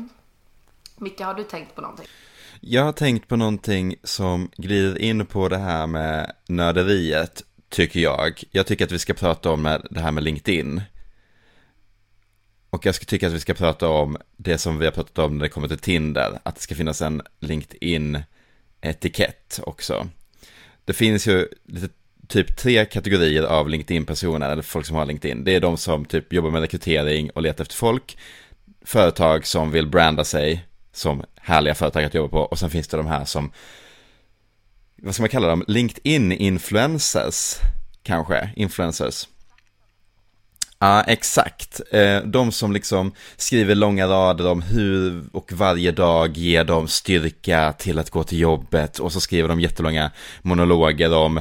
Micke, 0.96 1.20
har 1.20 1.34
du 1.34 1.44
tänkt 1.44 1.74
på 1.74 1.80
någonting? 1.80 2.06
Jag 2.60 2.84
har 2.84 2.92
tänkt 2.92 3.28
på 3.28 3.36
någonting 3.36 3.94
som 4.02 4.50
glider 4.56 4.98
in 4.98 5.26
på 5.26 5.48
det 5.48 5.58
här 5.58 5.86
med 5.86 6.32
nörderiet, 6.48 7.42
tycker 7.68 8.00
jag. 8.00 8.42
Jag 8.50 8.66
tycker 8.66 8.84
att 8.84 8.92
vi 8.92 8.98
ska 8.98 9.14
prata 9.14 9.50
om 9.50 9.78
det 9.90 10.00
här 10.00 10.12
med 10.12 10.22
LinkedIn. 10.24 10.82
Och 12.74 12.86
jag 12.86 12.94
ska 12.94 13.04
tycka 13.04 13.26
att 13.26 13.32
vi 13.32 13.40
ska 13.40 13.54
prata 13.54 13.88
om 13.88 14.16
det 14.36 14.58
som 14.58 14.78
vi 14.78 14.84
har 14.84 14.92
pratat 14.92 15.18
om 15.18 15.38
när 15.38 15.44
det 15.44 15.48
kommer 15.48 15.68
till 15.68 15.78
Tinder, 15.78 16.38
att 16.42 16.54
det 16.54 16.60
ska 16.60 16.74
finnas 16.74 17.02
en 17.02 17.22
LinkedIn-etikett 17.40 19.60
också. 19.62 20.08
Det 20.84 20.92
finns 20.92 21.26
ju 21.26 21.48
lite, 21.64 21.88
typ 22.28 22.56
tre 22.56 22.84
kategorier 22.84 23.42
av 23.42 23.68
LinkedIn-personer, 23.68 24.50
eller 24.50 24.62
folk 24.62 24.86
som 24.86 24.96
har 24.96 25.06
LinkedIn. 25.06 25.44
Det 25.44 25.54
är 25.54 25.60
de 25.60 25.76
som 25.76 26.04
typ 26.04 26.32
jobbar 26.32 26.50
med 26.50 26.60
rekrytering 26.60 27.30
och 27.30 27.42
letar 27.42 27.62
efter 27.62 27.76
folk, 27.76 28.18
företag 28.84 29.46
som 29.46 29.70
vill 29.70 29.86
branda 29.86 30.24
sig 30.24 30.64
som 30.92 31.24
härliga 31.36 31.74
företag 31.74 32.04
att 32.04 32.14
jobba 32.14 32.28
på, 32.28 32.40
och 32.40 32.58
sen 32.58 32.70
finns 32.70 32.88
det 32.88 32.96
de 32.96 33.06
här 33.06 33.24
som, 33.24 33.52
vad 34.96 35.14
ska 35.14 35.22
man 35.22 35.30
kalla 35.30 35.48
dem, 35.48 35.64
LinkedIn-influencers, 35.68 37.56
kanske, 38.02 38.50
influencers. 38.56 39.28
Ja, 40.78 41.02
exakt. 41.02 41.80
Eh, 41.90 42.20
de 42.20 42.52
som 42.52 42.72
liksom 42.72 43.12
skriver 43.36 43.74
långa 43.74 44.06
rader 44.06 44.50
om 44.50 44.62
hur 44.62 45.24
och 45.32 45.52
varje 45.52 45.92
dag 45.92 46.36
ger 46.36 46.64
dem 46.64 46.88
styrka 46.88 47.72
till 47.78 47.98
att 47.98 48.10
gå 48.10 48.24
till 48.24 48.40
jobbet 48.40 48.98
och 48.98 49.12
så 49.12 49.20
skriver 49.20 49.48
de 49.48 49.60
jättelånga 49.60 50.10
monologer 50.42 51.14
om 51.14 51.36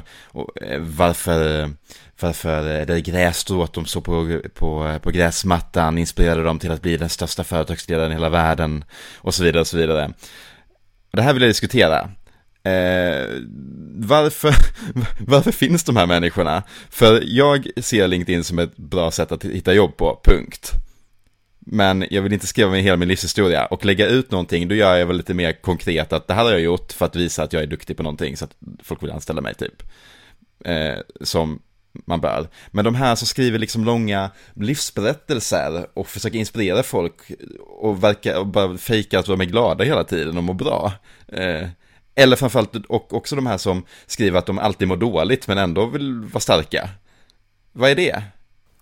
eh, 0.61 0.79
varför, 0.79 1.69
varför 2.19 2.85
det 2.85 3.01
grässtrået 3.01 3.73
de 3.73 3.85
såg 3.85 4.03
på, 4.03 4.41
på, 4.53 4.99
på 5.01 5.11
gräsmattan 5.11 5.97
inspirerade 5.97 6.43
dem 6.43 6.59
till 6.59 6.71
att 6.71 6.81
bli 6.81 6.97
den 6.97 7.09
största 7.09 7.43
företagsledaren 7.43 8.11
i 8.11 8.15
hela 8.15 8.29
världen 8.29 8.85
och 9.15 9.33
så 9.33 9.43
vidare 9.43 9.61
och 9.61 9.67
så 9.67 9.77
vidare. 9.77 10.13
Det 11.11 11.21
här 11.21 11.33
vill 11.33 11.43
jag 11.43 11.49
diskutera. 11.49 12.09
Eh, 12.63 13.27
varför, 13.95 14.55
varför 15.19 15.51
finns 15.51 15.83
de 15.83 15.95
här 15.95 16.07
människorna? 16.07 16.63
För 16.89 17.23
jag 17.25 17.67
ser 17.77 18.07
LinkedIn 18.07 18.43
som 18.43 18.59
ett 18.59 18.77
bra 18.77 19.11
sätt 19.11 19.31
att 19.31 19.45
hitta 19.45 19.73
jobb 19.73 19.97
på, 19.97 20.21
punkt. 20.23 20.71
Men 21.59 22.05
jag 22.09 22.21
vill 22.21 22.33
inte 22.33 22.47
skriva 22.47 22.71
med 22.71 22.83
hela 22.83 22.97
min 22.97 23.07
livshistoria 23.07 23.65
och 23.65 23.85
lägga 23.85 24.07
ut 24.07 24.31
någonting, 24.31 24.67
då 24.67 24.75
gör 24.75 24.95
jag 24.95 25.05
väl 25.05 25.17
lite 25.17 25.33
mer 25.33 25.61
konkret 25.61 26.13
att 26.13 26.27
det 26.27 26.33
här 26.33 26.43
har 26.43 26.51
jag 26.51 26.61
gjort 26.61 26.91
för 26.91 27.05
att 27.05 27.15
visa 27.15 27.43
att 27.43 27.53
jag 27.53 27.63
är 27.63 27.67
duktig 27.67 27.97
på 27.97 28.03
någonting 28.03 28.37
så 28.37 28.45
att 28.45 28.55
folk 28.83 29.03
vill 29.03 29.11
anställa 29.11 29.41
mig 29.41 29.53
typ. 29.55 29.83
Eh, 30.65 30.97
som 31.21 31.61
man 32.05 32.21
bör. 32.21 32.47
Men 32.71 32.85
de 32.85 32.95
här 32.95 33.15
som 33.15 33.27
skriver 33.27 33.59
liksom 33.59 33.85
långa 33.85 34.29
livsberättelser 34.53 35.87
och 35.93 36.07
försöker 36.07 36.39
inspirera 36.39 36.83
folk 36.83 37.31
och 37.59 38.03
verkar 38.03 38.39
och 38.39 38.47
bara 38.47 38.77
fejka 38.77 39.19
att 39.19 39.25
de 39.25 39.41
är 39.41 39.45
glada 39.45 39.83
hela 39.83 40.03
tiden 40.03 40.37
och 40.37 40.43
mår 40.43 40.53
bra. 40.53 40.91
Eh, 41.27 41.67
eller 42.15 42.35
framförallt, 42.35 42.75
och 42.75 43.13
också 43.13 43.35
de 43.35 43.45
här 43.45 43.57
som 43.57 43.85
skriver 44.05 44.39
att 44.39 44.45
de 44.45 44.59
alltid 44.59 44.87
mår 44.87 44.97
dåligt 44.97 45.47
men 45.47 45.57
ändå 45.57 45.85
vill 45.85 46.19
vara 46.19 46.39
starka. 46.39 46.89
Vad 47.71 47.89
är 47.89 47.95
det? 47.95 48.23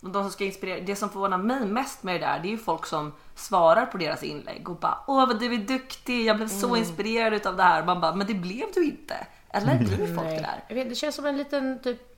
De 0.02 0.14
som 0.14 0.32
ska 0.32 0.46
inspirera, 0.46 0.80
det 0.80 0.96
som 0.96 1.10
förvånar 1.10 1.38
mig 1.38 1.66
mest 1.66 2.04
med 2.04 2.16
det 2.16 2.26
där, 2.26 2.40
det 2.40 2.48
är 2.48 2.52
ju 2.52 2.58
folk 2.58 2.86
som 2.86 3.14
svarar 3.36 3.86
på 3.86 3.98
deras 3.98 4.24
inlägg 4.24 4.70
och 4.70 4.76
bara 4.76 4.98
Åh 5.08 5.28
vad 5.28 5.40
du 5.40 5.54
är 5.54 5.58
duktig, 5.58 6.26
jag 6.26 6.38
blev 6.38 6.48
så 6.48 6.76
inspirerad 6.76 7.34
utav 7.34 7.58
det 7.58 7.64
här. 7.64 7.86
Man 7.86 8.02
bara, 8.02 8.16
men 8.16 8.28
det 8.28 8.34
blev 8.34 8.66
du 8.74 8.86
inte. 8.86 9.28
Eller 9.50 9.78
blir 9.80 10.16
folk 10.16 10.28
det 10.28 10.36
där? 10.36 10.64
Jag 10.68 10.76
vet, 10.76 10.90
det 10.90 10.96
känns 10.96 11.16
som 11.16 11.26
en 11.26 11.38
liten 11.38 11.80
typ 11.80 12.18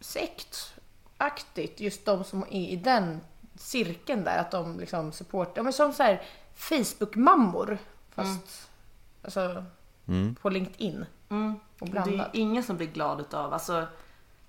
sektaktigt, 0.00 1.80
just 1.80 2.04
de 2.04 2.24
som 2.24 2.42
är 2.42 2.68
i 2.68 2.76
den 2.76 3.20
cirkeln 3.56 4.24
där, 4.24 4.38
att 4.38 4.50
de 4.50 4.80
liksom 4.80 5.12
supportar, 5.12 5.52
ja, 5.56 5.62
men 5.62 5.72
som 5.72 5.92
så 5.92 6.02
här 6.02 6.22
Facebook-mammor, 6.54 7.78
fast 8.14 8.70
alltså, 9.22 9.64
på 10.42 10.50
LinkedIn. 10.50 11.04
Mm. 11.30 11.54
Och 11.78 11.88
Det 11.88 11.98
är 11.98 12.30
ingen 12.32 12.62
som 12.62 12.76
blir 12.76 12.86
glad 12.86 13.20
utav, 13.20 13.52
alltså 13.52 13.86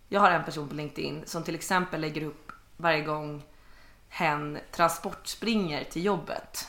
jag 0.10 0.22
har 0.22 0.32
en 0.32 0.44
person 0.44 0.68
på 0.68 0.76
LinkedIn 0.76 1.24
som 1.26 1.44
till 1.44 1.56
exempel 1.56 2.02
lägger 2.02 2.24
upp 2.24 2.52
varje 2.78 3.02
gång 3.02 3.44
hen 4.10 4.58
transportspringer 4.72 5.84
till 5.84 6.06
jobbet. 6.06 6.68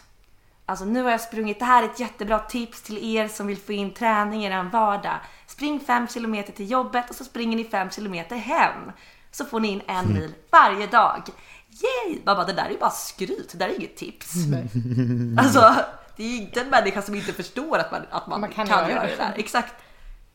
Alltså 0.66 0.84
nu 0.84 1.02
har 1.02 1.10
jag 1.10 1.20
sprungit, 1.20 1.58
det 1.58 1.64
här 1.64 1.82
är 1.82 1.86
ett 1.86 2.00
jättebra 2.00 2.38
tips 2.38 2.82
till 2.82 3.16
er 3.16 3.28
som 3.28 3.46
vill 3.46 3.58
få 3.58 3.72
in 3.72 3.90
träning 3.90 4.44
i 4.44 4.46
er 4.46 4.70
vardag. 4.72 5.20
Spring 5.46 5.80
5 5.80 6.06
km 6.06 6.42
till 6.56 6.70
jobbet 6.70 7.10
och 7.10 7.16
så 7.16 7.24
springer 7.24 7.56
ni 7.56 7.64
5 7.64 7.90
km 7.90 8.14
hem. 8.30 8.92
Så 9.30 9.44
får 9.44 9.60
ni 9.60 9.68
in 9.68 9.82
en 9.86 10.12
mil 10.12 10.34
varje 10.50 10.86
dag. 10.86 11.22
Yay! 11.68 12.18
Man 12.24 12.36
bara, 12.36 12.46
det 12.46 12.52
där 12.52 12.70
är 12.70 12.78
bara 12.78 12.90
skryt, 12.90 13.48
det 13.52 13.58
där 13.58 13.68
är 13.68 13.74
inget 13.74 13.96
tips. 13.96 14.34
Alltså, 15.38 15.74
det 16.16 16.24
är 16.24 16.36
inte 16.36 16.60
en 16.60 16.68
människa 16.68 17.02
som 17.02 17.14
inte 17.14 17.32
förstår 17.32 17.78
att 17.78 17.90
man, 17.92 18.02
att 18.10 18.26
man, 18.26 18.40
Man 18.40 18.50
kan, 18.50 18.66
kan 18.66 18.90
göra, 18.90 19.06
det 19.06 19.16
där. 19.16 19.34
Exakt. 19.36 19.74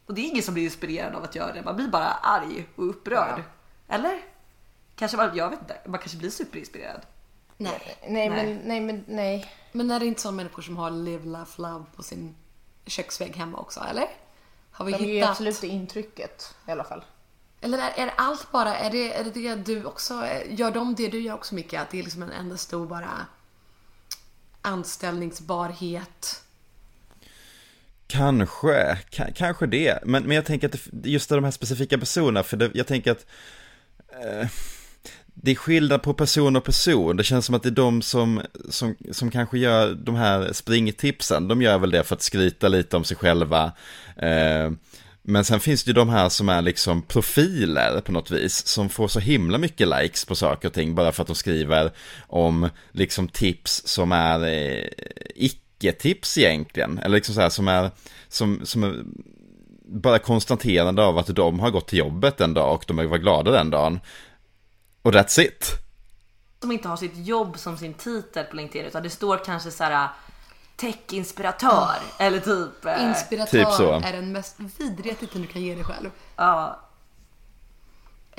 Och 0.05 0.13
det 0.13 0.21
är 0.21 0.25
ingen 0.25 0.43
som 0.43 0.53
blir 0.53 0.63
inspirerad 0.63 1.15
av 1.15 1.23
att 1.23 1.35
göra 1.35 1.53
det. 1.53 1.61
Man 1.63 1.75
blir 1.75 1.87
bara 1.87 2.07
arg 2.07 2.67
och 2.75 2.89
upprörd. 2.89 3.43
Eller? 3.87 4.21
Kanske 4.95 5.17
man, 5.17 5.37
jag 5.37 5.49
vet 5.49 5.59
inte, 5.59 5.77
man 5.85 5.99
kanske 5.99 6.17
blir 6.17 6.29
superinspirerad. 6.29 7.01
Nej. 7.57 7.97
Nej, 8.07 8.29
men 8.29 8.61
nej, 8.63 8.81
men 8.81 9.05
nej. 9.07 9.51
Men 9.71 9.91
är 9.91 9.99
det 9.99 10.05
inte 10.05 10.21
sådana 10.21 10.35
människor 10.35 10.61
som 10.61 10.77
har 10.77 10.91
live, 10.91 11.25
laugh, 11.25 11.51
love 11.61 11.85
på 11.95 12.03
sin 12.03 12.35
köksvägg 12.85 13.35
hemma 13.35 13.57
också, 13.57 13.79
eller? 13.89 14.07
Har 14.71 14.85
vi 14.85 14.91
De 14.91 14.97
ger 14.97 15.13
hittat? 15.13 15.29
absolut 15.29 15.61
det 15.61 15.67
intrycket 15.67 16.55
i 16.67 16.71
alla 16.71 16.83
fall. 16.83 17.05
Eller 17.61 17.77
är, 17.77 18.07
är 18.07 18.13
allt 18.17 18.51
bara, 18.51 18.75
är 18.77 18.91
det, 18.91 19.13
är 19.13 19.23
det 19.23 19.29
det 19.29 19.55
du 19.55 19.85
också, 19.85 20.27
gör 20.49 20.71
de 20.71 20.95
det 20.95 21.07
du 21.07 21.19
gör 21.19 21.33
också 21.33 21.55
mycket? 21.55 21.81
Att 21.81 21.89
det 21.89 21.99
är 21.99 22.03
liksom 22.03 22.23
en 22.23 22.31
enda 22.31 22.57
stor 22.57 22.87
bara 22.87 23.09
anställningsbarhet? 24.61 26.43
Kanske, 28.07 28.97
K- 29.17 29.23
kanske 29.35 29.67
det. 29.67 29.99
Men, 30.05 30.23
men 30.23 30.35
jag 30.35 30.45
tänker 30.45 30.67
att 30.67 30.77
det, 30.91 31.09
just 31.09 31.29
de 31.29 31.43
här 31.43 31.51
specifika 31.51 31.97
personerna, 31.97 32.43
för 32.43 32.57
det, 32.57 32.71
jag 32.73 32.87
tänker 32.87 33.11
att 33.11 33.25
eh, 34.09 34.47
det 35.25 35.51
är 35.51 35.55
skillnad 35.55 36.03
på 36.03 36.13
person 36.13 36.55
och 36.55 36.63
person. 36.63 37.17
Det 37.17 37.23
känns 37.23 37.45
som 37.45 37.55
att 37.55 37.63
det 37.63 37.69
är 37.69 37.71
de 37.71 38.01
som, 38.01 38.41
som, 38.69 38.95
som 39.11 39.31
kanske 39.31 39.57
gör 39.59 39.93
de 39.93 40.15
här 40.15 40.53
springtipsen. 40.53 41.47
De 41.47 41.61
gör 41.61 41.77
väl 41.77 41.91
det 41.91 42.03
för 42.03 42.15
att 42.15 42.21
skryta 42.21 42.67
lite 42.67 42.97
om 42.97 43.03
sig 43.03 43.17
själva. 43.17 43.71
Eh, 44.15 44.71
men 45.29 45.45
sen 45.45 45.59
finns 45.59 45.83
det 45.83 45.89
ju 45.89 45.93
de 45.93 46.09
här 46.09 46.29
som 46.29 46.49
är 46.49 46.61
liksom 46.61 47.01
profiler 47.01 48.01
på 48.01 48.11
något 48.11 48.31
vis, 48.31 48.67
som 48.67 48.89
får 48.89 49.07
så 49.07 49.19
himla 49.19 49.57
mycket 49.57 49.87
likes 49.87 50.25
på 50.25 50.35
saker 50.35 50.67
och 50.67 50.73
ting 50.73 50.95
bara 50.95 51.11
för 51.11 51.21
att 51.21 51.27
de 51.27 51.35
skriver 51.35 51.91
om 52.27 52.69
liksom 52.91 53.27
tips 53.27 53.87
som 53.87 54.11
är 54.11 54.45
eh, 54.45 54.87
icke-tips 55.35 56.37
egentligen. 56.37 56.99
Eller 56.99 57.15
liksom 57.15 57.35
så 57.35 57.41
här 57.41 57.49
som 57.49 57.67
är, 57.67 57.91
som, 58.27 58.61
som 58.63 58.83
är 58.83 59.03
bara 59.85 60.19
konstaterande 60.19 61.03
av 61.03 61.17
att 61.17 61.35
de 61.35 61.59
har 61.59 61.71
gått 61.71 61.87
till 61.87 61.99
jobbet 61.99 62.41
en 62.41 62.53
dag 62.53 62.73
och 62.73 62.83
de 62.87 63.09
var 63.09 63.17
glada 63.17 63.51
den 63.51 63.69
dagen. 63.69 63.99
Och 65.01 65.13
that's 65.13 65.41
it. 65.41 65.71
Som 66.61 66.71
inte 66.71 66.87
har 66.87 66.97
sitt 66.97 67.27
jobb 67.27 67.59
som 67.59 67.77
sin 67.77 67.93
titel 67.93 68.43
på 68.43 68.55
LinkedIn 68.55 68.87
utan 68.87 69.03
det 69.03 69.09
står 69.09 69.45
kanske 69.45 69.71
så 69.71 69.83
här 69.83 70.09
tech-inspiratör 70.77 71.95
eller 72.19 72.39
typ... 72.39 72.85
eh, 72.85 73.03
Inspiratör 73.09 73.63
Typ 73.65 73.73
så. 73.73 73.91
är 73.91 74.13
den 74.13 74.31
mest 74.31 74.55
vidriga 74.77 75.15
titeln 75.15 75.41
du 75.41 75.47
kan 75.47 75.61
ge 75.61 75.75
dig 75.75 75.83
själv. 75.83 76.09
Ja, 76.35 76.79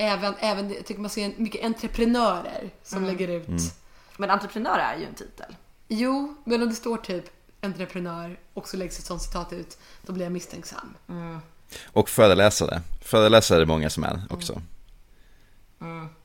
Även, 0.01 0.33
även 0.39 0.73
jag 0.73 0.85
tycker 0.85 1.01
man 1.01 1.09
ser 1.09 1.33
mycket 1.37 1.65
entreprenörer 1.65 2.69
som 2.83 3.03
lägger 3.05 3.27
ut. 3.27 3.47
men 4.17 4.29
entreprenör 4.29 4.79
är 4.79 4.97
ju 4.97 5.05
en 5.05 5.13
titel. 5.13 5.55
Jo, 5.87 6.35
men 6.43 6.61
om 6.63 6.69
det 6.69 6.75
står 6.75 6.97
typ 6.97 7.25
entreprenör 7.61 8.39
och 8.53 8.67
så 8.67 8.77
läggs 8.77 8.99
ett 8.99 9.05
sånt 9.05 9.21
citat 9.21 9.53
ut, 9.53 9.77
då 10.01 10.13
blir 10.13 10.25
jag 10.25 10.31
misstänksam. 10.31 10.95
Och 11.85 12.09
föreläsare. 12.09 12.81
Föreläsare 13.01 13.57
är 13.57 13.59
det 13.59 13.65
många 13.65 13.89
som 13.89 14.03
är 14.03 14.21
också. 14.29 14.61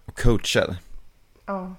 Och 0.04 0.18
coacher. 0.20 0.76
Ja. 1.46 1.74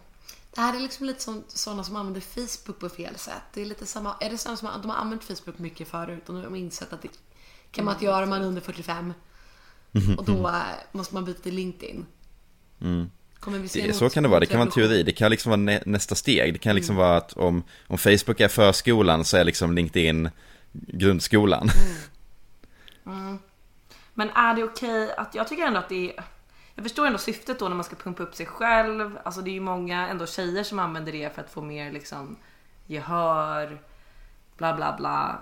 Det 0.56 0.62
här 0.62 0.76
är 0.76 0.80
liksom 0.80 1.06
lite 1.06 1.22
som 1.22 1.43
sådana 1.47 1.84
som 1.84 1.95
använder 1.95 2.22
Facebook 2.22 2.80
på 2.80 2.89
fel 2.89 3.18
sätt. 3.18 3.43
Det 3.53 3.62
är 3.62 3.66
lite 3.66 3.86
samma, 3.86 4.16
är 4.22 4.30
det 4.30 4.38
sådana 4.38 4.58
som 4.58 4.70
de 4.82 4.89
har 4.89 4.97
använt 4.97 5.24
Facebook 5.24 5.60
mycket 5.60 5.88
förut 5.88 6.30
och 6.30 6.36
nu 6.36 6.41
har 6.41 6.45
de 6.45 6.56
insett 6.56 6.93
att 6.93 7.01
det 7.01 7.10
kan 7.72 7.86
man 7.86 7.93
inte 7.93 8.06
göra 8.06 8.24
om 8.24 8.30
man 8.30 8.41
är 8.41 8.47
under 8.47 8.62
45. 8.62 9.14
Och 10.18 10.26
då 10.26 10.47
eh, 10.47 10.62
måste 10.91 11.14
man 11.14 11.26
byta 11.26 11.41
till 11.41 11.56
LinkedIn. 11.56 12.06
Se 13.68 13.88
Det, 13.88 13.93
så 13.93 14.10
kan 14.10 14.24
det 14.24 14.30
vara, 14.30 14.39
det 14.39 14.45
kan 14.45 14.60
vara 14.60 14.68
en 14.68 14.74
teori, 14.74 15.03
det 15.03 15.12
kan 15.12 15.32
liksom 15.32 15.49
vara 15.49 15.62
nä, 15.62 15.84
nästa 15.86 16.16
steg. 16.16 16.53
Det 16.53 16.60
kan 16.60 16.76
liksom 16.76 16.95
vara 16.95 17.18
att 17.18 17.34
om, 17.34 17.64
om 17.88 17.97
Facebook 17.97 18.39
är 18.39 18.47
förskolan 18.47 19.26
så 19.26 19.38
är 19.38 19.43
liksom 19.43 19.76
LinkedIn 19.76 20.30
grundskolan. 20.72 21.70
Men 24.14 24.30
är 24.30 24.56
det 24.56 24.64
okej 24.64 25.14
att, 25.18 25.36
jag 25.36 25.47
tycker 25.47 25.64
ändå 25.64 25.80
att 25.80 25.89
det 25.89 26.10
är, 26.10 26.24
jag 26.76 26.84
förstår 26.84 27.05
ändå 27.07 27.17
syftet 27.17 27.59
då 27.59 27.67
när 27.67 27.76
man 27.76 27.84
ska 27.84 27.95
pumpa 27.95 28.23
upp 28.23 28.36
sig 28.36 28.45
själv. 28.45 29.19
Alltså 29.23 29.41
det 29.41 29.49
är 29.49 29.53
ju 29.53 29.59
många 29.59 30.07
ändå 30.07 30.26
tjejer 30.26 30.63
som 30.63 30.80
använder 30.80 31.11
det 31.11 31.36
för 31.36 31.41
att 31.41 31.49
få 31.49 31.61
mer 31.61 31.91
liksom 31.91 32.38
gehör, 32.86 33.82
bla 34.57 34.73
bla 34.73 34.95
bla. 34.97 35.39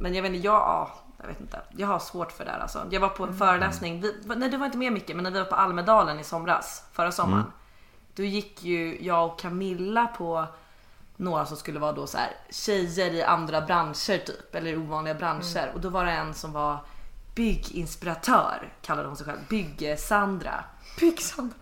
Men 0.00 0.14
jag 0.14 0.22
vet 0.22 0.32
inte, 0.32 0.46
jag, 0.46 0.90
jag 1.20 1.26
vet 1.28 1.40
inte. 1.40 1.60
Jag 1.76 1.86
har 1.86 1.98
svårt 1.98 2.32
för 2.32 2.44
det 2.44 2.50
här 2.50 2.58
alltså. 2.58 2.86
Jag 2.90 3.00
var 3.00 3.08
på 3.08 3.24
en 3.24 3.38
föreläsning, 3.38 4.00
vi, 4.00 4.14
nej 4.36 4.48
du 4.48 4.56
var 4.56 4.66
inte 4.66 4.78
med 4.78 4.92
Micke, 4.92 5.14
men 5.14 5.22
när 5.22 5.30
vi 5.30 5.38
var 5.38 5.46
på 5.46 5.54
Almedalen 5.54 6.20
i 6.20 6.24
somras, 6.24 6.84
förra 6.92 7.12
sommaren. 7.12 7.52
Då 8.14 8.22
gick 8.22 8.64
ju 8.64 9.04
jag 9.04 9.26
och 9.26 9.38
Camilla 9.38 10.06
på 10.06 10.46
några 11.16 11.46
som 11.46 11.56
skulle 11.56 11.78
vara 11.78 11.92
då 11.92 12.06
så 12.06 12.18
här 12.18 12.30
tjejer 12.50 13.14
i 13.14 13.22
andra 13.22 13.60
branscher 13.60 14.18
typ, 14.18 14.54
eller 14.54 14.78
ovanliga 14.78 15.14
branscher. 15.14 15.72
Och 15.74 15.80
då 15.80 15.88
var 15.88 16.04
det 16.04 16.12
en 16.12 16.34
som 16.34 16.52
var 16.52 16.78
bygginspiratör, 17.38 18.72
kallade 18.82 19.08
hon 19.08 19.16
sig 19.16 19.26
själv. 19.26 19.38
Bygge-Sandra. 19.48 20.64
Byxan. 21.00 21.54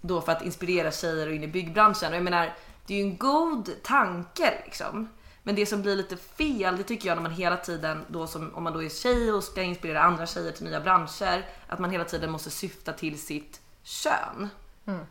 Då 0.00 0.20
för 0.20 0.32
att 0.32 0.42
inspirera 0.42 0.90
tjejer 0.90 1.26
och 1.26 1.34
in 1.34 1.42
i 1.42 1.48
byggbranschen. 1.48 2.10
Och 2.10 2.16
jag 2.16 2.24
menar, 2.24 2.54
det 2.86 2.94
är 2.94 2.98
ju 2.98 3.04
en 3.04 3.16
god 3.16 3.70
tanke 3.82 4.62
liksom. 4.64 5.08
Men 5.42 5.54
det 5.54 5.66
som 5.66 5.82
blir 5.82 5.96
lite 5.96 6.16
fel, 6.16 6.76
det 6.76 6.82
tycker 6.82 7.08
jag 7.08 7.16
när 7.16 7.22
man 7.22 7.32
hela 7.32 7.56
tiden 7.56 8.04
då 8.08 8.26
som 8.26 8.54
om 8.54 8.62
man 8.62 8.72
då 8.72 8.82
är 8.82 8.88
tjej 8.88 9.32
och 9.32 9.44
ska 9.44 9.62
inspirera 9.62 10.02
andra 10.02 10.26
tjejer 10.26 10.52
till 10.52 10.64
nya 10.64 10.80
branscher, 10.80 11.46
att 11.68 11.78
man 11.78 11.90
hela 11.90 12.04
tiden 12.04 12.30
måste 12.30 12.50
syfta 12.50 12.92
till 12.92 13.22
sitt 13.22 13.60
kön. 13.82 14.48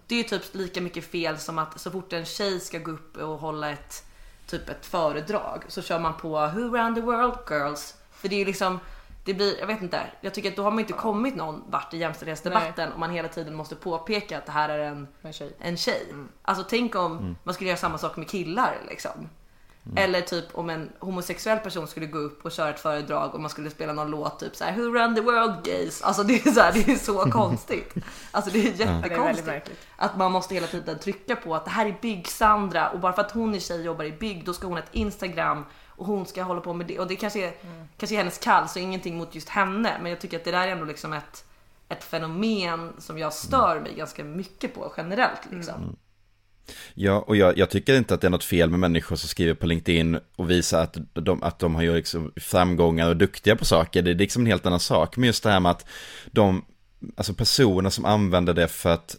Det 0.08 0.16
är 0.16 0.18
ju 0.18 0.24
typ 0.24 0.56
lika 0.56 0.82
mycket 0.82 1.12
fel 1.12 1.38
som 1.38 1.60
att 1.60 1.82
så 1.82 1.92
fort 1.92 2.14
en 2.14 2.26
tjej 2.26 2.60
ska 2.60 2.80
gå 2.80 2.92
upp 2.92 3.18
och 3.18 3.38
hålla 3.40 3.70
ett 3.70 4.06
typ 4.48 4.70
ett 4.70 4.86
föredrag 4.86 5.64
så 5.68 5.82
kör 5.82 6.00
man 6.00 6.18
på 6.18 6.30
Who 6.30 6.76
around 6.76 6.96
the 6.96 7.02
world 7.02 7.38
girls. 7.50 7.96
För 8.12 8.30
det 8.30 8.36
är 8.36 8.40
ju 8.40 8.46
liksom 8.46 8.80
det 9.24 9.34
blir, 9.34 9.60
jag 9.60 9.68
vet 9.68 9.82
inte, 9.82 10.02
jag 10.22 10.34
tycker 10.34 10.50
att 10.50 10.56
då 10.56 10.64
har 10.64 10.72
man 10.72 10.80
inte 10.80 10.94
kommit 10.94 11.36
någon 11.36 11.64
vart 11.68 11.94
i 11.94 11.98
jämställdhetsdebatten 11.98 12.94
om 12.94 13.00
man 13.00 13.12
hela 13.12 13.28
tiden 13.28 13.56
måste 13.56 13.76
påpeka 13.76 14.38
att 14.38 14.46
det 14.46 14.52
här 14.52 14.70
är 14.70 14.80
en, 14.80 15.08
En 15.22 15.34
tjej. 15.34 15.56
en 15.60 15.78
tjej. 15.78 16.08
Alltså 16.42 16.66
tänk 16.70 16.96
om 16.96 17.36
man 17.44 17.54
skulle 17.54 17.70
göra 17.70 17.78
samma 17.78 17.98
sak 17.98 18.18
med 18.18 18.30
killar 18.30 18.78
liksom. 18.90 19.30
Eller 19.96 20.22
typ 20.22 20.46
om 20.52 20.70
en 20.70 20.92
homosexuell 21.00 21.60
person 21.60 21.88
skulle 21.88 22.06
gå 22.06 22.18
upp 22.18 22.46
och 22.46 22.52
köra 22.52 22.70
ett 22.70 22.80
föredrag 22.80 23.34
och 23.34 23.42
man 23.42 23.50
skulle 23.50 23.70
spela 23.70 23.94
någon 23.94 24.12
låt 24.12 24.40
typ 24.40 24.56
såhär 24.56 24.76
Who 24.76 24.82
run 24.82 25.16
the 25.16 25.22
world 25.22 25.64
gays? 25.64 26.02
Alltså 26.02 26.24
det 26.24 26.46
är 26.46 26.52
så, 26.52 26.62
här, 26.62 26.72
det 26.74 26.92
är 26.92 26.96
så 26.96 27.20
konstigt. 27.32 27.94
Alltså 28.32 28.52
det 28.52 28.68
är 28.68 28.74
Det 28.78 28.84
är 28.84 28.96
jättekonstigt. 28.96 29.70
Att 29.96 30.18
man 30.18 30.32
måste 30.32 30.54
hela 30.54 30.68
tiden 30.68 31.00
trycka 31.00 31.36
på 31.36 31.56
att 31.56 31.66
det 31.66 31.72
här 31.72 31.86
är 31.86 31.98
bygg-Sandra 32.02 32.90
och 32.90 33.00
bara 33.00 33.14
för 33.14 33.22
att 33.22 33.32
hon 33.32 33.56
är 33.56 33.60
tjej 33.60 33.80
och 33.80 33.86
jobbar 33.86 34.06
i 34.06 34.12
bygg 34.12 34.46
då 34.46 34.54
ska 34.54 34.68
hon 34.68 34.78
ha 34.78 34.84
ett 34.84 34.90
Instagram 34.92 35.66
och 36.02 36.08
hon 36.08 36.26
ska 36.26 36.44
hålla 36.44 36.62
på 36.62 36.74
med 36.74 36.88
det 36.88 37.00
och 37.00 37.08
det 37.08 37.16
kanske 37.16 37.48
är, 37.48 37.54
kanske 37.98 38.16
är 38.16 38.18
hennes 38.18 38.38
kall 38.38 38.70
så 38.70 38.80
ingenting 38.80 39.18
mot 39.18 39.36
just 39.36 39.50
henne 39.50 39.98
men 40.02 40.10
jag 40.10 40.22
tycker 40.22 40.38
att 40.38 40.44
det 40.44 40.52
där 40.52 40.68
är 40.68 40.72
ändå 40.72 40.86
liksom 40.86 41.14
ett, 41.14 41.46
ett 41.90 42.04
fenomen 42.04 42.94
som 42.98 43.18
jag 43.18 43.34
stör 43.34 43.80
mig 43.80 43.96
ganska 43.96 44.24
mycket 44.24 44.74
på 44.74 44.94
generellt 44.98 45.42
liksom. 45.52 45.96
Ja, 46.94 47.20
och 47.20 47.36
jag, 47.36 47.58
jag 47.58 47.70
tycker 47.70 47.98
inte 47.98 48.14
att 48.14 48.22
det 48.22 48.28
är 48.28 48.32
något 48.32 48.44
fel 48.44 48.70
med 48.70 48.80
människor 48.80 49.16
som 49.16 49.30
skriver 49.30 49.54
på 49.54 49.66
LinkedIn 49.66 50.20
och 50.36 50.50
visar 50.50 50.84
att 50.84 50.98
de, 51.14 51.44
att 51.44 51.60
de 51.60 51.76
har 51.76 51.82
ju 51.82 51.96
liksom 51.96 52.32
framgångar 52.36 53.06
och 53.06 53.12
är 53.12 53.16
duktiga 53.16 53.56
på 53.56 53.66
saker. 53.66 54.02
Det 54.02 54.12
är 54.12 54.16
liksom 54.16 54.42
en 54.42 54.48
helt 54.48 54.66
annan 54.66 54.80
sak. 54.80 55.18
Men 55.18 55.28
just 55.28 55.44
det 55.44 55.52
här 55.52 55.60
med 55.60 55.72
att 55.72 55.86
de, 56.32 56.66
alltså 57.16 57.34
personer 57.34 57.90
som 57.90 58.06
använder 58.06 58.54
det 58.54 58.68
för 58.68 58.90
att 58.90 59.16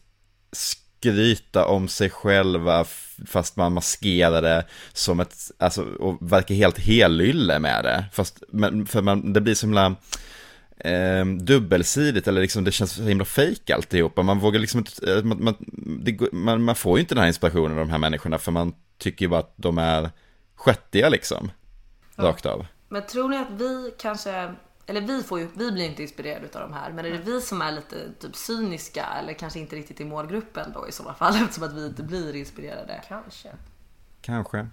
skryta 0.52 1.66
om 1.66 1.88
sig 1.88 2.10
själva 2.10 2.84
fast 3.26 3.56
man 3.56 3.72
maskerar 3.72 4.42
det 4.42 4.64
som 4.92 5.20
ett, 5.20 5.34
alltså, 5.58 5.82
och 5.82 6.32
verkar 6.32 6.54
helt 6.54 6.78
helylle 6.78 7.58
med 7.58 7.84
det. 7.84 8.04
Fast, 8.12 8.42
men, 8.48 8.86
för 8.86 9.02
man, 9.02 9.32
det 9.32 9.40
blir 9.40 9.54
så 9.54 9.66
himla 9.66 9.96
eh, 10.78 11.24
dubbelsidigt 11.24 12.28
eller 12.28 12.40
liksom 12.40 12.64
det 12.64 12.72
känns 12.72 12.92
så 12.92 13.02
himla 13.02 13.24
fejk 13.24 13.70
alltihopa. 13.70 14.22
Man 14.22 14.38
vågar 14.38 14.60
liksom 14.60 14.78
inte, 14.78 15.12
eh, 15.12 15.24
man, 15.24 15.44
man, 15.44 15.54
det, 16.02 16.32
man, 16.32 16.62
man 16.62 16.74
får 16.74 16.98
ju 16.98 17.00
inte 17.00 17.14
den 17.14 17.22
här 17.22 17.28
inspirationen 17.28 17.78
av 17.78 17.86
de 17.86 17.90
här 17.90 17.98
människorna 17.98 18.38
för 18.38 18.52
man 18.52 18.74
tycker 18.98 19.24
ju 19.24 19.28
bara 19.28 19.40
att 19.40 19.54
de 19.56 19.78
är 19.78 20.10
sköttiga 20.54 21.08
liksom. 21.08 21.50
Rakt 22.16 22.46
av. 22.46 22.66
Men 22.88 23.06
tror 23.06 23.28
ni 23.28 23.36
att 23.36 23.50
vi 23.50 23.94
kanske, 23.98 24.54
eller 24.86 25.00
vi 25.00 25.22
får 25.22 25.40
ju, 25.40 25.48
vi 25.54 25.72
blir 25.72 25.84
inte 25.84 26.02
inspirerade 26.02 26.46
av 26.54 26.60
de 26.68 26.72
här, 26.72 26.92
men 26.92 27.04
är 27.04 27.10
det 27.10 27.18
vi 27.18 27.40
som 27.40 27.62
är 27.62 27.72
lite 27.72 28.12
typ 28.20 28.36
cyniska 28.36 29.06
eller 29.06 29.32
kanske 29.32 29.58
inte 29.58 29.76
riktigt 29.76 30.00
i 30.00 30.04
målgruppen 30.04 30.72
då 30.74 30.88
i 30.88 30.92
sådana 30.92 31.14
fall 31.14 31.34
eftersom 31.42 31.64
att 31.64 31.72
vi 31.72 31.86
inte 31.86 32.02
blir 32.02 32.36
inspirerade? 32.36 33.02
Kanske. 33.08 33.48
Kanske. 34.20 34.68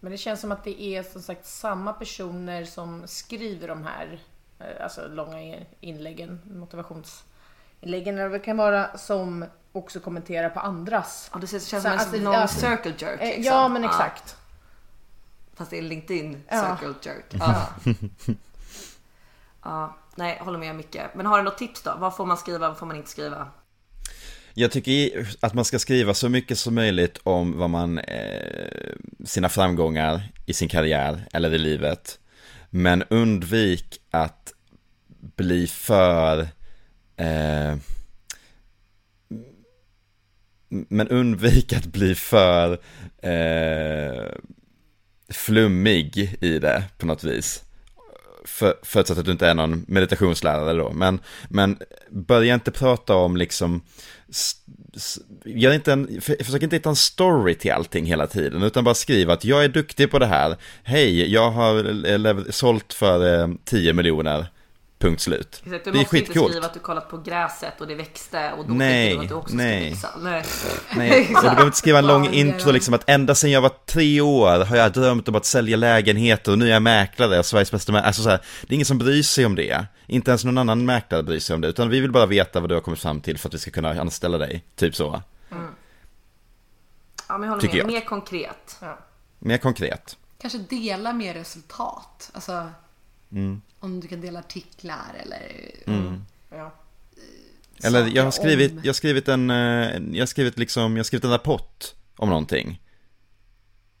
Men 0.00 0.12
det 0.12 0.18
känns 0.18 0.40
som 0.40 0.52
att 0.52 0.64
det 0.64 0.82
är 0.82 1.02
som 1.02 1.22
sagt 1.22 1.46
samma 1.46 1.92
personer 1.92 2.64
som 2.64 3.06
skriver 3.06 3.68
de 3.68 3.84
här 3.84 4.20
eh, 4.58 4.84
alltså 4.84 5.08
långa 5.08 5.58
inläggen, 5.80 6.40
motivationsinläggen 6.44 8.14
eller 8.14 8.28
vad 8.28 8.40
det 8.40 8.44
kan 8.44 8.56
vara, 8.56 8.98
som 8.98 9.44
också 9.72 10.00
kommenterar 10.00 10.50
på 10.50 10.60
andras. 10.60 11.30
Ja, 11.32 11.38
det 11.38 11.46
känns 11.46 11.68
som 11.68 11.80
Så, 11.80 11.88
en 11.88 11.92
alltså, 11.98 12.16
någon 12.16 12.34
alltså, 12.34 12.60
circle 12.60 12.94
jerk 12.98 13.20
Eh, 13.20 13.26
liksom. 13.26 13.44
Ja, 13.44 13.68
men 13.68 13.84
exakt. 13.84 14.36
Fast 15.54 15.70
det 15.70 15.78
är 15.78 15.82
LinkedIn 15.82 16.42
Ja. 16.48 16.78
circle 16.78 16.94
jerk. 17.02 17.26
Ja. 17.30 17.66
ja, 19.62 19.96
nej, 20.16 20.38
håller 20.40 20.58
med 20.58 20.76
mycket. 20.76 21.14
Men 21.14 21.26
har 21.26 21.38
du 21.38 21.44
något 21.44 21.58
tips 21.58 21.82
då? 21.82 21.96
Vad 21.98 22.16
får 22.16 22.26
man 22.26 22.36
skriva, 22.36 22.68
vad 22.68 22.78
får 22.78 22.86
man 22.86 22.96
inte 22.96 23.10
skriva? 23.10 23.48
Jag 24.54 24.70
tycker 24.70 25.26
att 25.40 25.54
man 25.54 25.64
ska 25.64 25.78
skriva 25.78 26.14
så 26.14 26.28
mycket 26.28 26.58
som 26.58 26.74
möjligt 26.74 27.18
om 27.22 27.58
vad 27.58 27.70
man, 27.70 27.98
eh, 27.98 28.92
sina 29.24 29.48
framgångar 29.48 30.22
i 30.46 30.52
sin 30.52 30.68
karriär 30.68 31.26
eller 31.32 31.54
i 31.54 31.58
livet. 31.58 32.18
Men 32.70 33.02
undvik 33.02 34.00
att 34.10 34.52
bli 35.36 35.66
för, 35.66 36.38
eh, 37.16 37.76
men 40.68 41.08
undvik 41.08 41.72
att 41.72 41.86
bli 41.86 42.14
för 42.14 42.80
eh, 43.22 44.24
flummig 45.28 46.36
i 46.40 46.58
det 46.58 46.84
på 46.98 47.06
något 47.06 47.24
vis. 47.24 47.64
För, 48.44 48.74
förutsatt 48.82 49.18
att 49.18 49.24
du 49.24 49.32
inte 49.32 49.46
är 49.46 49.54
någon 49.54 49.84
meditationslärare 49.88 50.78
då. 50.78 50.92
Men, 50.92 51.20
men 51.48 51.78
börja 52.10 52.54
inte 52.54 52.70
prata 52.70 53.14
om 53.14 53.36
liksom, 53.36 53.82
gör 55.44 55.72
inte 55.72 55.92
en, 55.92 56.20
för, 56.20 56.44
försök 56.44 56.62
inte 56.62 56.76
hitta 56.76 56.88
en 56.88 56.96
story 56.96 57.54
till 57.54 57.72
allting 57.72 58.06
hela 58.06 58.26
tiden. 58.26 58.62
Utan 58.62 58.84
bara 58.84 58.94
skriv 58.94 59.30
att 59.30 59.44
jag 59.44 59.64
är 59.64 59.68
duktig 59.68 60.10
på 60.10 60.18
det 60.18 60.26
här. 60.26 60.56
Hej, 60.82 61.32
jag 61.32 61.50
har 61.50 62.52
sålt 62.52 62.92
för 62.92 63.40
eh, 63.40 63.48
10 63.64 63.92
miljoner. 63.92 64.46
Punkt 65.00 65.20
slut. 65.20 65.62
Exakt, 65.64 65.84
du 65.84 65.90
det 65.90 65.98
är 65.98 66.00
måste 66.00 66.16
inte 66.18 66.28
skitcoolt. 66.28 66.52
skriva 66.52 66.66
att 66.66 66.74
du 66.74 66.80
kollat 66.80 67.10
på 67.10 67.18
gräset 67.18 67.80
och 67.80 67.86
det 67.86 67.94
växte 67.94 68.52
och 68.58 68.66
då 68.68 68.74
Nej, 68.74 69.08
tycker 69.08 69.18
du 69.18 69.24
att 69.24 69.28
du 69.28 69.34
också 69.34 69.56
nej. 69.56 69.96
ska 69.96 70.18
växa. 70.18 70.18
Nej. 70.22 70.42
Nej, 71.10 71.20
och 71.20 71.26
du 71.26 71.32
behöver 71.42 71.64
inte 71.64 71.76
skriva 71.78 71.98
en 71.98 72.06
lång 72.06 72.22
Wow, 72.26 72.34
intro 72.34 72.68
ja. 72.68 72.72
liksom 72.72 72.94
att 72.94 73.10
ända 73.10 73.34
sedan 73.34 73.50
jag 73.50 73.60
var 73.60 73.72
tre 73.86 74.20
år 74.20 74.64
har 74.64 74.76
jag 74.76 74.92
drömt 74.92 75.28
om 75.28 75.34
att 75.34 75.44
sälja 75.44 75.76
lägenheter 75.76 76.52
och 76.52 76.58
nu 76.58 76.66
är 76.68 76.72
jag 76.72 76.82
mäklare 76.82 77.38
och 77.38 77.46
Sveriges 77.46 77.70
bästa 77.72 77.92
mäklare. 77.92 78.06
Alltså 78.06 78.22
så 78.22 78.28
här, 78.30 78.40
det 78.62 78.72
är 78.72 78.74
ingen 78.74 78.86
som 78.86 78.98
bryr 78.98 79.22
sig 79.22 79.46
om 79.46 79.54
det. 79.54 79.86
Inte 80.06 80.30
ens 80.30 80.44
någon 80.44 80.58
annan 80.58 80.84
mäklare 80.84 81.22
bryr 81.22 81.40
sig 81.40 81.54
om 81.54 81.60
det, 81.60 81.68
utan 81.68 81.88
vi 81.88 82.00
vill 82.00 82.12
bara 82.12 82.26
veta 82.26 82.60
vad 82.60 82.68
du 82.70 82.74
har 82.74 82.82
kommit 82.82 83.00
fram 83.00 83.20
till 83.20 83.38
för 83.38 83.48
att 83.48 83.54
vi 83.54 83.58
ska 83.58 83.70
kunna 83.70 84.00
anställa 84.00 84.38
dig. 84.38 84.64
Typ 84.76 84.94
så. 84.96 85.22
Ja, 85.48 85.56
men 87.28 87.42
jag 87.42 87.48
håller 87.48 87.60
Tycker 87.60 87.74
med. 87.74 87.80
jag. 87.80 87.92
Mer 87.92 88.00
konkret. 88.08 88.76
Ja. 88.80 88.98
Mer 89.38 89.58
konkret. 89.58 90.16
Kanske 90.40 90.58
dela 90.58 91.12
mer 91.12 91.34
resultat. 91.34 92.30
Alltså, 92.34 92.68
Mm. 93.32 93.62
om 93.78 94.00
du 94.00 94.08
kan 94.08 94.20
dela 94.20 94.38
artiklar 94.38 95.14
eller... 95.24 95.70
Ja. 96.50 96.74
Eller 97.82 98.06
jag 98.14 98.24
har 98.24 98.30
skrivit, 98.30 98.72
jag 98.72 98.88
har 98.88 98.92
skrivit 98.92 99.28
en, 99.28 99.50
eh, 99.50 100.00
jag 100.12 100.22
har 100.22 100.26
skrivit 100.26 100.58
liksom, 100.58 100.92
jag 100.92 100.98
har 100.98 101.04
skrivit 101.04 101.24
en 101.24 101.30
rapport 101.30 101.94
om 102.16 102.28
någonting. 102.28 102.82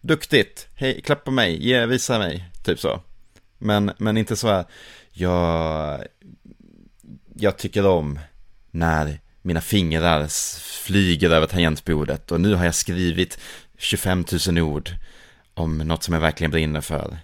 Duktigt, 0.00 0.68
hej, 0.74 1.00
klapp 1.00 1.24
på 1.24 1.30
mig, 1.30 1.66
ge, 1.66 1.86
visa 1.86 2.18
mig, 2.18 2.50
typ 2.64 2.80
så. 2.80 3.00
Men, 3.58 3.92
men 3.98 4.16
inte 4.16 4.36
så 4.36 4.48
här, 4.48 4.64
jag, 5.12 6.04
jag 7.34 7.58
tycker 7.58 7.86
om 7.86 8.18
när 8.70 9.20
mina 9.42 9.60
fingrar 9.60 10.28
flyger 10.62 11.30
över 11.30 11.46
tangentbordet 11.46 12.32
och 12.32 12.40
nu 12.40 12.54
har 12.54 12.64
jag 12.64 12.74
skrivit 12.74 13.38
25 13.78 14.24
000 14.48 14.58
ord 14.58 14.90
om 15.54 15.78
något 15.78 16.02
som 16.02 16.14
jag 16.14 16.20
verkligen 16.20 16.50
brinner 16.50 16.80
för. 16.80 17.18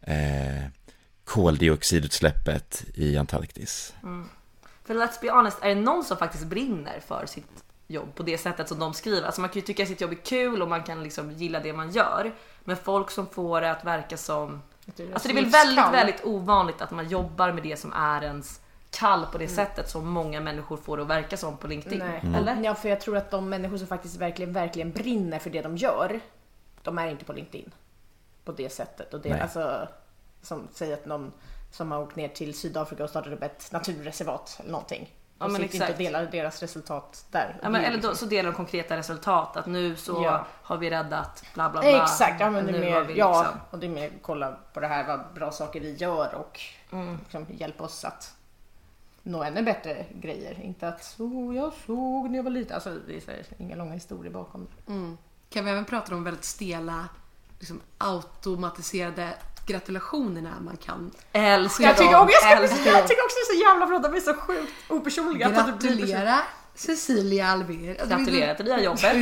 Eh, 0.00 0.64
koldioxidutsläppet 1.24 2.84
i 2.94 3.16
Antarktis. 3.16 3.94
För 4.84 4.94
let's 4.94 5.20
be 5.20 5.30
honest, 5.30 5.58
är 5.62 5.68
det 5.68 5.80
någon 5.80 6.04
som 6.04 6.16
faktiskt 6.16 6.44
brinner 6.44 7.00
för 7.00 7.26
sitt 7.26 7.64
jobb 7.86 8.14
på 8.14 8.22
det 8.22 8.38
sättet 8.38 8.68
som 8.68 8.78
de 8.78 8.94
skriver. 8.94 9.26
Alltså 9.26 9.40
man 9.40 9.50
kan 9.50 9.60
ju 9.60 9.66
tycka 9.66 9.82
att 9.82 9.88
sitt 9.88 10.00
jobb 10.00 10.12
är 10.12 10.16
kul 10.16 10.62
och 10.62 10.68
man 10.68 10.82
kan 10.82 11.02
liksom 11.02 11.32
gilla 11.32 11.60
det 11.60 11.72
man 11.72 11.90
gör. 11.90 12.34
Men 12.64 12.76
folk 12.76 13.10
som 13.10 13.26
får 13.26 13.60
det 13.60 13.70
att 13.70 13.84
verka 13.84 14.16
som... 14.16 14.62
Alltså 14.86 15.28
det 15.28 15.34
är 15.34 15.42
väl 15.42 15.50
väldigt, 15.50 15.92
väldigt 15.92 16.24
ovanligt 16.24 16.82
att 16.82 16.90
man 16.90 17.08
jobbar 17.08 17.52
med 17.52 17.62
det 17.62 17.76
som 17.76 17.92
är 17.92 18.22
ens 18.22 18.60
kall 18.90 19.26
på 19.32 19.38
det 19.38 19.48
sättet 19.48 19.90
som 19.90 20.08
många 20.08 20.40
människor 20.40 20.76
får 20.76 20.96
det 20.96 21.02
att 21.02 21.08
verka 21.08 21.36
som 21.36 21.56
på 21.56 21.66
LinkedIn. 21.66 21.98
Nej. 21.98 22.22
Eller? 22.36 22.62
Ja, 22.62 22.74
för 22.74 22.88
jag 22.88 23.00
tror 23.00 23.16
att 23.16 23.30
de 23.30 23.48
människor 23.48 23.76
som 23.76 23.86
faktiskt 23.86 24.16
verkligen, 24.16 24.52
verkligen 24.52 24.92
brinner 24.92 25.38
för 25.38 25.50
det 25.50 25.62
de 25.62 25.76
gör, 25.76 26.20
de 26.82 26.98
är 26.98 27.08
inte 27.08 27.24
på 27.24 27.32
LinkedIn. 27.32 27.70
På 28.44 28.52
det 28.52 28.72
sättet. 28.72 29.14
Och 29.14 29.20
det, 29.20 29.30
Nej. 29.30 29.40
alltså, 29.40 29.88
som 30.44 30.68
säger 30.74 30.94
att 30.94 31.06
någon 31.06 31.32
som 31.70 31.92
har 31.92 32.02
åkt 32.02 32.16
ner 32.16 32.28
till 32.28 32.54
Sydafrika 32.58 33.04
och 33.04 33.10
startat 33.10 33.32
upp 33.32 33.42
ett 33.42 33.72
naturreservat 33.72 34.56
eller 34.60 34.70
någonting. 34.72 35.14
Ja, 35.38 35.44
och 35.44 35.52
men 35.52 35.60
sitter 35.62 35.74
inte 35.74 35.84
och 35.84 35.90
exakt. 35.90 35.98
delar 35.98 36.26
deras 36.26 36.60
resultat 36.60 37.26
där. 37.30 37.58
Ja, 37.62 37.68
men, 37.68 37.80
eller 37.80 37.90
då, 37.90 38.08
liksom- 38.08 38.16
så 38.16 38.26
delar 38.26 38.50
de 38.50 38.56
konkreta 38.56 38.96
resultat 38.96 39.56
att 39.56 39.66
nu 39.66 39.96
så 39.96 40.22
Ja. 40.24 40.46
har 40.62 40.76
vi 40.76 40.90
räddat 40.90 41.44
bla 41.54 41.70
bla 41.70 41.80
bla. 41.80 42.02
Exakt, 42.02 42.40
ja, 42.40 42.50
men 42.50 42.66
det 42.66 42.76
är 42.76 42.80
mer, 42.80 43.00
vi 43.04 43.18
ja, 43.18 43.42
liksom- 43.42 43.60
och 43.70 43.78
det 43.78 43.86
är 43.86 43.90
mer 43.90 44.10
kolla 44.22 44.56
på 44.72 44.80
det 44.80 44.86
här, 44.86 45.06
vad 45.06 45.20
bra 45.34 45.50
saker 45.52 45.80
vi 45.80 45.94
gör 45.94 46.34
och 46.34 46.60
Mm. 46.92 47.18
liksom, 47.22 47.46
hjälpa 47.50 47.84
oss 47.84 48.04
att 48.04 48.34
nå 49.22 49.42
ännu 49.42 49.62
bättre 49.62 50.06
grejer. 50.14 50.60
Inte 50.62 50.88
att 50.88 51.04
så 51.04 51.52
jag 51.56 51.72
såg 51.86 52.30
när 52.30 52.36
jag 52.36 52.42
var 52.44 52.50
liten. 52.50 52.74
Alltså 52.74 52.90
det 53.06 53.16
är 53.16 53.20
så 53.20 53.30
här, 53.30 53.44
inga 53.58 53.76
långa 53.76 53.92
historier 53.94 54.32
bakom 54.32 54.66
det. 54.86 54.92
Mm. 54.92 55.18
Kan 55.50 55.64
vi 55.64 55.70
även 55.70 55.84
prata 55.84 56.14
om 56.14 56.24
väldigt 56.24 56.44
stela, 56.44 57.08
liksom 57.58 57.80
automatiserade 57.98 59.34
gratulationerna 59.66 60.50
man 60.60 60.76
kan 60.76 61.10
Älskar 61.32 61.84
Jag 61.84 61.96
tycker, 61.96 62.12
dem, 62.12 62.22
också, 62.22 62.34
jag, 62.34 62.40
ska, 62.42 62.62
älskar 62.62 62.92
jag 62.92 63.08
tycker 63.08 63.22
också 63.24 63.36
det 63.36 63.52
är 63.52 63.54
så 63.56 63.60
jävla 63.60 63.86
bra, 63.86 63.98
de 63.98 64.14
är 64.16 64.20
så 64.20 64.34
sjukt 64.34 64.72
opersonliga. 64.88 65.46
att 65.46 65.54
det 65.66 65.72
blir 65.72 65.90
person- 65.90 65.98
gratulera 65.98 66.40
Cecilia 66.74 67.46
Alver. 67.48 67.90
Alltså, 67.90 68.06
det 68.06 68.14
är 68.14 68.18
Gratulerar 68.18 68.54
till 68.54 68.64
nya 68.64 68.80
jobbet. 68.82 69.16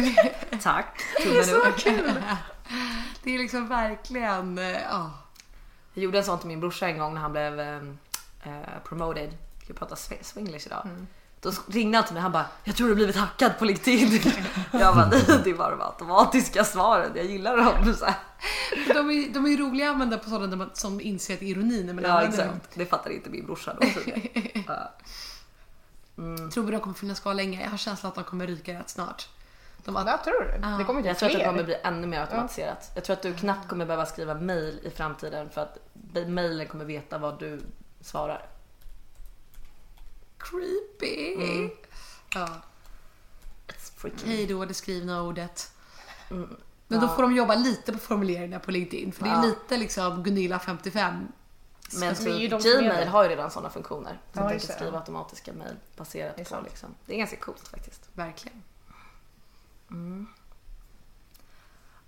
Tack. 0.62 1.01
Tummen 1.22 1.51
upp. 1.51 1.76
Det 3.22 3.34
är 3.34 3.38
liksom 3.38 3.68
verkligen, 3.68 4.59
eh, 4.59 4.70
ja. 4.82 5.11
Jag 5.95 6.05
gjorde 6.05 6.18
en 6.18 6.24
sån 6.24 6.38
till 6.38 6.49
min 6.49 6.61
brorsa 6.61 6.86
en 6.88 6.99
gång 6.99 7.14
när 7.14 7.20
han 7.20 7.32
blev 7.32 7.61
eh, 7.61 7.76
eh, 8.45 8.82
promoted. 8.84 9.30
Vi 9.59 9.64
ska 9.64 9.74
prata 9.74 9.95
sw- 9.95 10.22
swinglish 10.22 10.66
idag. 10.66 10.88
Då 11.43 11.53
ringde 11.66 11.99
han 11.99 12.05
till 12.05 12.14
mig 12.14 12.22
han 12.22 12.32
bara 12.32 12.47
“Jag 12.64 12.76
tror 12.76 12.86
du 12.86 12.93
har 12.93 12.97
blivit 12.97 13.16
hackad 13.16 13.59
på 13.59 13.64
LinkedIn”. 13.64 14.20
jag 14.72 14.95
bara 14.95 15.09
“Nej, 15.09 15.22
det 15.45 15.53
var 15.53 15.70
de 15.70 15.80
automatiska 15.80 16.64
svaren, 16.64 17.12
jag 17.14 17.24
gillar 17.24 17.57
dem”. 17.57 17.95
Så 17.99 18.05
här. 18.05 18.14
De 18.95 19.11
är, 19.11 19.34
de 19.34 19.47
är 19.47 19.57
roliga 19.57 19.88
att 19.88 19.93
använda 19.95 20.18
på 20.18 20.30
sådana 20.30 20.47
där 20.47 20.57
man, 20.57 20.70
som 20.72 21.01
inser 21.01 21.34
att 21.34 21.40
det 21.40 21.51
är 21.51 21.93
man 21.95 22.05
Ja 22.05 22.20
dem. 22.20 22.28
exakt, 22.28 22.74
det 22.74 22.86
fattar 22.86 23.11
inte 23.11 23.30
min 23.30 23.47
brorsa 23.47 23.76
då. 23.80 23.86
Ja. 24.66 24.93
Tror 26.53 26.64
vi 26.64 26.72
de 26.72 26.80
kommer 26.80 26.95
finnas 26.95 27.20
kvar 27.20 27.34
länge? 27.34 27.62
Jag 27.62 27.70
har 27.70 27.76
känslan 27.78 28.09
att 28.09 28.14
de 28.14 28.24
kommer 28.24 28.47
ryka 28.47 28.72
rätt 28.78 28.90
snart. 28.90 29.28
De 29.84 29.95
bara, 29.95 30.11
Jag 30.11 30.24
tror 30.24 30.45
det. 30.45 30.59
Ja. 30.62 30.68
Det 30.78 30.84
kommer 30.84 31.01
inte 31.01 31.09
Jag 31.09 31.18
tror 31.18 31.26
att 31.26 31.32
det 31.32 31.38
fler. 31.38 31.47
kommer 31.47 31.64
bli 31.64 31.76
ännu 31.84 32.07
mer 32.07 32.20
automatiserat. 32.20 32.90
Jag 32.95 33.05
tror 33.05 33.16
att 33.16 33.22
du 33.22 33.34
knappt 33.34 33.68
kommer 33.68 33.86
behöva 33.86 34.07
skriva 34.07 34.34
mail 34.34 34.80
i 34.82 34.90
framtiden 34.90 35.51
för 35.51 35.61
att 35.61 35.78
mailen 36.26 36.66
kommer 36.66 36.84
veta 36.84 37.18
vad 37.18 37.38
du 37.38 37.61
svarar. 38.01 38.47
Creepy. 40.43 41.34
Mm. 41.34 41.70
Ja. 42.34 42.49
Hej 44.24 44.47
då 44.47 44.64
det 44.64 44.74
skrivna 44.74 45.22
ordet. 45.22 45.72
Mm. 46.30 46.57
Men 46.88 47.01
då 47.01 47.09
får 47.09 47.22
de 47.22 47.34
jobba 47.36 47.55
lite 47.55 47.93
på 47.93 47.99
formuleringarna 47.99 48.61
på 48.61 48.70
LinkedIn. 48.70 49.12
För 49.12 49.24
det 49.24 49.30
är 49.30 49.34
Ja. 49.34 49.43
lite 49.43 49.76
liksom 49.76 50.22
Gunilla 50.22 50.59
55. 50.59 51.28
Men 51.95 52.09
Alltså, 52.09 52.24
som 52.24 52.32
är 52.32 52.82
Gmail 52.82 53.09
har 53.09 53.22
ju 53.22 53.28
redan 53.28 53.51
sådana 53.51 53.70
funktioner. 53.70 54.20
Som 54.32 54.43
Ja, 54.43 54.53
just 54.53 54.66
kan 54.66 54.76
skriva 54.76 54.99
automatiska 54.99 55.53
mail 55.53 55.76
baserat 55.97 56.36
Det 56.36 56.43
är 56.43 56.57
på 56.57 56.64
liksom. 56.64 56.95
Det 57.07 57.14
är 57.14 57.18
ganska 57.18 57.36
coolt 57.36 57.68
faktiskt. 57.68 58.09
Verkligen. 58.12 58.62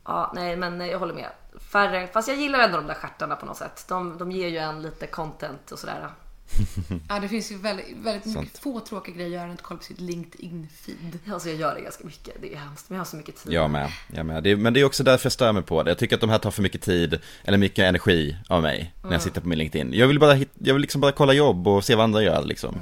Ja, 0.04 0.32
nej 0.34 0.56
men 0.56 0.80
jag 0.80 0.98
håller 0.98 1.14
med. 1.14 1.30
Färre, 1.58 2.06
fast 2.06 2.28
jag 2.28 2.36
gillar 2.36 2.58
ändå 2.58 2.76
de 2.76 2.86
där 2.86 2.94
stjärtarna 2.94 3.36
på 3.36 3.46
något 3.46 3.56
sätt. 3.56 3.84
De, 3.88 4.18
de 4.18 4.32
ger 4.32 4.48
ju 4.48 4.58
en 4.58 4.82
lite 4.82 5.06
content 5.06 5.72
och 5.72 5.78
sådär. 5.78 6.10
Ja, 7.08 7.20
det 7.20 7.28
finns 7.28 7.52
ju 7.52 7.58
väldigt, 7.58 7.96
väldigt 7.96 8.36
mycket 8.36 8.58
få 8.58 8.80
tråkiga 8.80 9.14
grejer 9.14 9.28
att 9.28 9.32
göra 9.34 9.44
än 9.44 9.50
att 9.50 9.62
kolla 9.62 9.78
på 9.78 9.84
sitt 9.84 9.98
LinkedIn-feed. 10.00 11.32
Alltså 11.32 11.48
jag 11.48 11.58
gör 11.58 11.74
det 11.74 11.80
ganska 11.80 12.04
mycket. 12.04 12.34
Det 12.40 12.52
är 12.54 12.56
hemskt. 12.58 12.90
Men 12.90 12.96
jag 12.96 13.00
har 13.00 13.06
så 13.06 13.16
mycket 13.16 13.36
tid. 13.36 13.52
Jag 13.52 13.70
med, 13.70 13.90
jag 14.12 14.26
med. 14.26 14.42
Det, 14.42 14.50
är- 14.50 14.56
men 14.56 14.72
det 14.74 14.80
är 14.80 14.84
också 14.84 15.02
därför 15.04 15.26
jag 15.26 15.32
stör 15.32 15.52
mig 15.52 15.62
på 15.62 15.82
det. 15.82 15.90
Jag 15.90 15.98
tycker 15.98 16.14
att 16.14 16.20
de 16.20 16.30
här 16.30 16.38
tar 16.38 16.50
för 16.50 16.62
mycket 16.62 16.82
tid, 16.82 17.20
eller 17.44 17.58
mycket 17.58 17.78
energi 17.84 18.36
av 18.48 18.62
mig, 18.62 18.94
när 19.02 19.12
jag 19.12 19.22
sitter 19.22 19.40
på 19.40 19.48
min 19.48 19.58
LinkedIn. 19.58 19.92
Jag 19.92 20.08
vill 20.08 20.18
bara, 20.20 20.36
jag 20.38 20.74
vill 20.74 20.80
liksom 20.82 21.00
bara 21.00 21.12
kolla 21.12 21.32
jobb 21.32 21.68
och 21.68 21.84
se 21.84 21.94
vad 21.94 22.04
andra 22.04 22.22
gör 22.22 22.44
liksom. 22.44 22.80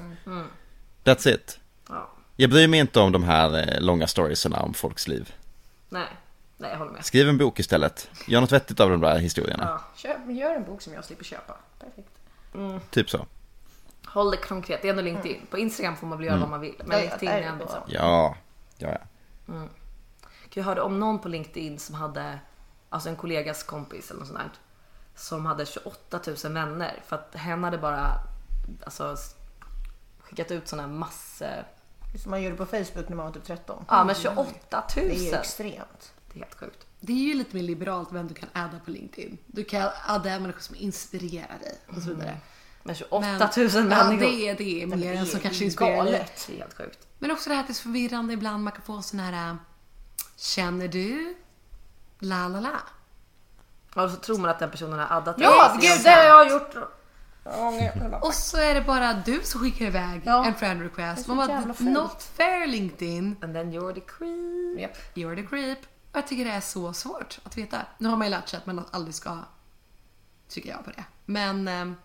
That's 1.04 1.28
it. 1.34 1.58
Ja. 1.88 2.08
Jag 2.36 2.50
bryr 2.50 2.68
mig 2.68 2.80
inte 2.80 3.00
om 3.00 3.12
de 3.12 3.24
här 3.24 3.74
eh, 3.74 3.80
långa 3.80 4.06
storiesarna 4.06 4.60
om 4.60 4.74
folks 4.74 5.08
liv. 5.08 5.34
Nej, 5.88 6.06
nej 6.58 6.70
jag 6.70 6.78
håller 6.78 6.92
med. 6.92 7.04
Skriv 7.04 7.28
en 7.28 7.38
bok 7.38 7.58
istället. 7.60 8.08
Gör 8.26 8.40
något 8.40 8.52
vettigt 8.52 8.80
av 8.80 8.90
de 8.90 9.00
där 9.00 9.18
historierna. 9.18 9.64
Ja. 9.64 9.84
Köp, 9.96 10.16
gör 10.40 10.54
en 10.56 10.64
bok 10.64 10.82
som 10.82 10.92
jag 10.92 11.04
slipper 11.04 11.24
köpa. 11.24 11.56
Perfekt. 11.80 12.08
Typ 12.90 13.10
så. 13.10 13.26
Håll 14.12 14.30
det 14.30 14.36
konkret. 14.36 14.82
Det 14.82 14.88
är 14.88 14.90
ändå 14.90 15.02
LinkedIn. 15.02 15.46
På 15.50 15.58
Instagram 15.58 15.96
får 15.96 16.06
man 16.06 16.18
väl 16.18 16.26
göra 16.26 16.38
vad 16.38 16.48
man 16.48 16.60
vill. 16.60 16.74
Men 16.84 16.98
Ja, 16.98 17.04
ja, 17.04 17.10
LinkedIn 17.10 17.28
är 17.28 17.42
är 17.42 17.42
ändå... 17.42 17.68
så. 17.68 17.76
Ja, 17.86 18.36
ja, 18.78 18.88
ja. 19.46 19.68
Jag 20.54 20.64
hörde 20.64 20.80
om 20.80 21.00
någon 21.00 21.18
på 21.18 21.28
LinkedIn 21.28 21.78
som 21.78 21.94
hade, 21.94 22.38
alltså 22.88 23.08
en 23.08 23.16
kollegas 23.16 23.62
kompis 23.62 24.10
eller 24.10 24.20
något 24.20 24.28
sånt 24.28 24.38
där, 24.38 24.50
som 25.14 25.46
hade 25.46 25.66
28 25.66 26.20
000 26.44 26.52
vänner 26.52 27.02
för 27.06 27.16
att 27.16 27.34
hen 27.34 27.64
hade 27.64 27.78
bara 27.78 28.14
alltså, 28.84 29.16
skickat 30.20 30.50
ut 30.50 30.68
såna 30.68 30.82
här 30.82 30.90
massor. 30.90 31.66
Som 32.22 32.30
man 32.30 32.42
gjorde 32.42 32.56
på 32.56 32.66
Facebook 32.66 33.08
när 33.08 33.16
man 33.16 33.26
var 33.26 33.32
typ 33.32 33.44
13. 33.44 33.84
Ja 33.88 34.04
men 34.04 34.14
28 34.14 34.84
000! 34.96 35.08
Det 35.08 35.14
är 35.14 35.30
ju 35.30 35.34
extremt. 35.34 36.12
Det 36.26 36.38
är 36.38 36.44
helt 36.44 36.54
sjukt. 36.54 36.86
Det 37.00 37.12
är 37.12 37.16
ju 37.16 37.34
lite 37.34 37.56
mer 37.56 37.62
liberalt 37.62 38.12
vem 38.12 38.28
du 38.28 38.34
kan 38.34 38.48
adda 38.52 38.78
på 38.84 38.90
LinkedIn. 38.90 39.38
Du 39.46 39.64
kan 39.64 39.90
adda 40.06 40.38
människor 40.38 40.60
som 40.60 40.76
inspirerar 40.76 41.58
dig 41.58 41.78
och 41.88 42.02
så 42.02 42.08
vidare. 42.08 42.36
Men 42.82 42.94
28 42.94 43.50
000 43.56 43.68
Men- 43.72 43.90
Ja, 43.90 44.04
människor. 44.04 44.18
det 44.26 44.48
är, 44.48 44.54
det 44.56 44.82
är 44.82 44.86
Men 44.86 45.00
mer 45.00 45.12
det 45.12 45.18
än 45.18 45.26
som 45.26 45.38
är 45.38 45.42
kanske 45.42 45.64
inspirerar 45.64 45.96
galet. 45.96 46.44
Det 46.46 46.52
är 46.54 46.58
helt 46.58 46.76
sjukt. 46.76 46.98
Men 47.18 47.30
också 47.30 47.48
det 47.50 47.54
här 47.54 47.60
att 47.62 47.66
det 47.68 47.72
är 47.72 47.74
så 47.74 47.82
förvirrande 47.82 48.32
ibland. 48.34 48.64
Man 48.64 48.72
kan 48.72 48.82
få 48.82 49.02
sån 49.02 49.20
här... 49.20 49.50
äh, 49.50 49.54
Känner 50.36 50.88
du? 50.88 51.34
La 52.18 52.48
la 52.48 52.60
la. 52.60 52.70
Och 54.02 54.10
så 54.10 54.16
tror 54.16 54.38
man 54.38 54.50
att 54.50 54.58
den 54.58 54.70
personen 54.70 54.98
har 54.98 55.16
addat 55.16 55.36
Ja, 55.38 55.76
det. 55.80 55.86
gud 55.86 56.04
det 56.04 56.10
har 56.10 56.22
jag 56.24 56.50
gjort. 56.50 56.74
Ja, 57.44 58.18
Och 58.22 58.34
så 58.34 58.56
är 58.56 58.74
det 58.74 58.80
bara 58.80 59.12
du 59.12 59.40
som 59.44 59.60
skickar 59.60 59.84
iväg 59.86 60.22
Ja. 60.24 60.46
en 60.46 60.54
friend 60.54 60.82
request. 60.82 61.26
Det 61.26 61.34
Man 61.34 61.46
bara, 61.46 61.74
not 61.90 62.22
fair 62.22 62.66
LinkedIn. 62.66 63.36
And 63.42 63.54
then 63.54 63.72
you're 63.72 63.94
the 63.94 64.00
creep. 64.00 64.80
Japp. 64.80 64.96
You're 65.16 65.36
the 65.36 65.46
creep. 65.46 65.78
Och 66.12 66.16
jag 66.18 66.26
tycker 66.26 66.44
det 66.44 66.50
är 66.50 66.60
så 66.60 66.92
svårt 66.92 67.38
att 67.42 67.56
veta. 67.56 67.78
Nu 67.98 68.08
har 68.08 68.16
man 68.16 68.26
ju 68.26 68.30
lärt 68.30 68.48
sig 68.48 68.56
att 68.56 68.66
man 68.66 68.84
aldrig 68.90 69.14
ska, 69.14 69.38
tycker 70.48 70.70
jag 70.70 70.84
på 70.84 70.90
det. 70.90 71.04
Men, 71.24 71.68
ehm, 71.68 71.96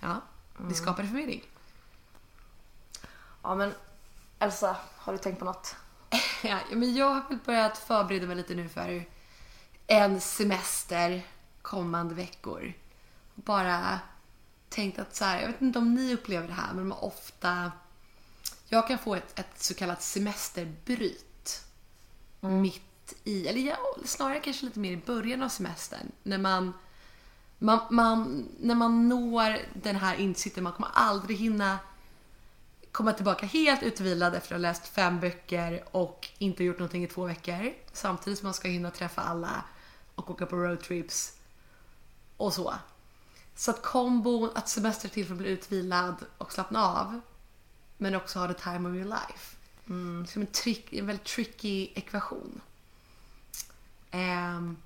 ja, 0.00 0.22
det 0.68 0.74
skapar 0.74 1.04
förvirring. 1.04 1.42
Ja 3.42 3.54
men 3.54 3.72
Elsa, 4.38 4.76
har 4.96 5.12
du 5.12 5.18
tänkt 5.18 5.38
på 5.38 5.44
något? 5.44 5.76
Ja, 6.42 6.58
men 6.72 6.94
jag 6.94 7.14
har 7.14 7.28
väl 7.28 7.38
börjat 7.44 7.78
förbereda 7.78 8.26
mig 8.26 8.36
lite 8.36 8.54
nu 8.54 8.68
för 8.68 9.04
en 9.86 10.20
semester 10.20 11.22
kommande 11.62 12.14
veckor. 12.14 12.72
Bara 13.34 14.00
tänkt 14.68 14.98
att 14.98 15.16
så 15.16 15.24
här, 15.24 15.40
jag 15.40 15.48
vet 15.48 15.60
inte 15.60 15.78
om 15.78 15.94
ni 15.94 16.14
upplever 16.14 16.48
det 16.48 16.54
här, 16.54 16.74
men 16.74 16.88
man 16.88 16.98
ofta... 16.98 17.72
Jag 18.68 18.88
kan 18.88 18.98
få 18.98 19.14
ett, 19.14 19.38
ett 19.38 19.62
så 19.62 19.74
kallat 19.74 20.02
semesterbryt 20.02 21.64
mitt 22.40 23.14
i, 23.24 23.48
eller 23.48 23.60
ja, 23.60 23.78
snarare 24.04 24.40
kanske 24.40 24.64
lite 24.64 24.78
mer 24.78 24.92
i 24.92 24.96
början 24.96 25.42
av 25.42 25.48
semestern. 25.48 26.12
När 26.22 26.38
man, 26.38 26.72
man, 27.58 27.80
man, 27.90 28.48
när 28.60 28.74
man 28.74 29.08
når 29.08 29.58
den 29.74 29.96
här 29.96 30.14
insikten, 30.14 30.64
man 30.64 30.72
kommer 30.72 30.90
aldrig 30.94 31.38
hinna 31.38 31.78
komma 32.92 33.12
tillbaka 33.12 33.46
helt 33.46 33.82
utvilad 33.82 34.34
efter 34.34 34.54
att 34.54 34.60
ha 34.60 34.62
läst 34.62 34.88
fem 34.88 35.20
böcker 35.20 35.84
och 35.90 36.28
inte 36.38 36.64
gjort 36.64 36.78
någonting 36.78 37.04
i 37.04 37.06
två 37.06 37.24
veckor. 37.24 37.74
Samtidigt 37.92 38.38
som 38.38 38.46
man 38.46 38.54
ska 38.54 38.68
hinna 38.68 38.90
träffa 38.90 39.22
alla 39.22 39.64
och 40.14 40.30
åka 40.30 40.46
på 40.46 40.56
roadtrips 40.56 41.32
och 42.36 42.52
så. 42.52 42.74
Så 43.54 43.70
att 43.70 43.82
kombon 43.82 44.50
att 44.54 44.68
semester 44.68 45.08
till 45.08 45.26
för 45.26 45.32
att 45.34 45.38
bli 45.38 45.48
utvilad 45.48 46.16
och 46.38 46.52
slappna 46.52 46.84
av 46.84 47.20
men 47.96 48.14
också 48.14 48.38
ha 48.38 48.48
the 48.48 48.54
time 48.54 48.88
of 48.88 48.94
your 48.94 49.04
life. 49.04 49.56
Mm. 49.86 50.26
Som 50.26 50.42
en, 50.42 50.48
trick, 50.48 50.92
en 50.92 51.06
väldigt 51.06 51.26
tricky 51.26 51.88
ekvation. 51.94 52.60
Ehm, 54.10 54.76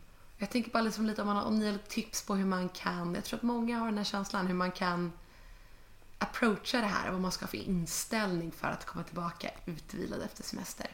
jag 0.42 0.50
tänker 0.50 0.70
bara 0.70 0.82
liksom 0.82 1.06
lite 1.06 1.22
om, 1.22 1.28
man, 1.28 1.44
om 1.44 1.58
ni 1.58 1.70
har 1.70 1.78
tips 1.78 2.22
på 2.26 2.34
hur 2.34 2.44
man 2.44 2.68
kan, 2.68 3.14
jag 3.14 3.24
tror 3.24 3.36
att 3.36 3.42
många 3.42 3.78
har 3.78 3.86
den 3.86 3.98
här 3.98 4.04
känslan 4.04 4.46
hur 4.46 4.54
man 4.54 4.72
kan 4.72 5.12
approacha 6.18 6.80
det 6.80 6.86
här, 6.86 7.10
vad 7.10 7.20
man 7.20 7.32
ska 7.32 7.42
ha 7.44 7.50
för 7.50 7.58
inställning 7.58 8.52
för 8.52 8.68
att 8.68 8.86
komma 8.86 9.04
tillbaka 9.04 9.50
utvilad 9.64 10.22
efter 10.22 10.42
semester. 10.42 10.86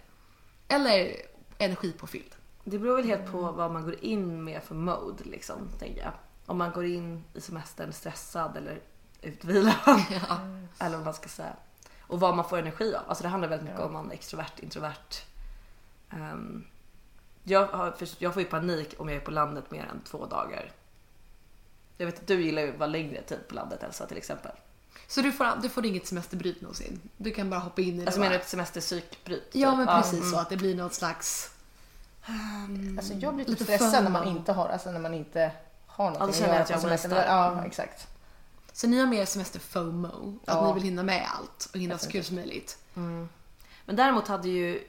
Eller 0.68 1.16
energipåfylld. 1.59 2.34
Det 2.64 2.78
beror 2.78 2.96
väl 2.96 3.07
helt 3.07 3.32
på 3.32 3.53
vad 3.53 3.72
man 3.72 3.82
går 3.82 4.05
in 4.05 4.44
med 4.44 4.62
för 4.62 4.74
mode 4.74 5.24
liksom, 5.24 5.68
tänker 5.78 6.01
jag. 6.01 6.12
Om 6.46 6.59
man 6.59 6.72
går 6.72 6.84
in 6.84 7.24
i 7.34 7.40
semestern 7.40 7.92
stressad 7.92 8.57
eller 8.57 8.80
utvilad. 9.22 9.74
Ja. 10.11 10.38
Eller 10.78 10.96
vad 10.96 11.05
man 11.05 11.14
ska 11.14 11.28
säga. 11.28 11.57
Och 12.01 12.20
vad 12.20 12.36
man 12.36 12.49
får 12.49 12.59
energi 12.59 12.94
av. 12.94 13.03
Alltså 13.09 13.22
det 13.22 13.28
handlar 13.28 13.49
väldigt 13.49 13.68
mycket 13.68 13.84
om 13.84 13.92
man 13.92 14.11
är 14.11 14.14
extrovert, 14.14 14.59
introvert. 14.59 15.24
Ehm, 16.11 16.64
jag, 17.51 17.66
har, 17.66 17.94
jag 18.18 18.32
får 18.34 18.42
ju 18.42 18.49
panik 18.49 18.94
om 18.99 19.09
jag 19.09 19.16
är 19.16 19.20
på 19.20 19.30
landet 19.30 19.70
mer 19.70 19.82
än 19.90 20.01
två 20.01 20.26
dagar. 20.26 20.72
Jag 21.96 22.07
vet 22.07 22.18
att 22.18 22.26
du 22.26 22.42
gillar 22.42 22.62
ju 22.62 22.72
att 22.72 22.78
vara 22.78 22.86
längre 22.90 23.22
tid 23.22 23.49
på 23.49 23.55
landet 23.55 23.82
Elsa 23.82 24.07
till 24.07 24.16
exempel. 24.16 24.53
Så 25.07 25.20
du 25.20 25.32
får, 25.32 25.62
du 25.62 25.68
får 25.68 25.86
inget 25.86 26.07
semesterbryt 26.07 26.61
någonsin? 26.61 27.01
Du 27.16 27.30
kan 27.30 27.51
bara 27.51 27.61
hoppa 27.61 27.80
in 27.80 27.94
i 27.94 27.99
det 27.99 28.07
Alltså 28.07 28.20
menar 28.20 28.32
du 28.34 28.38
ett 28.40 28.49
semesterpsykbryt? 28.49 29.49
Ja 29.53 29.70
typ? 29.70 29.76
men 29.78 29.86
precis 30.03 30.30
så 30.30 30.38
att 30.38 30.49
det 30.51 30.57
blir 30.57 30.74
något 30.74 30.94
slags... 30.94 31.51
Alltså 32.99 33.12
jag 33.14 33.34
blir 33.34 33.44
Lite 33.46 33.51
lite 33.51 33.64
stressad 33.64 34.05
när 34.05 34.11
man 34.11 34.28
inte 34.28 34.53
har, 34.53 34.68
alltså 34.68 34.90
när 34.90 35.01
man 35.01 35.14
inte 35.14 35.51
har 35.86 36.11
någonting 36.11 36.26
då 36.26 36.32
känner 36.32 36.53
jag 36.55 36.61
att 36.62 36.66
på 36.68 36.72
jag 36.72 36.80
semestern. 36.80 37.11
wastar. 37.11 37.26
Ja, 37.34 37.64
exakt. 37.66 38.07
Så 38.72 38.86
ni 38.86 38.99
har 39.01 39.07
mer 39.07 39.24
semester 39.24 39.59
FOMO? 39.61 40.38
Att 40.46 40.55
Ja. 40.55 40.66
ni 40.68 40.74
vill 40.74 40.82
hinna 40.82 41.03
med 41.03 41.26
allt 41.38 41.68
och 41.74 41.78
hinna 41.80 41.99
så 41.99 42.11
kul 42.11 42.24
som 42.24 42.36
möjligt? 42.36 42.78
Men 42.94 43.96
däremot 43.96 44.28
hade 44.28 44.49
ju, 44.49 44.84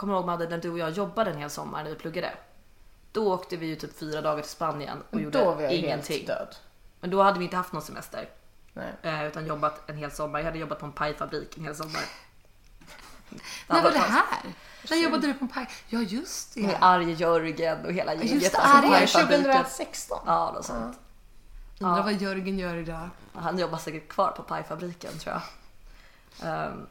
kommer 0.00 0.14
ihåg 0.14 0.26
Madde 0.26 0.48
när 0.48 0.58
du 0.58 0.70
och 0.70 0.78
jag 0.78 0.90
jobbade 0.90 1.30
en 1.30 1.38
hel 1.38 1.50
sommar 1.50 1.82
när 1.82 1.90
vi 1.90 1.96
pluggade. 1.96 2.32
Då 3.12 3.32
åkte 3.34 3.56
vi 3.56 3.66
ju 3.66 3.76
typ 3.76 3.98
fyra 3.98 4.20
dagar 4.20 4.42
till 4.42 4.50
Spanien 4.50 5.02
och 5.10 5.20
gjorde 5.20 5.38
Då 5.38 5.54
var 5.54 5.62
jag 5.62 5.72
ingenting. 5.72 6.16
helt 6.16 6.26
död. 6.26 6.56
Men 7.00 7.10
då 7.10 7.22
hade 7.22 7.38
vi 7.38 7.44
inte 7.44 7.56
haft 7.56 7.72
någon 7.72 7.82
semester. 7.82 8.28
Nej. 8.72 8.92
eh, 9.02 9.24
Utan 9.26 9.46
jobbat 9.46 9.90
en 9.90 9.96
hel 9.96 10.10
sommar. 10.12 10.38
Jag 10.38 10.44
hade 10.46 10.58
jobbat 10.58 10.78
på 10.78 10.86
en 10.86 10.92
pajfabrik 10.92 11.56
en 11.58 11.64
hel 11.64 11.76
sommar. 11.76 12.02
När 13.68 13.82
var 13.82 13.90
det 13.90 13.98
här? 13.98 14.24
När 14.90 14.96
jobbade 14.96 15.26
du 15.26 15.34
på 15.34 15.44
en 15.44 15.48
paj? 15.48 15.68
Ja 15.88 15.98
just 16.00 16.54
det. 16.54 16.60
Med 16.62 16.76
Arje 16.80 17.14
Jörgen 17.14 17.84
och 17.86 17.92
hela 17.92 18.14
gänget. 18.14 18.30
Just 18.30 18.52
det, 18.52 18.58
pajfabriken. 18.58 19.08
2016. 19.28 20.18
Ja, 20.26 20.52
något 20.54 20.64
sånt. 20.64 20.98
Undrar 21.80 21.96
Ja. 21.96 22.02
vad 22.02 22.12
Jörgen 22.12 22.58
gör 22.58 22.74
idag. 22.76 23.08
Han 23.34 23.58
jobbar 23.58 23.78
säkert 23.78 24.08
kvar 24.08 24.30
på 24.30 24.42
pajfabriken 24.42 25.18
tror 25.18 25.34
jag. 25.34 25.42
Ehm, 26.48 26.86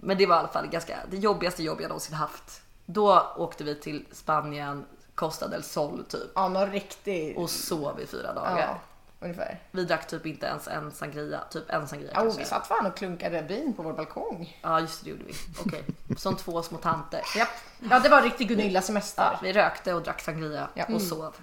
men 0.00 0.18
det 0.18 0.26
var 0.26 0.36
i 0.36 0.38
alla 0.38 0.48
fall 0.48 0.66
ganska, 0.66 0.98
det 1.10 1.16
jobbigaste 1.16 1.62
jobb 1.62 1.80
jag 1.80 1.88
någonsin 1.88 2.14
haft. 2.14 2.62
Då 2.86 3.32
åkte 3.36 3.64
vi 3.64 3.74
till 3.74 4.06
Spanien, 4.12 4.84
Costa 5.14 5.48
del 5.48 5.62
Sol 5.62 6.04
typ. 6.08 6.30
Ja, 6.34 6.48
någon 6.48 6.70
riktig... 6.70 7.38
Och 7.38 7.50
sov 7.50 8.00
i 8.00 8.06
fyra 8.06 8.32
dagar. 8.34 8.58
Ja, 8.58 8.78
ungefär. 9.20 9.60
Vi 9.70 9.84
drack 9.84 10.06
typ 10.06 10.26
inte 10.26 10.46
ens 10.46 10.68
en 10.68 10.92
sangria, 10.92 11.40
typ 11.50 11.70
en 11.70 11.88
sangria 11.88 12.10
Ja, 12.14 12.20
kanske. 12.20 12.38
vi 12.40 12.44
satt 12.46 12.66
fan 12.66 12.86
och 12.86 12.96
klunkade 12.96 13.42
vin 13.42 13.72
på 13.76 13.82
vår 13.82 13.92
balkong. 13.92 14.58
Ja 14.62 14.80
just 14.80 15.04
det, 15.04 15.10
det 15.10 15.10
gjorde 15.10 15.24
vi. 15.24 15.34
Okej. 15.66 15.84
Som 16.16 16.36
två 16.36 16.62
små 16.62 16.78
tanter. 16.78 17.20
Japp. 17.36 17.48
Ja, 17.90 17.98
det 18.00 18.08
var 18.08 18.22
riktig 18.22 18.48
Gunilla-semester. 18.48 19.22
Ja, 19.32 19.38
vi 19.42 19.52
rökte 19.52 19.94
och 19.94 20.02
drack 20.02 20.20
sangria 20.20 20.68
Ja. 20.74 20.84
och 20.94 21.02
sov. 21.02 21.34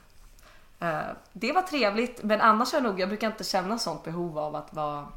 Eh, 0.80 1.00
det 1.34 1.52
var 1.52 1.62
trevligt 1.62 2.24
men 2.24 2.42
annars 2.42 2.72
har 2.72 2.80
jag 2.80 2.84
nog, 2.84 3.00
jag 3.00 3.10
brukar 3.10 3.28
inte 3.28 3.44
känna 3.44 3.78
sånt 3.78 4.04
behov 4.04 4.40
av 4.40 4.56
att 4.56 4.74
vara, 4.74 5.08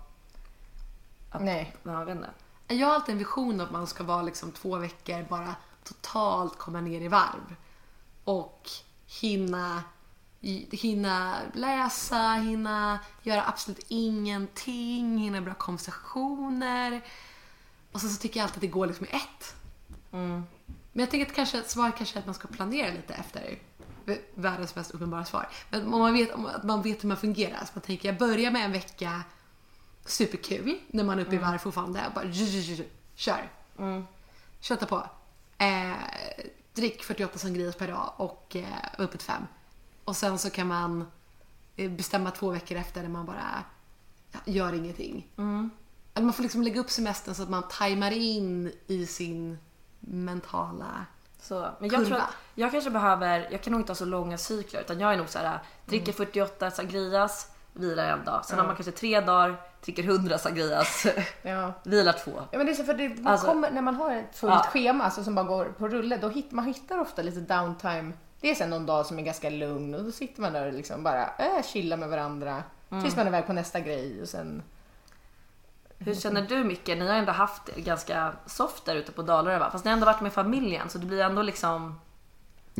Nej. 1.40 1.76
ja, 1.82 1.92
jag 1.98 2.04
vet 2.06 2.16
inte. 2.16 2.28
Jag 2.68 2.86
har 2.86 2.94
alltid 2.94 3.12
en 3.12 3.18
vision 3.18 3.60
av 3.60 3.66
att 3.66 3.72
man 3.72 3.86
ska 3.86 4.04
vara 4.04 4.22
liksom 4.22 4.52
två 4.52 4.76
veckor 4.76 5.26
bara 5.28 5.54
totalt 5.84 6.58
komma 6.58 6.80
ner 6.80 7.00
i 7.00 7.08
varv. 7.08 7.56
Och 8.24 8.70
hinna, 9.20 9.82
hinna 10.70 11.36
läsa, 11.54 12.32
hinna 12.32 12.98
göra 13.22 13.44
absolut 13.46 13.86
ingenting, 13.88 15.18
hinna 15.18 15.40
bra 15.40 15.54
konversationer. 15.54 17.00
Och 17.92 18.00
sen 18.00 18.10
så 18.10 18.20
tycker 18.20 18.40
jag 18.40 18.44
alltid 18.44 18.56
att 18.56 18.60
det 18.60 18.66
går 18.66 18.86
liksom 18.86 19.06
i 19.06 19.08
ett. 19.08 19.54
Men 20.10 20.46
jag 20.92 21.10
tänker 21.10 21.26
att 21.26 21.36
kanske, 21.36 21.62
svaret 21.62 21.96
kanske 21.96 22.16
är 22.16 22.20
att 22.20 22.26
man 22.26 22.34
ska 22.34 22.48
planera 22.48 22.92
lite 22.92 23.14
efter 23.14 23.58
världens 24.34 24.76
mest 24.76 24.90
uppenbara 24.90 25.24
svar. 25.24 25.48
Men 25.70 25.94
om 25.94 26.00
man 26.00 26.12
vet, 26.12 26.34
om 26.34 26.46
att 26.46 26.64
man 26.64 26.82
vet 26.82 27.04
hur 27.04 27.08
man 27.08 27.16
fungerar. 27.16 27.58
Så 27.58 27.70
man 27.74 27.82
tänker, 27.82 28.08
jag 28.08 28.18
börjar 28.18 28.50
med 28.50 28.64
en 28.64 28.72
vecka 28.72 29.22
superkul 30.10 30.78
när 30.88 31.04
man 31.04 31.18
är 31.18 31.22
uppe 31.22 31.34
i 31.34 31.38
varv 31.38 31.58
fortfarande. 31.58 32.12
Bara 32.14 32.24
kör. 33.14 33.48
Kötta 34.60 34.86
på. 34.86 35.06
Eh, 35.58 35.92
drick 36.74 37.04
48 37.04 37.38
sangrias 37.38 37.76
per 37.76 37.88
dag 37.88 38.12
och 38.16 38.56
eh, 38.56 38.64
var 38.98 39.04
uppe 39.04 39.18
till 39.18 39.26
fem. 39.26 39.42
Och 40.04 40.16
sen 40.16 40.38
så 40.38 40.50
kan 40.50 40.66
man 40.66 41.10
eh, 41.76 41.90
bestämma 41.90 42.30
två 42.30 42.50
veckor 42.50 42.78
efter 42.78 43.02
där 43.02 43.08
man 43.08 43.26
bara 43.26 43.64
gör 44.44 44.72
ingenting. 44.72 45.26
Att 46.14 46.24
man 46.24 46.32
får 46.32 46.42
liksom 46.42 46.62
lägga 46.62 46.80
upp 46.80 46.90
semestern 46.90 47.34
så 47.34 47.42
att 47.42 47.50
man 47.50 47.68
tajmar 47.68 48.10
in 48.10 48.72
i 48.86 49.06
sin 49.06 49.58
mentala... 50.00 51.06
Så, 51.40 51.70
men 51.80 51.90
jag 51.90 52.06
tror 52.06 52.16
att 52.16 52.34
jag 52.54 52.70
kanske 52.70 52.90
behöver, 52.90 53.48
jag 53.50 53.62
kan 53.62 53.70
nog 53.70 53.80
inte 53.80 53.90
ha 53.90 53.96
så 53.96 54.04
långa 54.04 54.38
cykler 54.38 54.80
utan 54.80 55.00
jag 55.00 55.12
är 55.12 55.16
nog 55.16 55.28
så 55.28 55.38
här 55.38 55.58
dricker 55.86 56.12
48 56.12 56.70
sangrias, 56.70 57.50
vilar 57.78 58.04
en 58.10 58.24
dag. 58.24 58.44
Sen 58.44 58.58
har 58.58 58.66
man 58.66 58.76
kanske 58.76 58.92
tre 58.92 59.20
dagar, 59.20 59.56
dricker 59.84 60.02
100 60.04 60.38
sangrias, 60.38 61.06
Ja. 61.42 61.72
vilar 61.82 62.12
två. 62.12 62.32
Ja, 62.50 62.58
men 62.58 62.66
det 62.66 62.72
är 62.72 62.74
så 62.74 62.84
för 62.84 62.94
det, 62.94 63.08
man 63.08 63.26
Alltså- 63.32 63.46
kommer, 63.46 63.70
när 63.70 63.82
man 63.82 63.94
har 63.94 64.14
ett 64.16 64.36
fullt 64.36 64.52
Ja. 64.54 64.66
schema 64.70 65.04
alltså, 65.04 65.24
som 65.24 65.34
bara 65.34 65.46
går 65.46 65.64
på 65.64 65.88
rulle, 65.88 66.16
då 66.16 66.28
hittar 66.28 66.56
man 66.56 66.64
hittar 66.64 66.98
ofta 67.00 67.22
lite 67.22 67.40
downtime. 67.40 68.12
Det 68.40 68.50
är 68.50 68.54
sen 68.54 68.70
någon 68.70 68.86
dag 68.86 69.06
som 69.06 69.18
är 69.18 69.22
ganska 69.22 69.50
lugn 69.50 69.94
och 69.94 70.04
då 70.04 70.12
sitter 70.12 70.40
man 70.42 70.52
där 70.52 70.66
och 70.66 70.72
liksom 70.72 71.02
bara 71.02 71.22
äh, 71.24 71.62
chillar 71.72 71.96
med 71.96 72.08
varandra. 72.08 72.62
Tills 73.02 73.16
man 73.16 73.26
är 73.26 73.30
iväg 73.30 73.46
på 73.46 73.52
nästa 73.52 73.80
grej 73.80 74.22
och 74.22 74.28
sen... 74.28 74.62
Hur 75.98 76.14
känner 76.14 76.42
du 76.42 76.64
Micke? 76.64 76.86
Ni 76.86 77.06
har 77.08 77.14
ändå 77.14 77.32
haft 77.32 77.76
ganska 77.76 78.32
soft 78.46 78.84
där 78.84 78.94
ute 78.96 79.12
på 79.12 79.22
Dalarö 79.22 79.58
va? 79.58 79.68
Fast 79.72 79.84
ni 79.84 79.88
har 79.90 79.92
ändå 79.92 80.06
varit 80.06 80.20
med 80.20 80.32
familjen 80.32 80.88
så 80.88 80.98
det 80.98 81.06
blir 81.06 81.20
ändå 81.20 81.42
liksom 81.42 82.00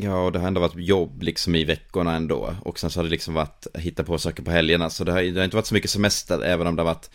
Ja, 0.01 0.25
och 0.25 0.31
det 0.31 0.39
har 0.39 0.47
ändå 0.47 0.61
varit 0.61 0.75
jobb 0.75 1.23
liksom 1.23 1.55
i 1.55 1.63
veckorna 1.63 2.15
ändå. 2.15 2.55
Och 2.61 2.79
sen 2.79 2.89
så 2.89 2.99
har 2.99 3.03
det 3.03 3.09
liksom 3.09 3.33
varit 3.33 3.67
hitta 3.73 4.03
på 4.03 4.17
saker 4.17 4.43
på 4.43 4.51
helgerna. 4.51 4.89
Så 4.89 5.03
det 5.03 5.11
har, 5.11 5.21
det 5.21 5.39
har 5.39 5.43
inte 5.43 5.55
varit 5.55 5.65
så 5.65 5.73
mycket 5.73 5.89
semester, 5.89 6.41
även 6.43 6.67
om 6.67 6.75
det 6.75 6.81
har 6.81 6.87
varit 6.87 7.09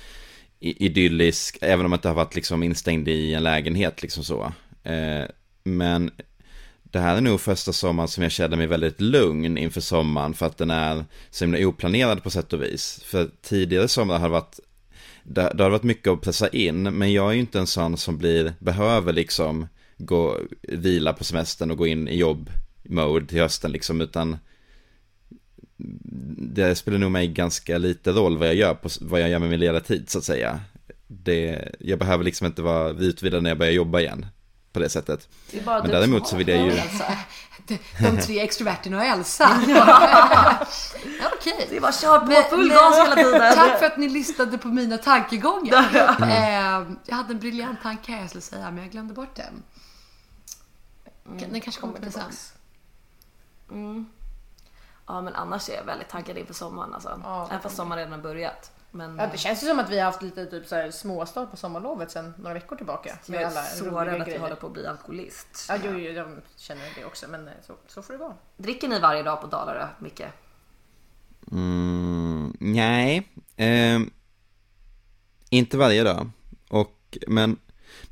idyllisk, 0.61 1.59
även 1.61 1.85
om 1.85 1.91
det 1.91 1.95
inte 1.95 2.09
har 2.09 2.15
varit 2.15 2.35
liksom 2.35 2.63
instängd 2.63 3.09
i 3.09 3.35
en 3.35 3.43
lägenhet 3.43 4.03
liksom 4.03 4.25
så. 4.25 4.53
Eh, 4.83 5.25
men 5.65 6.11
det 6.83 6.99
här 6.99 7.17
är 7.17 7.21
nog 7.21 7.41
första 7.41 7.73
sommaren 7.73 8.09
som 8.09 8.23
jag 8.23 8.33
känner 8.33 8.57
mig 8.57 8.67
väldigt 8.67 9.01
lugn 9.01 9.59
inför 9.59 9.81
sommaren 9.81 10.35
för 10.35 10.47
att 10.47 10.59
den 10.59 10.71
är 10.71 11.05
så 11.31 11.45
himla 11.45 11.67
oplanerad 11.67 12.23
på 12.23 12.31
sätt 12.31 12.53
och 12.53 12.63
vis. 12.63 13.01
För 13.05 13.31
tidigare 13.43 13.89
sommar 13.89 14.19
har 14.19 14.29
det 14.29 14.33
varit 14.33 14.61
det, 15.23 15.53
det 15.55 15.63
har 15.63 15.71
varit 15.71 15.83
mycket 15.83 16.13
att 16.13 16.21
pressa 16.21 16.49
in, 16.49 16.83
men 16.83 17.13
jag 17.13 17.29
är 17.29 17.33
ju 17.33 17.41
inte 17.41 17.59
en 17.59 17.67
sån 17.67 17.97
som 17.97 18.19
blir, 18.19 18.53
behöver 18.59 19.13
liksom 19.13 19.67
gå, 19.99 20.39
vila 20.63 21.13
på 21.13 21.25
semestern 21.25 21.71
och 21.71 21.79
gå 21.79 21.87
in 21.87 22.09
i 22.09 22.17
jobb 22.17 22.51
jobb-mode 22.85 23.27
till 23.27 23.41
hösten 23.41 23.73
liksom, 23.73 24.01
utan 24.01 24.39
det 26.57 26.75
spelar 26.75 26.99
nog 26.99 27.11
mig 27.11 27.29
ganska 27.29 27.79
lite 27.79 28.11
roll 28.13 28.39
vad 28.39 28.49
jag 28.49 28.55
gör, 28.55 28.75
på, 28.75 28.89
vad 29.01 29.21
jag 29.21 29.29
gör 29.29 29.39
med 29.39 29.51
min 29.51 29.61
lediga 29.61 29.81
tid 29.81 30.11
så 30.11 30.19
att 30.19 30.25
säga. 30.25 30.61
Det, 31.07 31.69
jag 31.81 31.99
behöver 31.99 32.25
liksom 32.25 32.47
inte 32.47 32.63
vara 32.63 32.91
utvilad 32.91 33.43
när 33.43 33.51
jag 33.51 33.59
börjar 33.59 33.73
jobba 33.73 34.01
igen, 34.01 34.27
på 34.73 34.81
det 34.81 34.89
sättet. 34.89 35.29
Det 35.51 35.59
är 35.59 35.65
bara 35.65 35.83
Men 35.83 35.91
däremot 35.91 36.29
så 36.29 36.37
vill 36.37 36.49
jag 36.49 36.59
ju- 36.67 36.71
det. 36.71 37.19
De, 37.67 37.79
de 38.11 38.17
tre 38.23 38.41
extroverterna 38.41 38.97
och 38.99 39.05
Elsa. 39.05 39.61
ja, 39.69 40.67
okej. 41.39 41.67
Det 41.71 41.77
är 41.77 41.81
bara 41.81 41.93
kör 41.93 42.19
på 42.19 42.27
Men- 42.27 42.45
full 42.51 42.69
gas 42.71 42.97
hela 43.09 43.15
tiden. 43.17 43.55
Tack 43.55 43.79
för 43.79 43.87
att 43.87 43.97
ni 43.99 44.09
lyssnade 44.09 44.59
på 44.59 44.69
mina 44.69 44.99
tankegångar. 44.99 45.91
Eh, 46.23 46.87
jag 47.07 47.17
hade 47.17 47.33
en 47.33 47.39
briljant 47.39 47.83
tanke 47.83 48.13
här 48.13 48.21
jag 48.21 48.29
skulle 48.29 48.43
säga, 48.43 48.71
men 48.71 48.83
jag 48.83 48.93
glömde 48.93 49.15
bort 49.15 49.35
den. 49.37 49.63
Den 51.51 51.61
kanske 51.61 51.81
kommer 51.81 51.95
till 51.95 52.03
mig 52.03 52.13
sen. 52.13 52.23
Mm. 53.75 54.07
Ja 55.07 55.21
men 55.21 55.35
annars 55.35 55.69
är 55.69 55.75
jag 55.75 55.85
väldigt 55.85 56.09
taggad 56.09 56.39
inför 56.39 56.55
sommaren 56.55 56.95
alltså. 56.95 57.21
Ja. 57.25 57.47
Även 57.51 57.61
fast 57.61 57.77
sommaren 57.77 57.99
redan 57.99 58.13
har 58.13 58.21
börjat. 58.21 58.71
Men 58.91 59.19
Ja, 59.19 59.27
det 59.27 59.39
känns 59.39 59.63
ju 59.63 59.67
som 59.67 59.79
att 59.79 59.91
vi 59.91 59.99
har 59.99 60.05
haft 60.05 60.23
lite 60.23 60.47
typ 60.47 60.67
så 60.67 60.75
här 60.75 60.91
småstart 60.91 61.51
på 61.51 61.57
sommarlovet 61.57 62.11
sedan 62.11 62.35
några 62.39 62.55
veckor 62.55 62.77
tillbaka. 62.77 63.19
jag 63.27 63.43
är 63.43 63.47
alla 63.47 63.63
så 63.63 64.01
rädd 64.01 64.23
att 64.23 64.29
jag 64.29 64.41
håller 64.41 64.55
på 64.55 64.67
att 64.67 64.73
bli 64.73 64.87
alkoholist. 64.87 65.67
Ja, 65.69 65.77
jo, 65.85 65.91
jo, 65.91 65.99
jag 65.99 66.27
känner 66.57 66.83
det 66.97 67.05
också, 67.05 67.29
men 67.29 67.49
eh, 67.49 67.55
så, 67.67 67.75
så 67.87 68.03
får 68.03 68.13
det 68.13 68.19
vara. 68.19 68.35
Dricker 68.57 68.89
ni 68.89 69.01
varje 69.01 69.23
dag 69.23 69.41
på 69.41 69.47
Dalarö, 69.47 69.89
Micke? 69.99 70.23
Mm, 71.53 72.57
nej, 72.61 73.29
eh, 73.57 74.01
inte 75.49 75.77
varje 75.77 76.03
dag. 76.05 76.31
Och, 76.71 77.19
men, 77.29 77.57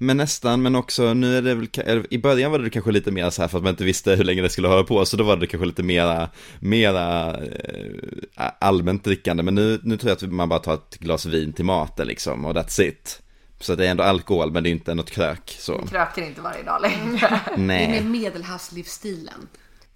men 0.02 0.16
nästan, 0.16 0.62
men 0.62 0.74
också 0.74 1.14
nu 1.14 1.36
är 1.38 1.42
det 1.42 1.54
väl, 1.54 2.06
i 2.10 2.18
början 2.18 2.52
var 2.52 2.58
det 2.58 2.70
kanske 2.70 2.92
lite 2.92 3.10
mer 3.10 3.30
så 3.30 3.42
här 3.42 3.48
för 3.48 3.58
att 3.58 3.64
man 3.64 3.70
inte 3.70 3.84
visste 3.84 4.14
hur 4.14 4.24
länge 4.24 4.42
det 4.42 4.48
skulle 4.48 4.68
hålla 4.68 4.84
på, 4.84 5.04
så 5.04 5.16
då 5.16 5.24
var 5.24 5.36
det 5.36 5.46
kanske 5.46 5.66
lite 5.66 5.82
mera, 5.82 6.28
mera 6.60 7.36
eh, 7.36 8.50
allmänt 8.58 9.04
drickande. 9.04 9.42
Men 9.42 9.54
nu, 9.54 9.80
nu 9.82 9.96
tror 9.96 10.10
jag 10.10 10.16
att 10.16 10.32
man 10.32 10.48
bara 10.48 10.58
tar 10.58 10.74
ett 10.74 10.98
glas 10.98 11.26
vin 11.26 11.52
till 11.52 11.64
maten 11.64 12.06
liksom, 12.06 12.44
och 12.44 12.54
that's 12.54 12.82
it. 12.82 13.22
Så 13.60 13.74
det 13.74 13.86
är 13.86 13.90
ändå 13.90 14.02
alkohol, 14.02 14.52
men 14.52 14.62
det 14.62 14.68
är 14.68 14.70
inte 14.70 14.94
något 14.94 15.10
krök 15.10 15.56
så. 15.58 15.86
Kröker 15.86 16.22
inte 16.22 16.40
varje 16.40 16.62
dag 16.62 16.82
längre. 16.82 17.18
Det 17.46 17.52
är 17.52 17.56
Nej. 17.56 17.88
mer 17.88 18.02
medelhavslivsstilen. 18.02 19.48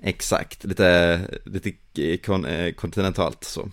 Exakt, 0.02 0.64
lite, 0.64 1.20
lite 1.44 1.72
kon, 2.16 2.44
eh, 2.44 2.72
kontinentalt 2.72 3.44
så. 3.44 3.68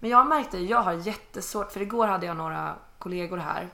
Men 0.00 0.10
jag 0.10 0.26
märkte 0.26 0.58
jag 0.58 0.82
har 0.82 1.06
jättesvårt, 1.06 1.72
för 1.72 1.82
igår 1.82 2.06
hade 2.06 2.26
jag 2.26 2.36
några 2.36 2.76
kollegor 2.98 3.36
här. 3.36 3.68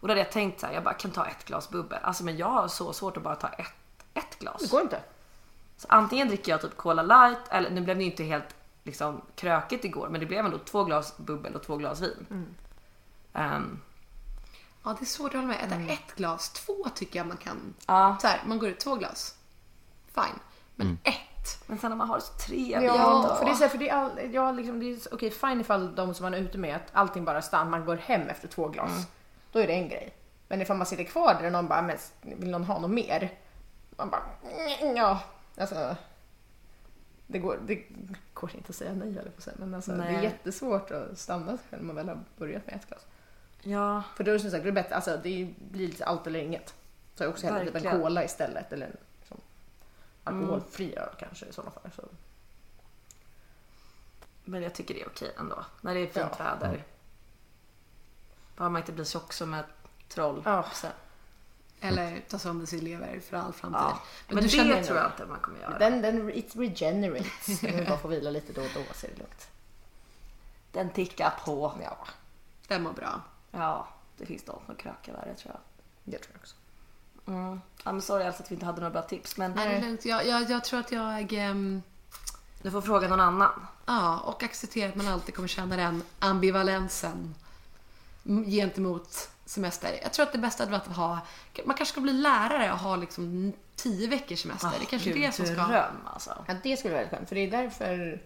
Och 0.00 0.08
då 0.08 0.12
hade 0.12 0.20
jag 0.20 0.32
tänkt 0.32 0.60
så 0.60 0.66
här, 0.66 0.74
jag 0.74 0.82
bara 0.84 0.94
kan 0.94 1.10
ta 1.10 1.26
ett 1.26 1.44
glas 1.44 1.70
bubbel. 1.70 1.98
Alltså 2.02 2.24
men 2.24 2.36
jag 2.36 2.46
har 2.50 2.68
så 2.68 2.92
svårt 2.92 3.16
att 3.16 3.22
bara 3.22 3.36
ta 3.36 3.48
ett, 3.48 3.66
ett 4.14 4.38
glas. 4.38 4.60
Det 4.62 4.70
går 4.70 4.80
inte. 4.82 5.00
Så 5.76 5.86
antingen 5.90 6.28
dricker 6.28 6.52
jag 6.52 6.60
typ 6.62 6.76
Cola 6.76 7.02
light, 7.02 7.38
eller 7.50 7.70
nu 7.70 7.80
blev 7.80 7.98
det 7.98 8.04
inte 8.04 8.24
helt 8.24 8.54
liksom 8.82 9.20
krökigt 9.34 9.84
igår, 9.84 10.08
men 10.08 10.20
det 10.20 10.26
blev 10.26 10.44
ändå 10.44 10.58
två 10.58 10.84
glas 10.84 11.16
bubbel 11.18 11.54
och 11.54 11.62
två 11.62 11.76
glas 11.76 12.00
vin. 12.00 12.46
Ehm, 13.32 13.80
Ja, 14.84 14.96
det 14.98 15.04
är 15.04 15.06
svårt 15.06 15.28
att 15.28 15.34
hålla 15.34 15.46
med. 15.46 15.64
Äta 15.64 15.92
ett 15.92 16.16
glas, 16.16 16.50
två 16.52 16.88
tycker 16.94 17.18
jag 17.18 17.26
man 17.26 17.36
kan. 17.36 17.74
Ja. 17.86 18.16
Så 18.20 18.26
här, 18.26 18.40
man 18.46 18.58
går 18.58 18.68
ut 18.68 18.80
två 18.80 18.94
glas. 18.96 19.34
Fine. 20.14 20.38
Men 20.74 20.98
ett. 21.04 21.62
Men 21.66 21.78
sen 21.78 21.90
när 21.90 21.96
man 21.96 22.08
har 22.08 22.20
så 22.20 22.32
trevligt. 22.32 22.82
Ja, 22.82 22.96
Ja. 23.28 23.36
för 23.38 23.44
det 23.44 23.50
är 23.50 23.54
så 23.54 23.62
här, 23.62 23.68
för 23.68 23.78
det 23.78 23.88
är, 23.88 23.94
all, 23.94 24.34
ja, 24.34 24.52
liksom, 24.52 24.80
det 24.80 24.86
är 24.92 25.14
okej 25.14 25.30
fine 25.30 25.60
ifall 25.60 25.94
de 25.94 26.14
som 26.14 26.24
man 26.24 26.34
är 26.34 26.38
ute 26.38 26.58
med 26.58 26.76
att 26.76 26.86
allting 26.92 27.24
bara 27.24 27.42
stannar, 27.42 27.70
man 27.70 27.84
går 27.84 27.96
hem 27.96 28.28
efter 28.28 28.48
två 28.48 28.68
glas. 28.68 29.06
Då 29.52 29.58
är 29.58 29.66
det 29.66 29.72
en 29.72 29.88
grej. 29.88 30.14
Men 30.48 30.62
ifall 30.62 30.76
man 30.76 30.86
sitter 30.86 31.04
kvar 31.04 31.34
där 31.34 31.46
och 31.46 31.52
någon 31.52 31.68
bara, 31.68 31.82
men 31.82 31.96
vill 32.22 32.50
någon 32.50 32.64
ha 32.64 32.78
något 32.78 32.90
mer? 32.90 33.30
Man 33.96 34.10
bara, 34.10 34.22
"Mm, 34.80 34.96
ja, 34.96 35.22
alltså. 35.56 35.96
Det 37.26 37.38
går, 37.38 37.58
det 37.66 37.82
går 38.34 38.50
inte 38.56 38.68
att 38.70 38.76
säga 38.76 38.92
nej 38.92 39.12
jag 39.14 39.36
på 39.36 39.42
säga, 39.42 39.56
men 39.58 39.74
alltså, 39.74 39.92
det 39.92 40.04
är 40.04 40.22
jättesvårt 40.22 40.90
att 40.90 41.18
stanna 41.18 41.56
sig 41.58 41.66
själv 41.70 41.82
när 41.82 41.86
man 41.94 41.96
väl 41.96 42.08
har 42.08 42.24
börjat 42.36 42.66
med 42.66 42.74
ett 42.74 42.86
glas. 42.88 43.06
Ja, 43.62 44.02
För 44.16 44.24
då 44.24 44.30
är 44.30 44.32
det 44.32 44.40
som 44.40 44.50
sagt, 44.50 44.62
det 44.62 44.68
är 44.70 44.72
bättre, 44.72 44.94
alltså 44.94 45.16
det 45.22 45.54
blir 45.70 45.86
lite 45.88 46.04
allt 46.04 46.26
eller 46.26 46.40
inget. 46.40 46.74
Så 47.14 47.22
jag 47.22 47.30
också 47.30 47.46
hellre 47.46 47.64
typ 47.72 47.84
en 47.84 48.00
cola 48.00 48.24
istället 48.24 48.72
eller 48.72 48.86
en 48.86 48.96
liksom, 49.18 49.40
alkoholfri 50.24 50.96
öl 50.96 51.08
kanske 51.18 51.46
i 51.46 51.52
sådana 51.52 51.70
fall. 51.70 51.90
Så. 51.96 52.02
men 54.44 54.62
jag 54.62 54.74
tycker 54.74 54.94
det 54.94 55.00
är 55.02 55.06
okej 55.06 55.32
ändå. 55.38 55.64
När 55.80 55.94
det 55.94 56.00
är 56.00 56.06
fint 56.06 56.36
Ja. 56.38 56.44
väder. 56.44 56.84
Bara 58.56 58.68
man 58.68 58.80
inte 58.82 58.92
blir 58.92 59.04
tjock 59.04 59.32
som 59.32 59.54
ett 59.54 59.66
troll. 60.08 60.42
Ja. 60.44 60.64
Så. 60.72 60.86
Eller 61.80 62.20
ta 62.28 62.38
sönder 62.38 62.66
sin 62.66 62.84
lever 62.84 63.20
för 63.20 63.36
all 63.36 63.52
framtid. 63.52 63.80
Ja. 63.80 64.02
Men, 64.28 64.36
du 64.36 64.42
det 64.42 64.48
känner 64.48 64.82
tror 64.82 64.98
jag 64.98 65.06
inte 65.06 65.26
man 65.26 65.40
kommer 65.40 65.60
göra. 65.60 65.78
Den, 65.78 66.02
den 66.02 66.30
it 66.34 66.56
regenerates. 66.56 67.62
Vi 67.62 67.84
bara 67.88 67.98
får 67.98 68.08
vila 68.08 68.30
lite 68.30 68.52
då 68.52 68.60
och 68.60 68.70
då 68.74 68.80
så 68.94 69.06
är 69.06 69.10
det 69.10 69.16
lugnt. 69.18 69.48
Den 70.72 70.90
tickar 70.90 71.32
på. 71.44 71.72
Ja, 71.82 71.98
Den 72.68 72.82
mår 72.82 72.92
bra. 72.92 73.20
Ja, 73.50 73.88
det 74.16 74.26
finns 74.26 74.44
de 74.44 74.58
som 74.66 74.74
krökar 74.74 75.12
värre 75.12 75.34
tror 75.34 75.54
jag. 75.54 75.60
det 76.04 76.18
tror 76.18 76.30
jag 76.32 76.40
också. 76.40 76.56
Mm. 77.26 77.60
Men 77.84 78.02
sorry 78.02 78.24
alltså 78.24 78.42
att 78.42 78.50
vi 78.50 78.54
inte 78.54 78.66
hade 78.66 78.80
några 78.80 78.90
bra 78.92 79.02
tips. 79.02 79.36
Men 79.36 79.52
Nej, 79.52 79.68
det 79.68 79.74
är 79.74 79.80
lugnt. 79.80 80.04
Jag, 80.04 80.26
jag, 80.26 80.50
jag 80.50 80.64
tror 80.64 80.80
att 80.80 80.92
jag... 80.92 81.32
ehm, 81.32 81.82
du 82.62 82.70
får 82.70 82.80
fråga 82.80 83.08
någon 83.08 83.20
annan. 83.20 83.66
Ja, 83.86 84.18
och 84.18 84.42
acceptera 84.42 84.88
att 84.88 84.94
man 84.94 85.08
alltid 85.08 85.34
kommer 85.34 85.48
känna 85.48 85.76
den 85.76 86.02
ambivalensen 86.18 87.34
gentemot 88.46 89.30
semester. 89.44 89.98
Jag 90.02 90.12
tror 90.12 90.26
att 90.26 90.32
det 90.32 90.38
bästa 90.38 90.62
hade 90.62 90.72
varit 90.72 90.88
att 90.88 90.96
ha, 90.96 91.20
man 91.64 91.76
kanske 91.76 91.92
ska 91.92 92.00
bli 92.00 92.12
lärare 92.12 92.72
och 92.72 92.78
ha 92.78 92.96
liksom 92.96 93.52
tio 93.76 94.08
veckors 94.08 94.42
semester. 94.42 94.70
det 94.78 94.84
är 94.84 94.86
kanske 94.86 95.10
är 95.10 95.14
det 95.14 95.32
som 95.32 95.46
ska... 95.46 95.54
dröm 95.54 95.96
alltså. 96.04 96.44
Ja, 96.48 96.54
det 96.62 96.76
skulle 96.76 96.94
vara 96.94 97.02
väldigt 97.02 97.18
skönt. 97.18 97.28
För 97.28 97.34
det 97.34 97.40
är 97.40 97.50
därför 97.50 98.22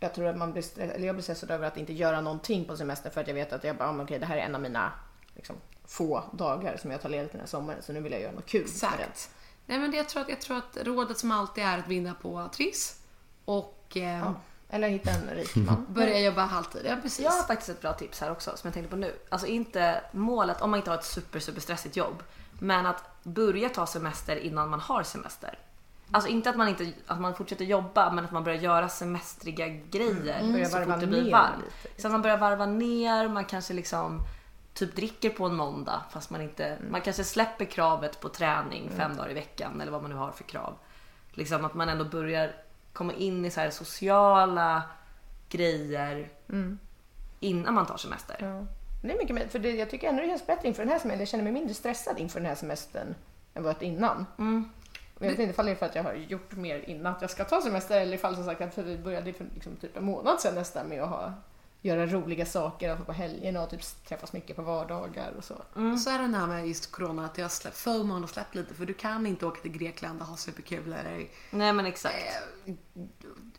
jag 0.00 0.14
tror 0.14 0.26
att 0.26 0.36
man 0.36 0.52
blir, 0.52 0.78
eller 0.78 1.06
jag 1.06 1.14
blir 1.14 1.22
stressad 1.22 1.50
över 1.50 1.66
att 1.66 1.76
inte 1.76 1.92
göra 1.92 2.20
någonting 2.20 2.64
på 2.64 2.76
semester 2.76 3.10
för 3.10 3.20
att 3.20 3.28
jag 3.28 3.34
vet 3.34 3.52
att 3.52 3.64
jag 3.64 3.76
bara, 3.76 3.88
ah, 3.88 4.02
okej, 4.02 4.18
det 4.18 4.26
här 4.26 4.36
är 4.36 4.40
en 4.40 4.54
av 4.54 4.60
mina 4.60 4.92
liksom, 5.34 5.56
få 5.84 6.24
dagar 6.32 6.76
som 6.76 6.90
jag 6.90 7.00
tar 7.00 7.08
ledigt 7.08 7.32
den 7.32 7.40
här 7.40 7.48
sommaren 7.48 7.82
så 7.82 7.92
nu 7.92 8.00
vill 8.00 8.12
jag 8.12 8.20
göra 8.20 8.32
något 8.32 8.46
kul. 8.46 8.62
Exakt. 8.62 9.30
Nej, 9.66 9.78
men 9.78 9.90
det, 9.90 9.96
jag, 9.96 10.08
tror 10.08 10.22
att, 10.22 10.28
jag 10.28 10.40
tror 10.40 10.56
att 10.56 10.76
rådet 10.82 11.18
som 11.18 11.30
alltid 11.30 11.64
är 11.64 11.78
att 11.78 11.88
vinna 11.88 12.14
på 12.14 12.48
Triss 12.52 13.00
och 13.44 13.96
eh, 13.96 14.18
Ja. 14.18 14.34
Eller 14.74 14.88
hitta 14.88 15.10
en 15.10 15.30
rik 15.30 15.56
man. 15.66 15.86
börja 15.88 16.20
jobba 16.20 16.42
halvtid. 16.44 16.82
Ja, 16.84 16.96
precis. 17.02 17.24
Jag 17.24 17.30
har 17.32 17.42
faktiskt 17.42 17.68
ett 17.70 17.80
bra 17.80 17.92
tips 17.92 18.20
här 18.20 18.30
också 18.30 18.50
som 18.56 18.68
jag 18.68 18.74
tänkte 18.74 18.90
på 18.90 18.96
nu. 18.96 19.14
Alltså 19.28 19.46
inte 19.46 20.02
målet 20.12 20.60
om 20.62 20.70
man 20.70 20.78
inte 20.78 20.90
har 20.90 20.98
ett 20.98 21.04
super 21.04 21.38
super 21.40 21.60
stressigt 21.60 21.96
jobb. 21.96 22.22
Men 22.58 22.86
att 22.86 23.04
börja 23.22 23.68
ta 23.68 23.86
semester 23.86 24.36
innan 24.36 24.68
man 24.70 24.80
har 24.80 25.02
semester. 25.02 25.58
Alltså 26.10 26.30
inte 26.30 26.50
att 26.50 26.56
man, 26.56 26.68
inte, 26.68 26.92
att 27.06 27.20
man 27.20 27.34
fortsätter 27.34 27.64
jobba 27.64 28.10
men 28.12 28.24
att 28.24 28.30
man 28.32 28.44
börjar 28.44 28.58
göra 28.58 28.88
semestriga 28.88 29.68
grejer 29.68 30.52
Börja 30.52 30.68
så 30.68 30.78
varva 30.78 30.92
fort 30.92 31.00
det 31.00 31.06
blir 31.06 31.32
varmt. 31.32 31.64
lite. 31.84 32.00
Så 32.02 32.08
att 32.08 32.12
man 32.12 32.22
börjar 32.22 32.36
varva 32.36 32.66
ner, 32.66 33.28
man 33.28 33.44
kanske 33.44 33.74
liksom 33.74 34.20
typ 34.74 34.96
dricker 34.96 35.30
på 35.30 35.46
en 35.46 35.54
måndag 35.54 36.02
fast 36.10 36.30
man 36.30 36.40
inte, 36.40 36.66
Mm. 36.66 36.92
man 36.92 37.00
kanske 37.00 37.24
släpper 37.24 37.64
kravet 37.64 38.20
på 38.20 38.28
träning 38.28 38.90
fem 38.96 39.16
dagar 39.16 39.30
i 39.30 39.34
veckan 39.34 39.80
eller 39.80 39.92
vad 39.92 40.02
man 40.02 40.10
nu 40.10 40.16
har 40.16 40.30
för 40.30 40.44
krav. 40.44 40.74
Liksom 41.30 41.64
att 41.64 41.74
man 41.74 41.88
ändå 41.88 42.04
börjar 42.04 42.52
komma 42.92 43.12
in 43.12 43.44
i 43.44 43.50
så 43.50 43.60
här 43.60 43.70
sociala 43.70 44.82
grejer 45.48 46.28
innan 47.40 47.74
man 47.74 47.86
tar 47.86 47.96
semester. 47.96 48.36
Mm. 48.40 48.56
Ja. 48.56 48.66
Det 49.02 49.12
är 49.12 49.18
mycket 49.18 49.34
mer, 49.34 49.48
för 49.48 49.58
det, 49.58 49.70
jag 49.70 49.90
tycker 49.90 50.08
ändå 50.08 50.22
det 50.22 50.28
känns 50.28 50.46
bättre 50.46 50.68
inför 50.68 50.82
den 50.82 50.92
här 50.92 50.98
semestern. 50.98 51.20
Jag 51.20 51.28
känner 51.28 51.44
mig 51.44 51.52
mindre 51.52 51.74
stressad 51.74 52.18
inför 52.18 52.40
den 52.40 52.48
här 52.48 52.54
semestern 52.54 53.06
än 53.54 53.62
vad 53.62 53.70
jag 53.70 53.74
varit 53.74 53.82
innan. 53.82 54.26
Mm. 54.38 54.70
Jag 55.18 55.30
vet 55.30 55.38
inte 55.38 55.50
ifall 55.50 55.66
det 55.66 55.72
är 55.72 55.76
för 55.76 55.86
att 55.86 55.94
jag 55.94 56.02
har 56.02 56.14
gjort 56.14 56.52
mer 56.52 56.88
innan 56.88 57.14
att 57.14 57.20
jag 57.20 57.30
ska 57.30 57.44
ta 57.44 57.62
semester 57.62 58.00
eller 58.00 58.14
ifall 58.14 58.34
som 58.34 58.44
sagt 58.44 58.60
att 58.60 58.78
vi 58.78 58.98
började 58.98 59.32
för 59.32 59.46
liksom 59.54 59.76
typ 59.76 59.96
en 59.96 60.04
månad 60.04 60.40
sedan 60.40 60.54
nästan 60.54 60.86
med 60.86 61.02
att 61.02 61.08
ha, 61.08 61.32
göra 61.82 62.06
roliga 62.06 62.46
saker 62.46 62.90
alltså 62.90 63.04
på 63.04 63.12
helgerna 63.12 63.62
och 63.62 63.70
typ 63.70 63.80
träffas 64.08 64.32
mycket 64.32 64.56
på 64.56 64.62
vardagar 64.62 65.32
och 65.32 65.44
så. 65.44 65.54
Och 65.54 66.00
så 66.00 66.10
är 66.10 66.18
det 66.18 66.36
här 66.36 66.46
med 66.46 66.68
just 66.68 66.92
corona 66.92 67.24
att 67.24 67.38
jag 67.38 67.44
har 67.44 67.50
släppt, 67.50 67.76
FOMO 67.76 68.14
har 68.20 68.26
släppt 68.26 68.54
lite 68.54 68.74
för 68.74 68.86
du 68.86 68.94
kan 68.94 69.26
inte 69.26 69.46
åka 69.46 69.60
till 69.60 69.72
Grekland 69.72 70.20
och 70.20 70.26
ha 70.26 70.36
superkul 70.36 70.92
eller 70.92 71.28
Nej 71.50 71.72
men 71.72 71.86
exakt. 71.86 72.14
eh, 72.64 72.74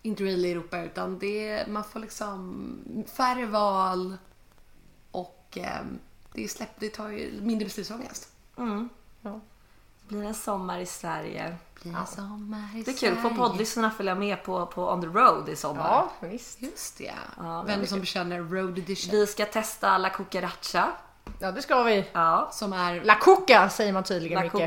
interrail 0.01 0.45
i 0.45 0.51
Europa 0.51 0.83
utan 0.83 1.19
det, 1.19 1.67
man 1.67 1.83
får 1.83 1.99
liksom 1.99 3.05
färre 3.17 3.45
val 3.45 4.17
och 5.11 5.57
eh, 5.57 5.85
det, 6.33 6.47
släpp, 6.47 6.79
det 6.79 6.89
tar 6.89 7.09
ju 7.09 7.41
mindre 7.41 7.65
beslutsångest. 7.65 8.31
Mm. 8.57 8.89
Ja. 9.21 9.41
Blir 10.13 10.21
det 10.21 10.27
en 10.27 10.33
sommar 10.33 10.79
i 10.79 10.85
Sverige. 10.85 11.55
Blir 11.81 12.05
sommar 12.05 12.69
i 12.75 12.83
Det 12.83 12.91
är 12.91 12.97
kul, 12.97 13.15
får 13.15 13.29
poddlyssnarna 13.29 13.91
följa 13.91 14.15
med 14.15 14.43
på, 14.43 14.65
på 14.65 14.91
On 14.91 15.01
the 15.01 15.07
Road 15.07 15.49
i 15.49 15.55
sommar. 15.55 15.83
Ja, 15.83 16.27
visst. 16.27 16.61
Just 16.61 16.97
det. 16.97 17.13
Ja, 17.37 17.61
Vänner 17.61 17.85
som 17.85 17.99
bekänner 17.99 18.39
road 18.39 18.77
edition. 18.77 19.11
Vi 19.11 19.27
ska 19.27 19.45
testa 19.45 19.89
alla 19.89 20.09
cucaracha. 20.09 20.91
Ja, 21.39 21.51
det 21.51 21.61
ska 21.61 21.83
vi. 21.83 22.05
Ja, 22.13 22.49
Som 22.53 22.73
är... 22.73 23.03
La 23.03 23.15
Cuca 23.15 23.69
säger 23.69 23.93
man 23.93 24.03
tydligen 24.03 24.49
La. 24.53 24.61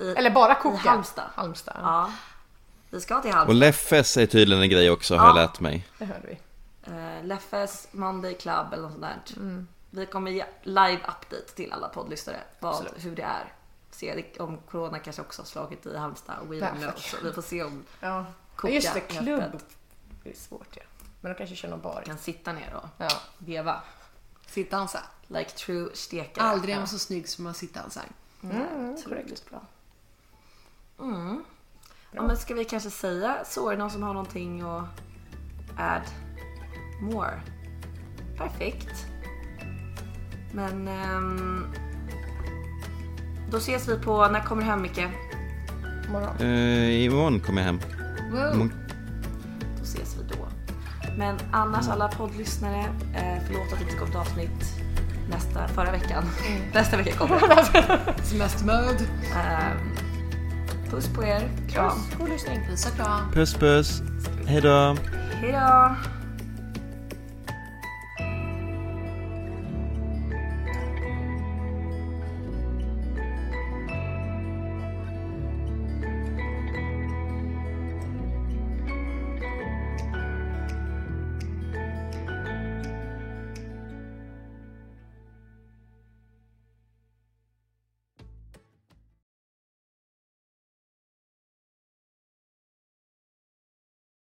I, 0.00 0.12
Eller 0.16 0.30
bara 0.30 0.52
I 0.52 0.56
Cuca. 0.62 0.90
Halmstad. 0.90 1.24
Halmstad, 1.34 1.76
ja. 1.78 1.82
Ja. 1.82 2.10
Vi 2.90 3.00
ska 3.00 3.20
till 3.20 3.30
Och 3.30 3.36
Halmstad. 3.36 3.56
Leffes 3.56 4.16
är 4.16 4.26
tydligen 4.26 4.62
en 4.62 4.70
grej 4.70 4.90
också 4.90 5.16
har 5.16 5.26
jag 5.26 5.36
lärt 5.36 5.60
mig. 5.60 5.86
det 5.98 6.04
hörde 6.04 6.26
vi. 6.26 6.38
Uh, 6.92 7.24
Leffes 7.24 7.88
Monday 7.92 8.34
Club 8.34 8.72
eller 8.72 8.82
något 8.82 8.92
sånt 8.92 9.02
där. 9.02 9.36
Mm. 9.36 9.68
Vi 9.90 10.06
kommer 10.06 10.30
ge 10.30 10.44
live 10.62 10.96
update 10.98 11.52
till 11.56 11.72
alla 11.72 11.88
poddlyssnare. 11.88 12.40
Vad, 12.60 12.74
Absolut. 12.74 13.04
hur 13.04 13.16
det 13.16 13.22
är. 13.22 13.52
Se 13.92 14.24
om 14.38 14.58
corona 14.70 14.98
kanske 14.98 15.22
också 15.22 15.42
har 15.42 15.46
slagit 15.46 15.86
i 15.86 15.96
Halmstad. 15.96 16.36
We 16.48 16.56
don't 16.56 16.76
know. 16.78 16.92
Så 16.96 17.16
vi 17.22 17.32
får 17.32 17.42
se 17.42 17.62
om 17.62 17.84
Ja. 18.00 18.26
Cuca 18.56 18.74
Just 18.74 18.94
det, 18.94 19.00
klubb. 19.00 19.40
öppet. 19.40 19.64
Det 20.22 20.30
är 20.30 20.36
svårt 20.36 20.68
ja. 20.76 20.82
Men 21.20 21.32
de 21.32 21.38
kanske 21.38 21.56
kör 21.56 21.68
någon 21.68 21.80
bar. 21.80 22.02
kan 22.06 22.18
sitta 22.18 22.52
ner 22.52 22.74
och 22.74 22.88
Ja. 22.98 23.08
veva. 23.38 23.82
Sittdansa. 24.46 25.00
Like 25.26 25.50
true 25.50 25.90
stekare. 25.94 26.44
Aldrig 26.44 26.74
är 26.74 26.78
man 26.78 26.88
så 26.88 26.98
snygg 26.98 27.28
som 27.28 27.44
man 27.44 27.54
sittdansar. 27.54 28.04
Mm, 28.42 28.90
otroligt 28.90 29.50
bra. 29.50 29.60
Mm. 31.00 31.44
Ja, 32.12 32.22
men 32.22 32.36
ska 32.36 32.54
vi 32.54 32.64
kanske 32.64 32.90
säga 32.90 33.44
så? 33.44 33.68
Är 33.68 33.72
det 33.72 33.78
någon 33.78 33.90
som 33.90 34.02
har 34.02 34.14
någonting 34.14 34.60
att 34.62 34.84
add 35.78 36.02
more? 37.00 37.40
Perfekt. 38.36 39.06
Men 40.52 40.88
ehm, 40.88 41.72
då 43.52 43.58
ses 43.58 43.88
vi 43.88 43.96
på, 43.98 44.28
när 44.28 44.40
kommer 44.40 44.62
du 44.62 44.68
hem 44.68 44.82
Micke? 44.82 45.06
Morgon. 46.12 46.36
Uh, 46.40 47.04
imorgon 47.04 47.40
kommer 47.40 47.60
jag 47.60 47.66
hem. 47.66 47.80
Wow. 48.32 48.40
Imorgon- 48.54 48.72
Då 49.78 49.82
ses 49.82 50.16
vi 50.18 50.34
då. 50.36 50.46
Men 51.18 51.36
annars 51.52 51.88
alla 51.88 52.08
poddlyssnare, 52.08 52.78
eh, 53.14 53.42
förlåt 53.46 53.72
att 53.72 53.78
det 53.78 53.84
inte 53.84 53.96
kom 53.96 54.08
ett 54.08 54.16
avsnitt 54.16 54.74
nästa, 55.30 55.68
förra 55.68 55.90
veckan. 55.90 56.24
Nästa 56.74 56.96
vecka 56.96 57.12
kommer 57.12 57.40
det. 57.48 57.98
Semestermode. 58.24 59.04
Ehm, 59.36 59.78
puss 60.90 61.08
på 61.08 61.24
er, 61.24 61.48
kram. 61.68 61.98
God 62.18 62.28
lyssning. 62.28 62.60
Puss 62.70 62.86
och 62.86 62.96
kram. 62.96 63.32
Puss 63.32 63.54
puss. 63.54 64.02
Hejdå. 64.46 64.96
Hejdå! 65.40 65.94